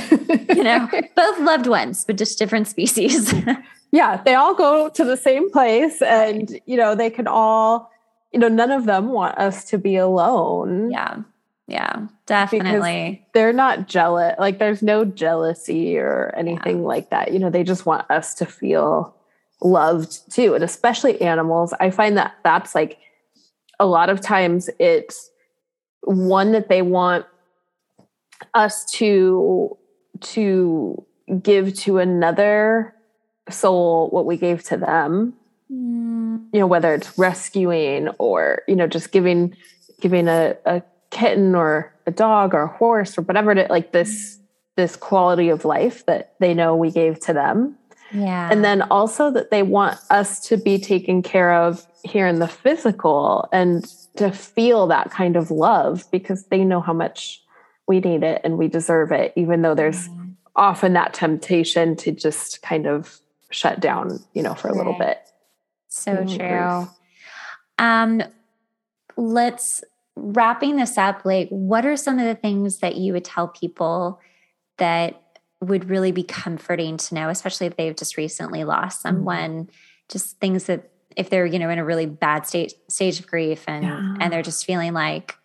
you 0.57 0.63
know, 0.63 0.89
both 1.15 1.39
loved 1.41 1.67
ones, 1.67 2.05
but 2.05 2.17
just 2.17 2.39
different 2.39 2.67
species. 2.67 3.31
Yeah, 3.93 4.19
they 4.25 4.33
all 4.33 4.55
go 4.55 4.89
to 4.89 5.05
the 5.05 5.15
same 5.15 5.51
place 5.51 6.01
and, 6.01 6.59
you 6.65 6.75
know, 6.75 6.95
they 6.95 7.11
can 7.11 7.27
all, 7.27 7.91
you 8.31 8.39
know, 8.39 8.47
none 8.47 8.71
of 8.71 8.85
them 8.85 9.09
want 9.09 9.37
us 9.37 9.65
to 9.65 9.77
be 9.77 9.97
alone. 9.97 10.89
Yeah. 10.89 11.17
Yeah, 11.67 12.07
definitely. 12.25 13.25
They're 13.33 13.53
not 13.53 13.87
jealous. 13.87 14.35
Like 14.39 14.57
there's 14.57 14.81
no 14.81 15.05
jealousy 15.05 15.97
or 15.97 16.33
anything 16.35 16.79
yeah. 16.79 16.87
like 16.87 17.09
that. 17.11 17.31
You 17.31 17.39
know, 17.39 17.51
they 17.51 17.63
just 17.63 17.85
want 17.85 18.09
us 18.09 18.33
to 18.35 18.47
feel 18.47 19.15
loved 19.61 20.29
too. 20.33 20.55
And 20.55 20.63
especially 20.63 21.21
animals. 21.21 21.71
I 21.79 21.91
find 21.91 22.17
that 22.17 22.33
that's 22.43 22.73
like 22.75 22.97
a 23.79 23.85
lot 23.85 24.09
of 24.09 24.21
times 24.21 24.71
it's 24.79 25.29
one 26.01 26.51
that 26.51 26.67
they 26.67 26.81
want 26.81 27.25
us 28.55 28.85
to 28.93 29.77
to 30.19 31.05
give 31.41 31.75
to 31.75 31.99
another 31.99 32.93
soul 33.49 34.09
what 34.09 34.25
we 34.25 34.37
gave 34.37 34.63
to 34.65 34.77
them. 34.77 35.33
Mm. 35.71 36.49
you 36.51 36.59
know 36.59 36.67
whether 36.67 36.93
it's 36.93 37.17
rescuing 37.17 38.09
or 38.19 38.61
you 38.67 38.75
know 38.75 38.85
just 38.85 39.11
giving 39.11 39.55
giving 40.01 40.27
a, 40.27 40.57
a 40.65 40.83
kitten 41.09 41.55
or 41.55 41.93
a 42.05 42.11
dog 42.11 42.53
or 42.53 42.63
a 42.63 42.67
horse 42.67 43.17
or 43.17 43.21
whatever 43.21 43.51
it 43.51 43.69
like 43.69 43.91
this 43.91 44.39
this 44.75 44.95
quality 44.95 45.49
of 45.49 45.65
life 45.65 46.05
that 46.05 46.33
they 46.39 46.53
know 46.53 46.75
we 46.75 46.91
gave 46.91 47.19
to 47.21 47.33
them. 47.33 47.77
Yeah. 48.11 48.49
And 48.51 48.63
then 48.63 48.81
also 48.83 49.31
that 49.31 49.51
they 49.51 49.63
want 49.63 49.99
us 50.09 50.39
to 50.47 50.57
be 50.57 50.79
taken 50.79 51.21
care 51.21 51.53
of 51.53 51.85
here 52.03 52.27
in 52.27 52.39
the 52.39 52.47
physical 52.47 53.47
and 53.51 53.85
to 54.17 54.31
feel 54.31 54.87
that 54.87 55.11
kind 55.11 55.35
of 55.35 55.51
love 55.51 56.03
because 56.11 56.45
they 56.45 56.63
know 56.63 56.81
how 56.81 56.93
much 56.93 57.41
we 57.87 57.99
need 57.99 58.23
it 58.23 58.41
and 58.43 58.57
we 58.57 58.67
deserve 58.67 59.11
it 59.11 59.33
even 59.35 59.61
though 59.61 59.75
there's 59.75 60.09
often 60.55 60.93
that 60.93 61.13
temptation 61.13 61.95
to 61.95 62.11
just 62.11 62.61
kind 62.61 62.85
of 62.85 63.19
shut 63.53 63.79
down, 63.79 64.19
you 64.33 64.43
know, 64.43 64.53
for 64.53 64.67
a 64.67 64.75
little 64.75 64.97
bit. 64.97 65.19
So 65.87 66.25
true. 66.25 66.87
Um, 67.77 68.23
let's 69.15 69.83
wrapping 70.15 70.75
this 70.75 70.97
up. 70.97 71.25
Like, 71.25 71.49
what 71.49 71.85
are 71.85 71.95
some 71.95 72.19
of 72.19 72.25
the 72.25 72.35
things 72.35 72.79
that 72.79 72.95
you 72.95 73.13
would 73.13 73.25
tell 73.25 73.47
people 73.47 74.19
that 74.77 75.21
would 75.61 75.89
really 75.89 76.11
be 76.11 76.23
comforting 76.23 76.97
to 76.97 77.15
know, 77.15 77.29
especially 77.29 77.67
if 77.67 77.77
they've 77.77 77.95
just 77.95 78.17
recently 78.17 78.63
lost 78.63 78.99
mm-hmm. 78.99 79.15
someone? 79.15 79.51
Mm-hmm. 79.51 79.75
Just 80.09 80.39
things 80.39 80.65
that 80.65 80.91
if 81.15 81.29
they're 81.29 81.45
you 81.45 81.59
know 81.59 81.69
in 81.69 81.79
a 81.79 81.85
really 81.85 82.05
bad 82.05 82.45
state 82.45 82.73
stage 82.89 83.19
of 83.19 83.27
grief 83.27 83.63
and 83.67 83.83
yeah. 83.83 84.15
and 84.19 84.31
they're 84.31 84.41
just 84.41 84.65
feeling 84.65 84.93
like 84.93 85.35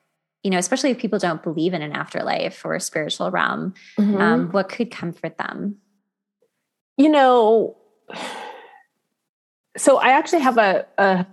you 0.42 0.50
know 0.50 0.58
especially 0.58 0.90
if 0.90 0.98
people 0.98 1.18
don't 1.18 1.42
believe 1.42 1.74
in 1.74 1.82
an 1.82 1.92
afterlife 1.92 2.64
or 2.64 2.74
a 2.74 2.80
spiritual 2.80 3.30
realm 3.30 3.74
mm-hmm. 3.98 4.20
um, 4.20 4.48
what 4.50 4.68
could 4.68 4.90
comfort 4.90 5.36
them 5.38 5.76
you 6.96 7.08
know 7.08 7.76
so 9.76 9.98
I 9.98 10.10
actually 10.10 10.40
have 10.40 10.58
a, 10.58 10.86
a 10.98 11.26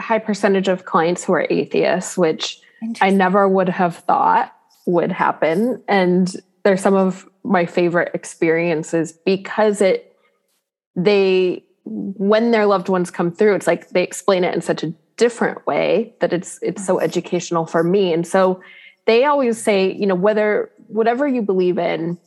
high 0.00 0.18
percentage 0.18 0.68
of 0.68 0.84
clients 0.84 1.24
who 1.24 1.32
are 1.32 1.46
atheists, 1.50 2.16
which 2.16 2.60
I 3.00 3.10
never 3.10 3.48
would 3.48 3.68
have 3.68 3.96
thought 3.96 4.54
would 4.86 5.12
happen. 5.12 5.82
And 5.88 6.34
they're 6.62 6.76
some 6.76 6.94
of 6.94 7.28
my 7.44 7.66
favorite 7.66 8.10
experiences 8.14 9.12
because 9.12 9.80
it, 9.80 10.16
they, 10.94 11.64
when 11.84 12.50
their 12.50 12.66
loved 12.66 12.88
ones 12.88 13.10
come 13.10 13.32
through, 13.32 13.54
it's 13.54 13.66
like 13.66 13.90
they 13.90 14.02
explain 14.02 14.44
it 14.44 14.54
in 14.54 14.60
such 14.60 14.82
a 14.82 14.92
different 15.16 15.66
way 15.66 16.14
that 16.20 16.32
it's, 16.32 16.58
it's 16.62 16.84
so 16.84 17.00
educational 17.00 17.66
for 17.66 17.82
me. 17.82 18.12
And 18.12 18.26
so 18.26 18.62
they 19.06 19.24
always 19.24 19.60
say, 19.60 19.92
you 19.92 20.06
know, 20.06 20.14
whether, 20.14 20.70
whatever 20.86 21.26
you 21.26 21.42
believe 21.42 21.78
in, 21.78 22.18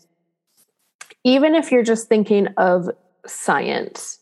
even 1.24 1.56
if 1.56 1.72
you're 1.72 1.84
just 1.84 2.10
thinking 2.10 2.48
of 2.58 2.90
science 3.26 4.20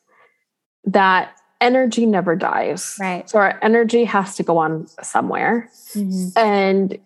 that 0.86 1.36
energy 1.62 2.06
never 2.06 2.36
dies. 2.36 2.96
Right. 3.00 3.30
So 3.30 3.40
our 3.40 3.60
energy 3.62 4.06
has 4.06 4.36
to 4.36 4.44
go 4.44 4.58
on 4.58 4.88
somewhere. 5.02 5.70
Mm-hmm. 5.94 6.38
And 6.38 6.98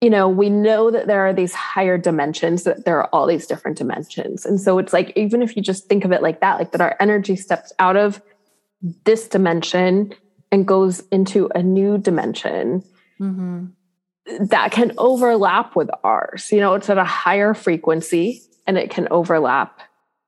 you 0.00 0.10
know, 0.10 0.28
we 0.28 0.50
know 0.50 0.90
that 0.90 1.06
there 1.06 1.26
are 1.26 1.32
these 1.32 1.54
higher 1.54 1.96
dimensions, 1.96 2.64
that 2.64 2.84
there 2.84 2.98
are 2.98 3.08
all 3.10 3.26
these 3.26 3.46
different 3.46 3.78
dimensions. 3.78 4.44
And 4.44 4.60
so 4.60 4.78
it's 4.78 4.92
like, 4.92 5.14
even 5.16 5.40
if 5.40 5.56
you 5.56 5.62
just 5.62 5.86
think 5.86 6.04
of 6.04 6.12
it 6.12 6.20
like 6.20 6.40
that, 6.40 6.58
like 6.58 6.72
that 6.72 6.82
our 6.82 6.94
energy 7.00 7.36
steps 7.36 7.72
out 7.78 7.96
of 7.96 8.20
this 9.04 9.28
dimension 9.28 10.12
and 10.52 10.66
goes 10.66 11.00
into 11.10 11.48
a 11.54 11.62
new 11.62 11.96
dimension. 11.96 12.84
Mm-hmm. 13.20 13.66
that 14.46 14.72
can 14.72 14.92
overlap 14.98 15.76
with 15.76 15.88
ours. 16.02 16.50
You 16.50 16.60
know, 16.60 16.74
it's 16.74 16.90
at 16.90 16.98
a 16.98 17.04
higher 17.04 17.54
frequency 17.54 18.42
and 18.66 18.78
it 18.78 18.90
can 18.90 19.08
overlap 19.10 19.80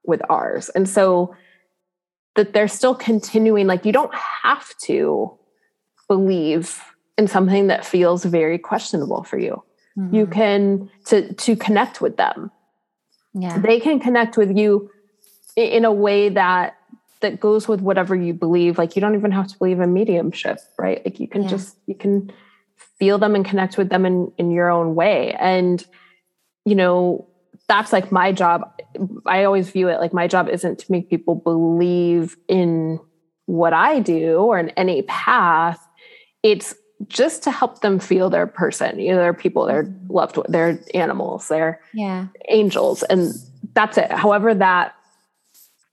with 0.07 0.23
ours. 0.29 0.69
And 0.71 0.89
so 0.89 1.35
that 2.35 2.53
they're 2.53 2.69
still 2.69 2.95
continuing, 2.95 3.67
like, 3.67 3.85
you 3.85 3.93
don't 3.93 4.15
have 4.15 4.77
to 4.83 5.37
believe 6.09 6.81
in 7.19 7.29
something 7.29 7.69
that 7.69 7.85
feels 7.85 8.25
very 8.25 8.59
questionable 8.59 9.23
for 9.25 9.39
you. 9.39 9.63
Mm-hmm. 9.99 10.15
You 10.15 10.27
can 10.27 10.91
to 11.07 11.33
to 11.33 11.57
connect 11.57 12.01
with 12.01 12.17
them. 12.17 12.51
Yeah. 13.33 13.59
They 13.59 13.81
can 13.81 14.01
connect 14.01 14.37
with 14.37 14.57
you 14.57 14.91
in 15.57 15.85
a 15.85 15.93
way 15.93 16.29
that 16.29 16.77
that 17.21 17.41
goes 17.41 17.67
with 17.67 17.81
whatever 17.81 18.15
you 18.15 18.35
believe. 18.35 18.79
Like 18.79 18.95
you 18.95 19.01
don't 19.01 19.15
even 19.15 19.33
have 19.33 19.49
to 19.49 19.59
believe 19.59 19.81
in 19.81 19.93
mediumship, 19.93 20.59
right? 20.79 21.03
Like 21.05 21.19
you 21.19 21.29
can 21.29 21.43
yeah. 21.45 21.49
just 21.49 21.77
you 21.87 21.95
can 21.95 22.31
feel 22.99 23.19
them 23.19 23.35
and 23.35 23.45
connect 23.45 23.79
with 23.79 23.89
them 23.89 24.05
in 24.05 24.33
in 24.37 24.51
your 24.51 24.71
own 24.71 24.95
way. 24.95 25.33
And 25.33 25.85
you 26.65 26.75
know, 26.75 27.27
that's 27.69 27.93
like 27.93 28.13
my 28.13 28.33
job. 28.33 28.71
I 29.27 29.45
always 29.45 29.71
view 29.71 29.89
it 29.89 30.01
like 30.01 30.13
my 30.13 30.27
job 30.29 30.49
isn't 30.49 30.79
to 30.81 30.93
make 30.93 31.11
people 31.11 31.35
believe 31.35 32.37
in 32.49 33.01
what 33.47 33.73
I 33.73 34.01
do 34.01 34.39
or 34.39 34.59
in 34.59 34.71
any 34.71 35.03
path. 35.03 35.85
It's 36.43 36.75
just 37.09 37.43
to 37.43 37.51
help 37.51 37.81
them 37.81 37.99
feel 37.99 38.31
their 38.31 38.47
person. 38.47 38.99
You 38.99 39.13
know, 39.13 39.19
they're 39.19 39.35
people, 39.35 39.67
they're 39.67 39.85
mm-hmm. 39.85 40.13
loved, 40.13 40.39
they're 40.49 40.81
animals, 40.95 41.49
they're 41.49 41.81
yeah. 41.93 42.29
angels. 42.49 43.03
And 43.03 43.35
that's 43.75 43.99
it. 43.99 44.11
However, 44.11 44.55
that 44.55 44.95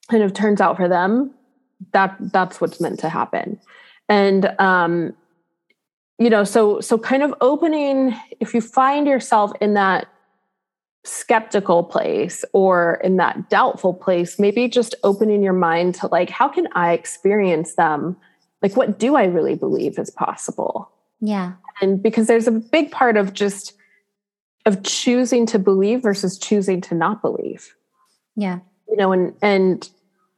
kind 0.10 0.24
of 0.24 0.34
turns 0.34 0.62
out 0.62 0.78
for 0.78 0.88
them, 0.88 1.34
that 1.92 2.16
that's 2.32 2.62
what's 2.62 2.80
meant 2.80 3.00
to 3.00 3.10
happen. 3.10 3.60
And 4.08 4.54
um, 4.60 5.14
you 6.20 6.30
know, 6.30 6.44
so 6.44 6.80
so 6.80 6.98
kind 6.98 7.24
of 7.24 7.34
opening, 7.42 8.16
if 8.40 8.54
you 8.54 8.62
find 8.62 9.08
yourself 9.08 9.52
in 9.60 9.74
that 9.74 10.08
skeptical 11.04 11.84
place 11.84 12.46
or 12.54 12.96
in 13.04 13.18
that 13.18 13.50
doubtful 13.50 13.94
place, 13.94 14.40
maybe 14.40 14.68
just 14.68 14.96
opening 15.04 15.44
your 15.44 15.54
mind 15.54 15.96
to 15.96 16.08
like, 16.08 16.30
how 16.30 16.48
can 16.48 16.68
I 16.74 16.94
experience 16.94 17.76
them? 17.76 18.16
Like, 18.62 18.78
what 18.78 18.98
do 18.98 19.16
I 19.16 19.26
really 19.26 19.56
believe 19.56 20.00
is 20.00 20.10
possible? 20.10 20.90
Yeah. 21.20 21.54
And 21.82 22.02
because 22.02 22.28
there's 22.28 22.48
a 22.48 22.52
big 22.52 22.92
part 22.92 23.18
of 23.18 23.34
just 23.34 23.74
of 24.66 24.82
choosing 24.84 25.46
to 25.48 25.60
believe 25.60 26.02
versus 26.02 26.38
choosing 26.38 26.80
to 26.82 26.96
not 26.96 27.22
believe. 27.22 27.76
Yeah. 28.36 28.60
You 28.88 28.96
know, 28.96 29.12
and 29.12 29.34
and 29.42 29.90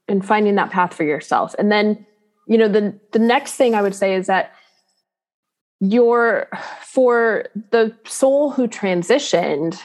and 0.07 0.26
finding 0.26 0.55
that 0.55 0.72
path 0.72 0.93
for 0.93 1.03
yourself. 1.03 1.55
And 1.59 1.72
then, 1.72 2.05
you 2.47 2.57
know, 2.57 2.68
the 2.68 2.99
the 3.11 3.20
next 3.20 3.53
thing 3.53 3.76
I 3.76 3.82
would 3.82 3.95
say 3.95 4.16
is 4.16 4.28
that 4.28 4.53
your 5.80 6.49
for 6.82 7.45
the 7.72 7.95
soul 8.05 8.51
who 8.51 8.68
transitioned, 8.68 9.80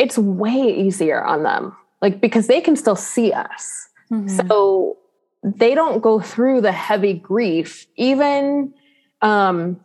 it's 0.00 0.18
way 0.18 0.76
easier 0.76 1.22
on 1.22 1.42
them. 1.42 1.76
Like 2.02 2.20
because 2.20 2.46
they 2.46 2.60
can 2.60 2.74
still 2.74 2.96
see 2.96 3.32
us. 3.32 3.88
Mm-hmm. 4.10 4.48
So 4.48 4.96
they 5.42 5.74
don't 5.74 6.00
go 6.02 6.20
through 6.20 6.60
the 6.60 6.72
heavy 6.72 7.14
grief 7.14 7.86
even 7.96 8.74
um 9.22 9.80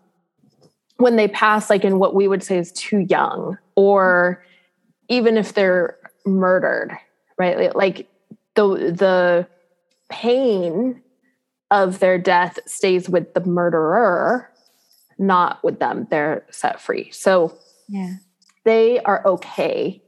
when 0.98 1.16
they 1.16 1.28
pass 1.28 1.70
like 1.70 1.84
in 1.84 2.00
what 2.00 2.16
we 2.16 2.28
would 2.28 2.44
say 2.44 2.58
is 2.58 2.72
too 2.74 3.00
young 3.10 3.58
or 3.76 4.44
even 5.10 5.38
if 5.38 5.54
they're 5.54 5.98
murdered 6.26 6.98
right 7.38 7.76
like 7.76 8.08
the 8.56 8.64
the 8.68 9.48
pain 10.10 11.02
of 11.72 12.00
their 12.00 12.18
death 12.18 12.60
stays 12.66 13.10
with 13.10 13.34
the 13.34 13.42
murderer 13.42 14.52
not 15.18 15.64
with 15.64 15.80
them 15.80 16.08
they're 16.10 16.46
set 16.50 16.82
free 16.82 17.10
so 17.12 17.58
yeah 17.88 18.16
they 18.64 19.00
are 19.02 19.26
okay 19.26 20.02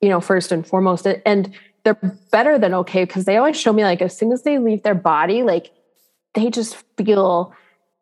you 0.00 0.08
know 0.08 0.20
first 0.20 0.52
and 0.52 0.66
foremost 0.66 1.06
and 1.06 1.52
they're 1.84 1.94
better 2.30 2.58
than 2.58 2.74
okay 2.74 3.04
because 3.04 3.24
they 3.24 3.36
always 3.36 3.58
show 3.58 3.72
me 3.72 3.82
like 3.82 4.02
as 4.02 4.16
soon 4.16 4.32
as 4.32 4.42
they 4.42 4.58
leave 4.58 4.82
their 4.82 4.94
body 4.94 5.42
like 5.42 5.70
they 6.34 6.50
just 6.50 6.76
feel 6.96 7.52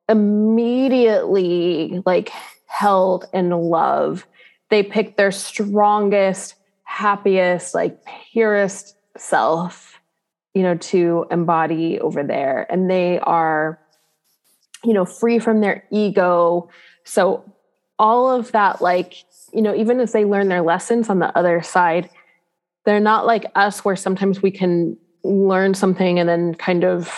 immediately 0.09 2.03
like 2.05 2.31
held 2.67 3.27
in 3.33 3.51
love. 3.51 4.27
They 4.71 4.83
pick 4.83 5.17
their 5.17 5.33
strongest 5.33 6.55
happiest 6.83 7.75
like 7.75 7.99
purest 8.33 8.97
self 9.17 10.01
you 10.55 10.63
know 10.63 10.77
to 10.77 11.27
embody 11.31 11.99
over 12.01 12.23
there. 12.23 12.67
And 12.71 12.91
they 12.91 13.19
are 13.21 13.79
you 14.85 14.93
know 14.93 15.05
free 15.05 15.39
from 15.39 15.61
their 15.61 15.85
ego. 15.91 16.69
So 17.05 17.45
all 17.99 18.31
of 18.31 18.53
that 18.53 18.83
like 18.83 19.25
you 19.57 19.63
know 19.63 19.75
even 19.75 19.99
as 20.01 20.13
they 20.13 20.25
learn 20.25 20.49
their 20.49 20.63
lessons 20.63 21.09
on 21.09 21.19
the 21.19 21.37
other 21.37 21.63
side 21.63 22.09
they're 22.85 23.01
not 23.01 23.27
like 23.27 23.47
us 23.57 23.85
where 23.85 23.97
sometimes 23.97 24.43
we 24.43 24.51
can 24.51 24.97
learn 25.25 25.75
something 25.75 26.21
and 26.21 26.29
then 26.29 26.55
kind 26.55 26.85
of 26.85 27.13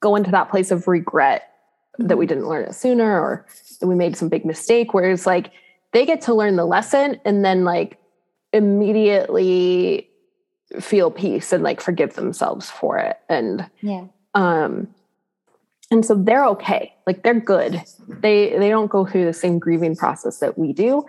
go 0.00 0.16
into 0.16 0.30
that 0.30 0.50
place 0.50 0.70
of 0.70 0.88
regret 0.88 1.52
that 1.98 2.16
we 2.16 2.26
didn't 2.26 2.48
learn 2.48 2.64
it 2.64 2.74
sooner 2.74 3.20
or 3.20 3.46
that 3.80 3.86
we 3.86 3.94
made 3.94 4.16
some 4.16 4.28
big 4.28 4.46
mistake 4.46 4.94
whereas 4.94 5.26
like 5.26 5.52
they 5.92 6.06
get 6.06 6.20
to 6.22 6.34
learn 6.34 6.56
the 6.56 6.64
lesson 6.64 7.20
and 7.24 7.44
then 7.44 7.64
like 7.64 7.98
immediately 8.52 10.08
feel 10.80 11.10
peace 11.10 11.52
and 11.52 11.62
like 11.62 11.80
forgive 11.80 12.14
themselves 12.14 12.70
for 12.70 12.98
it. 12.98 13.18
And 13.28 13.68
yeah. 13.80 14.04
um 14.34 14.88
and 15.90 16.04
so 16.04 16.14
they're 16.14 16.46
okay. 16.46 16.94
Like 17.06 17.22
they're 17.22 17.40
good. 17.40 17.82
They 18.08 18.56
they 18.58 18.68
don't 18.68 18.90
go 18.90 19.06
through 19.06 19.24
the 19.24 19.32
same 19.32 19.58
grieving 19.58 19.96
process 19.96 20.38
that 20.38 20.58
we 20.58 20.72
do 20.72 21.06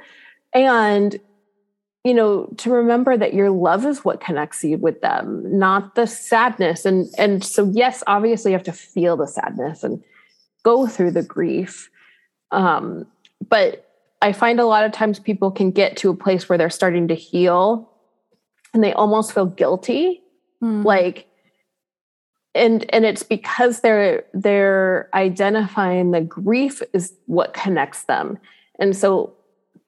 and 0.53 1.19
you 2.03 2.13
know 2.13 2.45
to 2.57 2.71
remember 2.71 3.17
that 3.17 3.33
your 3.33 3.49
love 3.49 3.85
is 3.85 4.05
what 4.05 4.21
connects 4.21 4.63
you 4.63 4.77
with 4.77 5.01
them 5.01 5.43
not 5.57 5.95
the 5.95 6.07
sadness. 6.07 6.85
And 6.85 7.07
and 7.17 7.43
so 7.43 7.69
yes 7.73 8.03
obviously 8.07 8.51
you 8.51 8.57
have 8.57 8.65
to 8.65 8.71
feel 8.71 9.17
the 9.17 9.27
sadness 9.27 9.83
and 9.83 10.03
go 10.63 10.87
through 10.87 11.11
the 11.11 11.23
grief. 11.23 11.89
Um 12.51 13.05
but 13.47 13.85
i 14.21 14.33
find 14.33 14.59
a 14.59 14.65
lot 14.65 14.85
of 14.85 14.91
times 14.91 15.19
people 15.19 15.51
can 15.51 15.71
get 15.71 15.95
to 15.97 16.09
a 16.09 16.15
place 16.15 16.49
where 16.49 16.57
they're 16.57 16.69
starting 16.69 17.07
to 17.07 17.15
heal 17.15 17.89
and 18.73 18.83
they 18.83 18.93
almost 18.93 19.33
feel 19.33 19.45
guilty. 19.45 20.21
Mm. 20.61 20.83
like 20.83 21.29
and 22.55 22.85
and 22.89 23.05
it's 23.05 23.23
because 23.23 23.81
they're 23.81 24.25
they're 24.33 25.09
identifying 25.13 26.11
the 26.11 26.21
grief 26.21 26.81
is 26.93 27.13
what 27.25 27.53
connects 27.53 28.03
them. 28.03 28.37
And 28.79 28.95
so 28.95 29.33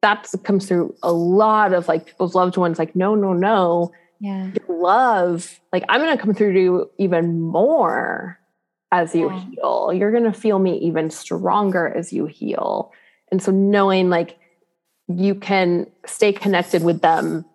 that 0.02 0.28
comes 0.44 0.68
through 0.68 0.96
a 1.04 1.12
lot 1.12 1.74
of 1.74 1.88
like 1.88 2.06
people's 2.06 2.36
loved 2.36 2.58
ones 2.58 2.80
like 2.80 2.96
no 2.96 3.16
no 3.16 3.34
no. 3.34 3.92
Yeah. 4.20 4.52
Love 4.68 5.60
like 5.74 5.84
i'm 5.90 6.00
going 6.00 6.16
to 6.16 6.24
come 6.24 6.36
through 6.36 6.54
to 6.54 6.60
you 6.60 6.92
even 7.00 7.42
more 7.42 8.40
as 8.92 9.16
you 9.16 9.30
yeah. 9.30 9.46
heal. 9.46 9.92
You're 9.94 10.12
going 10.12 10.26
to 10.26 10.34
feel 10.34 10.60
me 10.60 10.78
even 10.80 11.10
stronger 11.10 11.88
as 11.88 12.12
you 12.12 12.26
heal. 12.26 12.92
And 13.32 13.42
so 13.42 13.52
knowing 13.52 14.10
like 14.10 14.38
you 15.08 15.34
can 15.34 15.88
stay 16.06 16.34
connected 16.34 16.84
with 16.84 17.02
them 17.02 17.46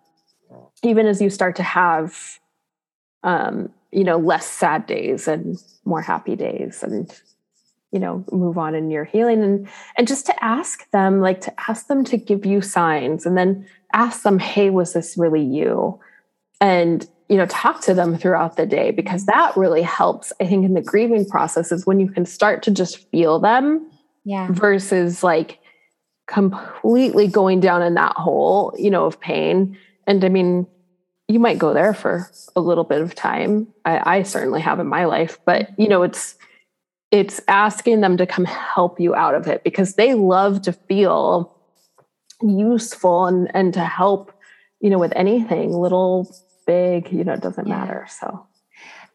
even 0.83 1.05
as 1.07 1.21
you 1.21 1.29
start 1.29 1.55
to 1.55 1.63
have 1.63 2.39
um, 3.23 3.69
you 3.91 4.03
know 4.03 4.17
less 4.17 4.45
sad 4.45 4.85
days 4.85 5.27
and 5.27 5.57
more 5.85 6.01
happy 6.01 6.35
days 6.35 6.83
and 6.83 7.19
you 7.91 7.99
know 7.99 8.23
move 8.31 8.57
on 8.57 8.75
in 8.75 8.91
your 8.91 9.05
healing 9.05 9.43
and 9.43 9.67
and 9.97 10.07
just 10.07 10.25
to 10.25 10.43
ask 10.43 10.89
them 10.91 11.21
like 11.21 11.41
to 11.41 11.53
ask 11.69 11.87
them 11.87 12.03
to 12.03 12.17
give 12.17 12.45
you 12.45 12.61
signs 12.61 13.25
and 13.25 13.37
then 13.37 13.67
ask 13.93 14.23
them 14.23 14.39
hey 14.39 14.69
was 14.69 14.93
this 14.93 15.17
really 15.17 15.43
you? 15.43 15.99
And 16.59 17.07
you 17.29 17.37
know 17.37 17.45
talk 17.45 17.81
to 17.81 17.93
them 17.93 18.17
throughout 18.17 18.55
the 18.55 18.65
day 18.65 18.91
because 18.91 19.25
mm-hmm. 19.25 19.37
that 19.37 19.57
really 19.57 19.81
helps 19.81 20.31
i 20.39 20.47
think 20.47 20.63
in 20.63 20.75
the 20.75 20.81
grieving 20.81 21.25
process 21.25 21.73
is 21.73 21.85
when 21.85 21.99
you 21.99 22.07
can 22.09 22.25
start 22.25 22.63
to 22.63 22.71
just 22.71 23.11
feel 23.11 23.37
them 23.37 23.85
yeah. 24.27 24.47
versus 24.51 25.23
like 25.23 25.59
completely 26.27 27.27
going 27.27 27.61
down 27.61 27.81
in 27.81 27.93
that 27.95 28.13
hole 28.17 28.75
you 28.77 28.91
know 28.91 29.05
of 29.05 29.19
pain. 29.19 29.77
And 30.05 30.23
I 30.23 30.29
mean, 30.29 30.67
you 31.27 31.39
might 31.39 31.57
go 31.57 31.73
there 31.73 31.93
for 31.93 32.29
a 32.55 32.61
little 32.61 32.83
bit 32.83 33.01
of 33.01 33.15
time. 33.15 33.67
I, 33.83 34.17
I 34.17 34.23
certainly 34.23 34.61
have 34.61 34.79
in 34.79 34.87
my 34.87 35.05
life, 35.05 35.39
but 35.45 35.69
you 35.77 35.87
know, 35.87 36.03
it's 36.03 36.36
it's 37.11 37.41
asking 37.47 38.01
them 38.01 38.17
to 38.17 38.25
come 38.25 38.45
help 38.45 38.99
you 38.99 39.15
out 39.15 39.35
of 39.35 39.47
it 39.47 39.63
because 39.63 39.95
they 39.95 40.13
love 40.13 40.61
to 40.63 40.73
feel 40.73 41.55
useful 42.41 43.25
and 43.25 43.49
and 43.53 43.73
to 43.73 43.83
help, 43.83 44.31
you 44.79 44.89
know, 44.89 44.99
with 44.99 45.13
anything, 45.15 45.71
little, 45.71 46.29
big, 46.65 47.11
you 47.11 47.23
know, 47.23 47.33
it 47.33 47.41
doesn't 47.41 47.67
yeah. 47.67 47.79
matter. 47.79 48.07
So 48.09 48.45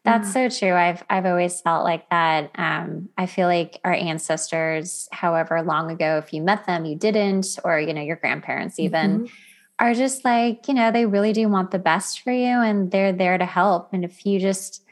that's 0.03 0.33
so 0.33 0.49
true. 0.49 0.73
I've 0.73 1.03
I've 1.09 1.25
always 1.25 1.61
felt 1.61 1.85
like 1.85 2.09
that. 2.09 2.51
Um, 2.55 3.09
I 3.17 3.25
feel 3.25 3.47
like 3.47 3.79
our 3.85 3.93
ancestors, 3.93 5.07
however 5.11 5.61
long 5.61 5.91
ago, 5.91 6.17
if 6.17 6.33
you 6.33 6.41
met 6.41 6.65
them, 6.65 6.83
you 6.85 6.95
didn't, 6.95 7.57
or 7.63 7.79
you 7.79 7.93
know, 7.93 8.01
your 8.01 8.17
grandparents 8.17 8.79
even, 8.79 9.19
mm-hmm 9.19 9.25
are 9.79 9.93
just 9.93 10.23
like, 10.23 10.67
you 10.67 10.73
know, 10.73 10.91
they 10.91 11.05
really 11.05 11.33
do 11.33 11.49
want 11.49 11.71
the 11.71 11.79
best 11.79 12.21
for 12.21 12.31
you 12.31 12.45
and 12.45 12.91
they're 12.91 13.11
there 13.11 13.37
to 13.37 13.45
help. 13.45 13.91
And 13.91 14.05
if 14.05 14.25
you 14.25 14.39
just 14.39 14.83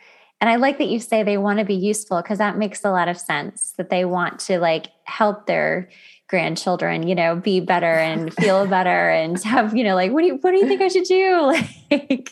and 0.41 0.49
I 0.49 0.55
like 0.55 0.79
that 0.79 0.87
you 0.87 0.99
say 0.99 1.21
they 1.21 1.37
want 1.37 1.59
to 1.59 1.65
be 1.65 1.75
useful 1.75 2.19
because 2.19 2.39
that 2.39 2.57
makes 2.57 2.83
a 2.83 2.89
lot 2.89 3.07
of 3.07 3.17
sense 3.17 3.73
that 3.77 3.91
they 3.91 4.05
want 4.05 4.39
to 4.41 4.59
like 4.59 4.87
help 5.03 5.45
their 5.45 5.87
grandchildren, 6.27 7.07
you 7.07 7.13
know, 7.13 7.35
be 7.35 7.59
better 7.59 7.85
and 7.93 8.33
feel 8.33 8.65
better 8.65 9.09
and 9.09 9.41
have, 9.43 9.77
you 9.77 9.83
know, 9.83 9.93
like, 9.93 10.11
what 10.11 10.21
do 10.21 10.27
you, 10.27 10.35
what 10.37 10.51
do 10.51 10.57
you 10.57 10.67
think 10.67 10.81
I 10.81 10.87
should 10.87 11.05
do? 11.05 11.53
Like, 11.91 12.31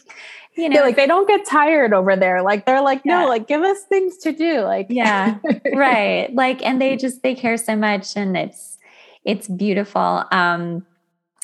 you 0.55 0.67
know, 0.67 0.77
yeah, 0.77 0.81
like 0.81 0.95
they 0.97 1.07
don't 1.07 1.27
get 1.27 1.45
tired 1.45 1.93
over 1.93 2.17
there. 2.17 2.41
Like 2.41 2.65
they're 2.65 2.81
like, 2.81 3.01
yeah. 3.05 3.21
no, 3.21 3.27
like 3.29 3.47
give 3.47 3.61
us 3.61 3.81
things 3.83 4.17
to 4.17 4.33
do. 4.33 4.61
Like, 4.61 4.87
yeah, 4.89 5.37
right. 5.73 6.29
Like, 6.33 6.65
and 6.65 6.81
they 6.81 6.97
just, 6.97 7.23
they 7.23 7.35
care 7.35 7.55
so 7.55 7.77
much 7.77 8.17
and 8.17 8.35
it's, 8.35 8.77
it's 9.23 9.47
beautiful. 9.47 10.25
Um, 10.31 10.85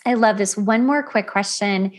I 0.06 0.16
love 0.16 0.38
this. 0.38 0.58
One 0.58 0.86
more 0.86 1.02
quick 1.02 1.28
question 1.28 1.94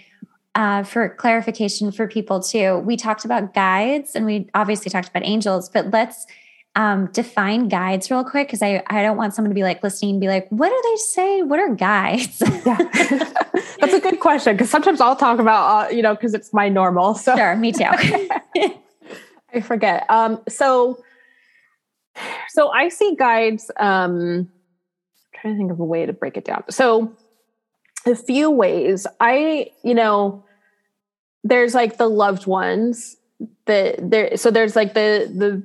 uh, 0.57 0.83
for 0.83 1.11
clarification 1.11 1.93
for 1.93 2.09
people 2.09 2.41
too. 2.41 2.79
We 2.79 2.97
talked 2.97 3.27
about 3.27 3.53
guides 3.53 4.17
and 4.17 4.25
we 4.25 4.49
obviously 4.55 4.91
talked 4.91 5.09
about 5.09 5.23
angels, 5.23 5.69
but 5.69 5.91
let's 5.91 6.27
um, 6.75 7.11
define 7.13 7.69
guides 7.69 8.11
real 8.11 8.25
quick 8.25 8.49
because 8.49 8.63
I, 8.63 8.83
I 8.87 9.03
don't 9.03 9.19
want 9.19 9.35
someone 9.35 9.51
to 9.51 9.55
be 9.55 9.63
like 9.63 9.83
listening 9.83 10.13
and 10.13 10.21
be 10.21 10.29
like, 10.29 10.49
what 10.49 10.71
do 10.71 10.91
they 10.91 10.97
say? 10.97 11.43
What 11.43 11.61
are 11.61 11.75
guides? 11.75 12.41
yeah. 12.67 12.79
That's 13.81 13.93
a 13.93 14.01
good 14.01 14.19
question 14.19 14.55
because 14.57 14.71
sometimes 14.71 14.99
I'll 14.99 15.15
talk 15.15 15.39
about, 15.39 15.67
uh, 15.69 15.91
you 15.91 16.01
know, 16.01 16.15
because 16.15 16.33
it's 16.33 16.55
my 16.55 16.71
normal. 16.71 17.15
So 17.15 17.37
sure, 17.37 17.55
me 17.57 17.73
too. 17.73 17.85
I 19.53 19.61
forget. 19.61 20.07
Um, 20.11 20.41
so, 20.49 21.03
so 22.49 22.71
I 22.71 22.89
see 22.89 23.15
guides. 23.15 23.71
Um, 23.79 24.49
I'm 24.49 24.49
trying 25.35 25.55
to 25.55 25.59
think 25.59 25.71
of 25.71 25.81
a 25.81 25.85
way 25.85 26.07
to 26.07 26.15
break 26.15 26.39
it 26.39 26.47
down. 26.47 26.65
So, 26.71 27.15
a 28.07 28.15
few 28.15 28.51
ways. 28.51 29.07
I, 29.21 29.71
you 29.83 29.95
know, 29.95 30.46
there's 31.49 31.75
like 31.75 31.97
the 31.97 32.09
loved 32.09 32.47
ones 32.47 33.17
that 33.67 34.11
there. 34.11 34.37
So 34.37 34.51
there's 34.51 34.77
like 34.77 34.95
the 34.95 35.31
the 35.35 35.63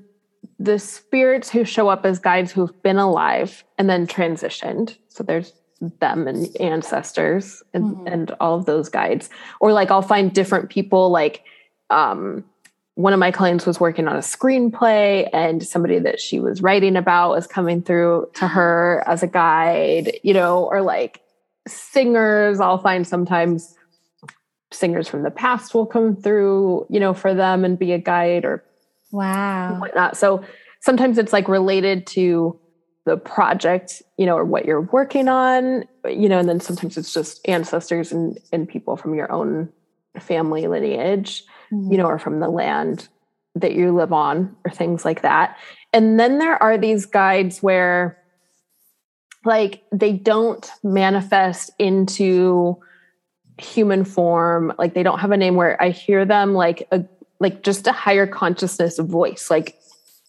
the 0.59 0.77
spirits 0.77 1.49
who 1.49 1.65
show 1.65 1.89
up 1.89 2.05
as 2.05 2.19
guides 2.19 2.51
who've 2.51 2.81
been 2.83 2.97
alive 2.97 3.63
and 3.77 3.89
then 3.89 4.05
transitioned. 4.05 4.97
So 5.07 5.23
there's 5.23 5.53
them 5.99 6.27
and 6.27 6.55
ancestors 6.59 7.63
and, 7.73 7.95
mm-hmm. 7.95 8.07
and 8.07 8.31
all 8.39 8.55
of 8.55 8.65
those 8.65 8.87
guides. 8.87 9.29
Or 9.59 9.73
like 9.73 9.89
I'll 9.89 10.03
find 10.03 10.31
different 10.31 10.69
people 10.69 11.09
like 11.09 11.43
um 11.89 12.43
one 12.95 13.13
of 13.13 13.19
my 13.19 13.31
clients 13.31 13.65
was 13.65 13.79
working 13.79 14.07
on 14.07 14.15
a 14.15 14.19
screenplay 14.19 15.27
and 15.33 15.65
somebody 15.65 15.97
that 15.97 16.19
she 16.19 16.39
was 16.39 16.61
writing 16.61 16.97
about 16.97 17.31
was 17.31 17.47
coming 17.47 17.81
through 17.81 18.29
to 18.35 18.47
her 18.47 19.03
as 19.07 19.23
a 19.23 19.27
guide, 19.27 20.19
you 20.23 20.33
know, 20.33 20.65
or 20.65 20.81
like 20.81 21.21
singers, 21.67 22.59
I'll 22.59 22.77
find 22.77 23.07
sometimes 23.07 23.75
singers 24.71 25.07
from 25.07 25.23
the 25.23 25.31
past 25.31 25.73
will 25.73 25.85
come 25.85 26.15
through, 26.15 26.85
you 26.89 26.99
know, 26.99 27.13
for 27.13 27.33
them 27.33 27.65
and 27.65 27.77
be 27.77 27.91
a 27.91 27.99
guide 27.99 28.45
or 28.45 28.63
Wow. 29.11 29.77
Whatnot. 29.79 30.17
So 30.17 30.43
sometimes 30.79 31.17
it's 31.17 31.33
like 31.33 31.47
related 31.47 32.07
to 32.07 32.57
the 33.05 33.17
project, 33.17 34.01
you 34.17 34.25
know, 34.25 34.37
or 34.37 34.45
what 34.45 34.65
you're 34.65 34.81
working 34.81 35.27
on, 35.27 35.85
you 36.07 36.29
know, 36.29 36.39
and 36.39 36.47
then 36.47 36.59
sometimes 36.59 36.97
it's 36.97 37.13
just 37.13 37.47
ancestors 37.47 38.11
and, 38.11 38.37
and 38.51 38.69
people 38.69 38.95
from 38.95 39.15
your 39.15 39.31
own 39.31 39.69
family 40.19 40.67
lineage, 40.67 41.43
mm-hmm. 41.71 41.91
you 41.91 41.97
know, 41.97 42.05
or 42.05 42.19
from 42.19 42.39
the 42.39 42.49
land 42.49 43.07
that 43.55 43.73
you 43.73 43.93
live 43.93 44.13
on 44.13 44.55
or 44.65 44.71
things 44.71 45.03
like 45.03 45.23
that. 45.23 45.57
And 45.93 46.19
then 46.19 46.37
there 46.37 46.61
are 46.61 46.77
these 46.77 47.05
guides 47.05 47.61
where 47.61 48.17
like 49.43 49.83
they 49.91 50.13
don't 50.13 50.69
manifest 50.83 51.71
into 51.79 52.77
human 53.61 54.03
form, 54.03 54.73
like 54.77 54.93
they 54.93 55.03
don't 55.03 55.19
have 55.19 55.31
a 55.31 55.37
name 55.37 55.55
where 55.55 55.81
I 55.81 55.89
hear 55.89 56.25
them 56.25 56.53
like 56.53 56.87
a 56.91 57.03
like 57.39 57.63
just 57.63 57.87
a 57.87 57.91
higher 57.91 58.27
consciousness 58.27 58.99
voice, 58.99 59.49
like 59.49 59.79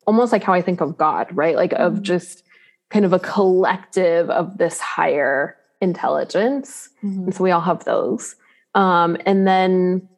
almost 0.07 0.33
like 0.33 0.43
how 0.43 0.53
I 0.53 0.63
think 0.63 0.81
of 0.81 0.97
God, 0.97 1.29
right? 1.33 1.57
Like 1.57 1.73
mm-hmm. 1.73 1.83
of 1.83 2.03
just 2.03 2.43
kind 2.91 3.05
of 3.05 3.13
a 3.13 3.19
collective 3.19 4.31
of 4.31 4.59
this 4.59 4.81
higher 4.81 5.57
intelligence. 5.81 6.89
Mm-hmm. 7.03 7.25
And 7.25 7.35
so 7.35 7.45
we 7.45 7.51
all 7.51 7.61
have 7.61 7.85
those. 7.85 8.37
Um, 8.75 9.17
and 9.27 9.47
then 9.47 10.09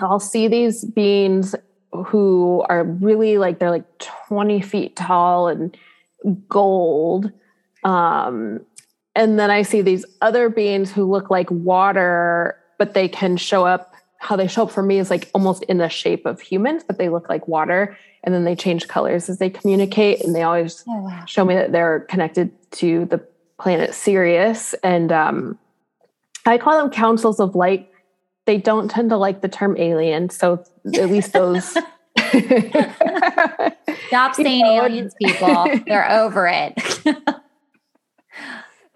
I'll 0.00 0.20
see 0.20 0.48
these 0.48 0.84
beings 0.84 1.54
who 2.06 2.64
are 2.68 2.84
really 2.84 3.38
like 3.38 3.58
they're 3.58 3.70
like 3.70 3.98
20 3.98 4.60
feet 4.60 4.96
tall 4.96 5.48
and 5.48 5.76
gold. 6.48 7.30
Um, 7.84 8.60
and 9.14 9.38
then 9.38 9.50
I 9.50 9.62
see 9.62 9.82
these 9.82 10.04
other 10.20 10.48
beings 10.48 10.90
who 10.92 11.04
look 11.04 11.30
like 11.30 11.50
water, 11.50 12.56
but 12.78 12.94
they 12.94 13.08
can 13.08 13.36
show 13.36 13.66
up 13.66 13.92
how 14.22 14.36
they 14.36 14.46
show 14.46 14.62
up 14.62 14.70
for 14.70 14.84
me 14.84 14.98
is 15.00 15.10
like 15.10 15.28
almost 15.34 15.64
in 15.64 15.78
the 15.78 15.88
shape 15.88 16.26
of 16.26 16.40
humans, 16.40 16.84
but 16.86 16.96
they 16.96 17.08
look 17.08 17.28
like 17.28 17.48
water. 17.48 17.98
And 18.22 18.32
then 18.32 18.44
they 18.44 18.54
change 18.54 18.86
colors 18.86 19.28
as 19.28 19.38
they 19.38 19.50
communicate. 19.50 20.24
And 20.24 20.32
they 20.32 20.42
always 20.42 20.84
oh, 20.88 21.02
wow. 21.02 21.24
show 21.26 21.44
me 21.44 21.56
that 21.56 21.72
they're 21.72 22.00
connected 22.08 22.52
to 22.72 23.06
the 23.06 23.18
planet 23.58 23.94
Sirius. 23.94 24.74
And 24.84 25.10
um, 25.10 25.58
I 26.46 26.56
call 26.56 26.80
them 26.80 26.90
councils 26.90 27.40
of 27.40 27.56
light. 27.56 27.90
They 28.46 28.58
don't 28.58 28.88
tend 28.88 29.10
to 29.10 29.16
like 29.16 29.40
the 29.40 29.48
term 29.48 29.76
alien. 29.76 30.30
So 30.30 30.64
at 30.94 31.10
least 31.10 31.32
those. 31.32 31.64
Stop 34.06 34.36
saying 34.36 34.66
aliens, 34.66 35.14
people. 35.20 35.66
They're 35.84 36.08
over 36.08 36.46
it. 36.46 36.74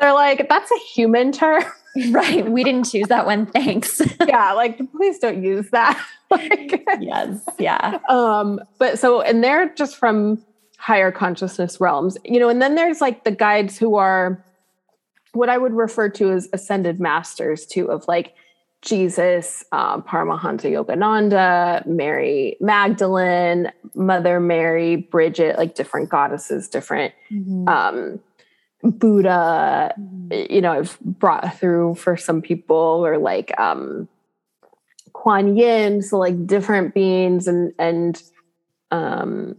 they're 0.00 0.12
like, 0.12 0.48
that's 0.48 0.70
a 0.70 0.78
human 0.94 1.32
term. 1.32 1.64
right. 2.10 2.48
We 2.50 2.64
didn't 2.64 2.90
choose 2.90 3.08
that 3.08 3.26
one. 3.26 3.46
Thanks. 3.46 4.00
yeah. 4.26 4.52
Like, 4.52 4.78
please 4.92 5.18
don't 5.18 5.42
use 5.42 5.70
that. 5.70 6.02
like, 6.30 6.84
yes. 7.00 7.40
Yeah. 7.58 7.98
Um, 8.08 8.60
but 8.78 8.98
so, 8.98 9.22
and 9.22 9.42
they're 9.42 9.70
just 9.74 9.96
from 9.96 10.44
higher 10.78 11.10
consciousness 11.10 11.80
realms, 11.80 12.18
you 12.24 12.38
know, 12.38 12.48
and 12.48 12.60
then 12.60 12.74
there's 12.74 13.00
like 13.00 13.24
the 13.24 13.30
guides 13.30 13.78
who 13.78 13.96
are 13.96 14.44
what 15.32 15.48
I 15.48 15.58
would 15.58 15.72
refer 15.72 16.08
to 16.10 16.30
as 16.32 16.48
ascended 16.52 17.00
masters 17.00 17.66
too, 17.66 17.90
of 17.90 18.06
like 18.08 18.34
Jesus, 18.82 19.64
um, 19.72 20.02
Paramahansa 20.02 20.70
Yogananda, 20.70 21.84
Mary 21.86 22.56
Magdalene, 22.60 23.72
Mother 23.94 24.38
Mary, 24.40 24.96
Bridget, 24.96 25.58
like 25.58 25.74
different 25.74 26.08
goddesses, 26.08 26.68
different 26.68 27.12
mm-hmm. 27.30 27.68
um, 27.68 28.20
Buddha, 28.82 29.94
mm-hmm. 29.98 30.52
you 30.52 30.60
know, 30.60 30.72
I've 30.72 30.98
brought 31.00 31.58
through 31.58 31.94
for 31.96 32.16
some 32.16 32.42
people, 32.42 32.76
or 32.76 33.18
like 33.18 33.58
um 33.58 34.08
Kuan 35.12 35.56
Yin, 35.56 36.02
so 36.02 36.18
like 36.18 36.46
different 36.46 36.94
beings 36.94 37.46
and 37.46 37.72
and 37.78 38.22
um 38.90 39.56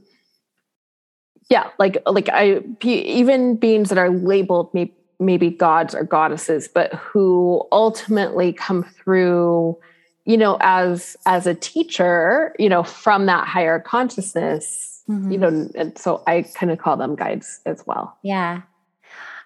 yeah, 1.50 1.70
like 1.80 1.98
like 2.06 2.30
I 2.32 2.62
even 2.82 3.56
beings 3.56 3.90
that 3.90 3.98
are 3.98 4.10
labeled 4.10 4.74
maybe 4.74 4.94
maybe 5.20 5.50
gods 5.50 5.96
or 5.96 6.04
goddesses, 6.04 6.68
but 6.68 6.94
who 6.94 7.66
ultimately 7.72 8.54
come 8.54 8.84
through, 8.84 9.78
you 10.26 10.38
know, 10.38 10.58
as 10.62 11.18
as 11.26 11.48
a 11.48 11.56
teacher, 11.56 12.56
you 12.60 12.70
know, 12.70 12.84
from 12.84 13.26
that 13.26 13.48
higher 13.48 13.80
consciousness, 13.80 15.04
mm-hmm. 15.10 15.32
you 15.32 15.38
know, 15.38 15.70
and 15.76 15.98
so 15.98 16.24
I 16.28 16.44
kind 16.44 16.72
of 16.72 16.78
call 16.78 16.98
them 16.98 17.16
guides 17.16 17.62
as 17.66 17.84
well. 17.86 18.18
Yeah. 18.24 18.62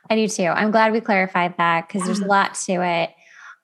I 0.09 0.15
do 0.15 0.27
too. 0.27 0.45
I'm 0.45 0.71
glad 0.71 0.91
we 0.91 1.01
clarified 1.01 1.55
that 1.57 1.87
because 1.87 2.05
there's 2.05 2.19
a 2.19 2.25
lot 2.25 2.55
to 2.65 2.83
it. 2.83 3.11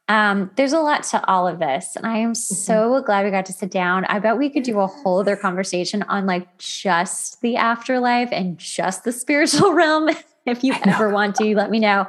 Um, 0.09 0.51
there's 0.55 0.71
a 0.71 0.79
lot 0.79 1.03
to 1.03 1.21
all 1.27 1.45
of 1.47 1.59
this. 1.59 1.97
And 1.97 2.05
I 2.05 2.19
am 2.19 2.33
so 2.33 2.73
mm-hmm. 2.73 3.05
glad 3.05 3.25
we 3.25 3.31
got 3.31 3.45
to 3.47 3.53
sit 3.53 3.71
down. 3.71 4.05
I 4.05 4.19
bet 4.19 4.37
we 4.37 4.49
could 4.49 4.63
do 4.63 4.79
a 4.79 4.87
whole 4.87 5.19
other 5.19 5.35
conversation 5.35 6.03
on 6.03 6.25
like 6.25 6.57
just 6.57 7.41
the 7.41 7.57
afterlife 7.57 8.29
and 8.31 8.57
just 8.57 9.03
the 9.03 9.11
spiritual 9.11 9.73
realm. 9.73 10.09
if 10.45 10.63
you 10.63 10.73
ever 10.85 11.09
want 11.09 11.35
to, 11.37 11.55
let 11.55 11.69
me 11.69 11.79
know. 11.79 12.07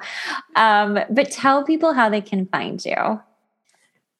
Um, 0.55 1.01
but 1.11 1.33
tell 1.33 1.65
people 1.65 1.93
how 1.93 2.09
they 2.09 2.21
can 2.21 2.47
find 2.47 2.85
you. 2.85 3.21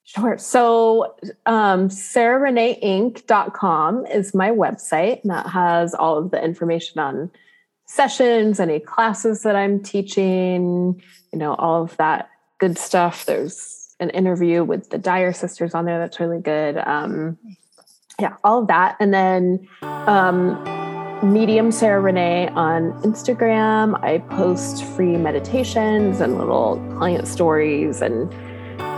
Sure. 0.03 0.37
So, 0.39 1.15
um, 1.45 1.91
sarahreneeinc.com 1.91 4.07
is 4.07 4.35
my 4.35 4.51
website, 4.51 5.21
and 5.21 5.31
that 5.31 5.49
has 5.49 5.95
all 5.95 6.17
of 6.17 6.31
the 6.31 6.43
information 6.43 6.99
on 6.99 7.31
sessions, 7.89 8.61
any 8.61 8.79
classes 8.79 9.43
that 9.43 9.57
I'm 9.57 9.83
teaching, 9.83 11.03
you 11.33 11.39
know, 11.39 11.55
all 11.55 11.83
of 11.83 11.97
that 11.97 12.31
good 12.59 12.79
stuff. 12.79 13.25
There's 13.25 13.97
an 13.99 14.11
interview 14.11 14.63
with 14.63 14.91
the 14.91 14.99
Dyer 14.99 15.33
sisters 15.33 15.75
on 15.75 15.85
there 15.85 15.99
that's 15.99 16.21
really 16.21 16.41
good. 16.41 16.79
Um, 16.79 17.39
yeah, 18.21 18.37
all 18.45 18.61
of 18.61 18.69
that. 18.69 18.97
And 19.01 19.13
then 19.13 19.69
um, 19.83 20.63
Medium 21.23 21.73
Sarah 21.73 22.01
Renee 22.01 22.49
on 22.49 22.93
Instagram. 23.03 24.03
I 24.05 24.19
post 24.19 24.85
free 24.85 25.17
meditations 25.17 26.21
and 26.21 26.39
little 26.39 26.77
client 26.99 27.27
stories 27.27 28.03
and 28.03 28.31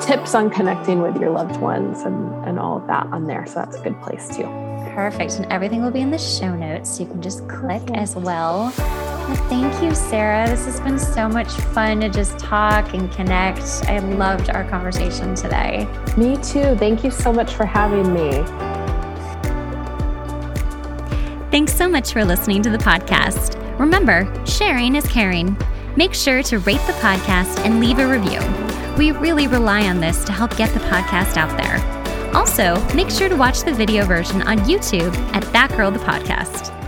tips 0.03 0.35
on 0.35 0.51
connecting 0.51 1.01
with 1.01 1.17
your 1.21 1.31
loved 1.31 1.61
ones 1.61 2.01
and, 2.03 2.45
and 2.47 2.59
all 2.59 2.79
of 2.79 2.87
that 2.89 3.07
on 3.07 3.27
there. 3.27 3.47
So 3.47 3.55
that's 3.55 3.77
a 3.77 3.83
good 3.83 4.01
place 4.03 4.35
too. 4.37 4.70
Perfect. 4.95 5.35
And 5.35 5.47
everything 5.53 5.83
will 5.83 5.91
be 5.91 6.01
in 6.01 6.11
the 6.11 6.19
show 6.19 6.55
notes. 6.55 6.97
So 6.97 7.05
you 7.05 7.09
can 7.09 7.23
just 7.23 7.49
click 7.49 7.83
okay. 7.83 7.95
as 7.95 8.17
well. 8.17 8.73
well. 8.77 9.37
Thank 9.49 9.83
you, 9.83 9.95
Sarah. 9.95 10.49
This 10.49 10.65
has 10.65 10.81
been 10.81 10.99
so 10.99 11.29
much 11.29 11.49
fun 11.49 12.01
to 12.01 12.09
just 12.09 12.39
talk 12.39 12.95
and 12.95 13.11
connect. 13.13 13.61
I 13.89 14.01
loved 14.01 14.51
our 14.51 14.69
conversation 14.69 15.35
today. 15.35 15.87
Me 16.17 16.37
too. 16.37 16.75
Thank 16.77 17.05
you 17.05 17.11
so 17.11 17.33
much 17.33 17.55
for 17.55 17.65
having 17.65 18.13
me. 18.13 18.31
Thanks 21.51 21.75
so 21.75 21.89
much 21.89 22.13
for 22.13 22.25
listening 22.25 22.63
to 22.63 22.71
the 22.71 22.79
podcast. 22.79 23.57
Remember, 23.79 24.33
sharing 24.47 24.97
is 24.97 25.07
caring. 25.07 25.57
Make 25.97 26.15
sure 26.15 26.43
to 26.45 26.59
rate 26.61 26.81
the 26.87 26.93
podcast 26.95 27.65
and 27.65 27.81
leave 27.81 27.99
a 27.99 28.07
review. 28.07 28.41
We 28.97 29.13
really 29.13 29.47
rely 29.47 29.89
on 29.89 30.01
this 30.01 30.25
to 30.25 30.33
help 30.33 30.57
get 30.57 30.73
the 30.75 30.81
podcast 30.81 31.37
out 31.37 31.57
there. 31.57 32.00
Also, 32.35 32.81
make 32.95 33.11
sure 33.11 33.29
to 33.29 33.37
watch 33.37 33.63
the 33.63 33.73
video 33.73 34.05
version 34.05 34.43
on 34.43 34.59
YouTube 34.61 35.15
at 35.35 35.43
That 35.53 35.71
Girl 35.77 35.91
the 35.91 35.99
Podcast. 35.99 36.80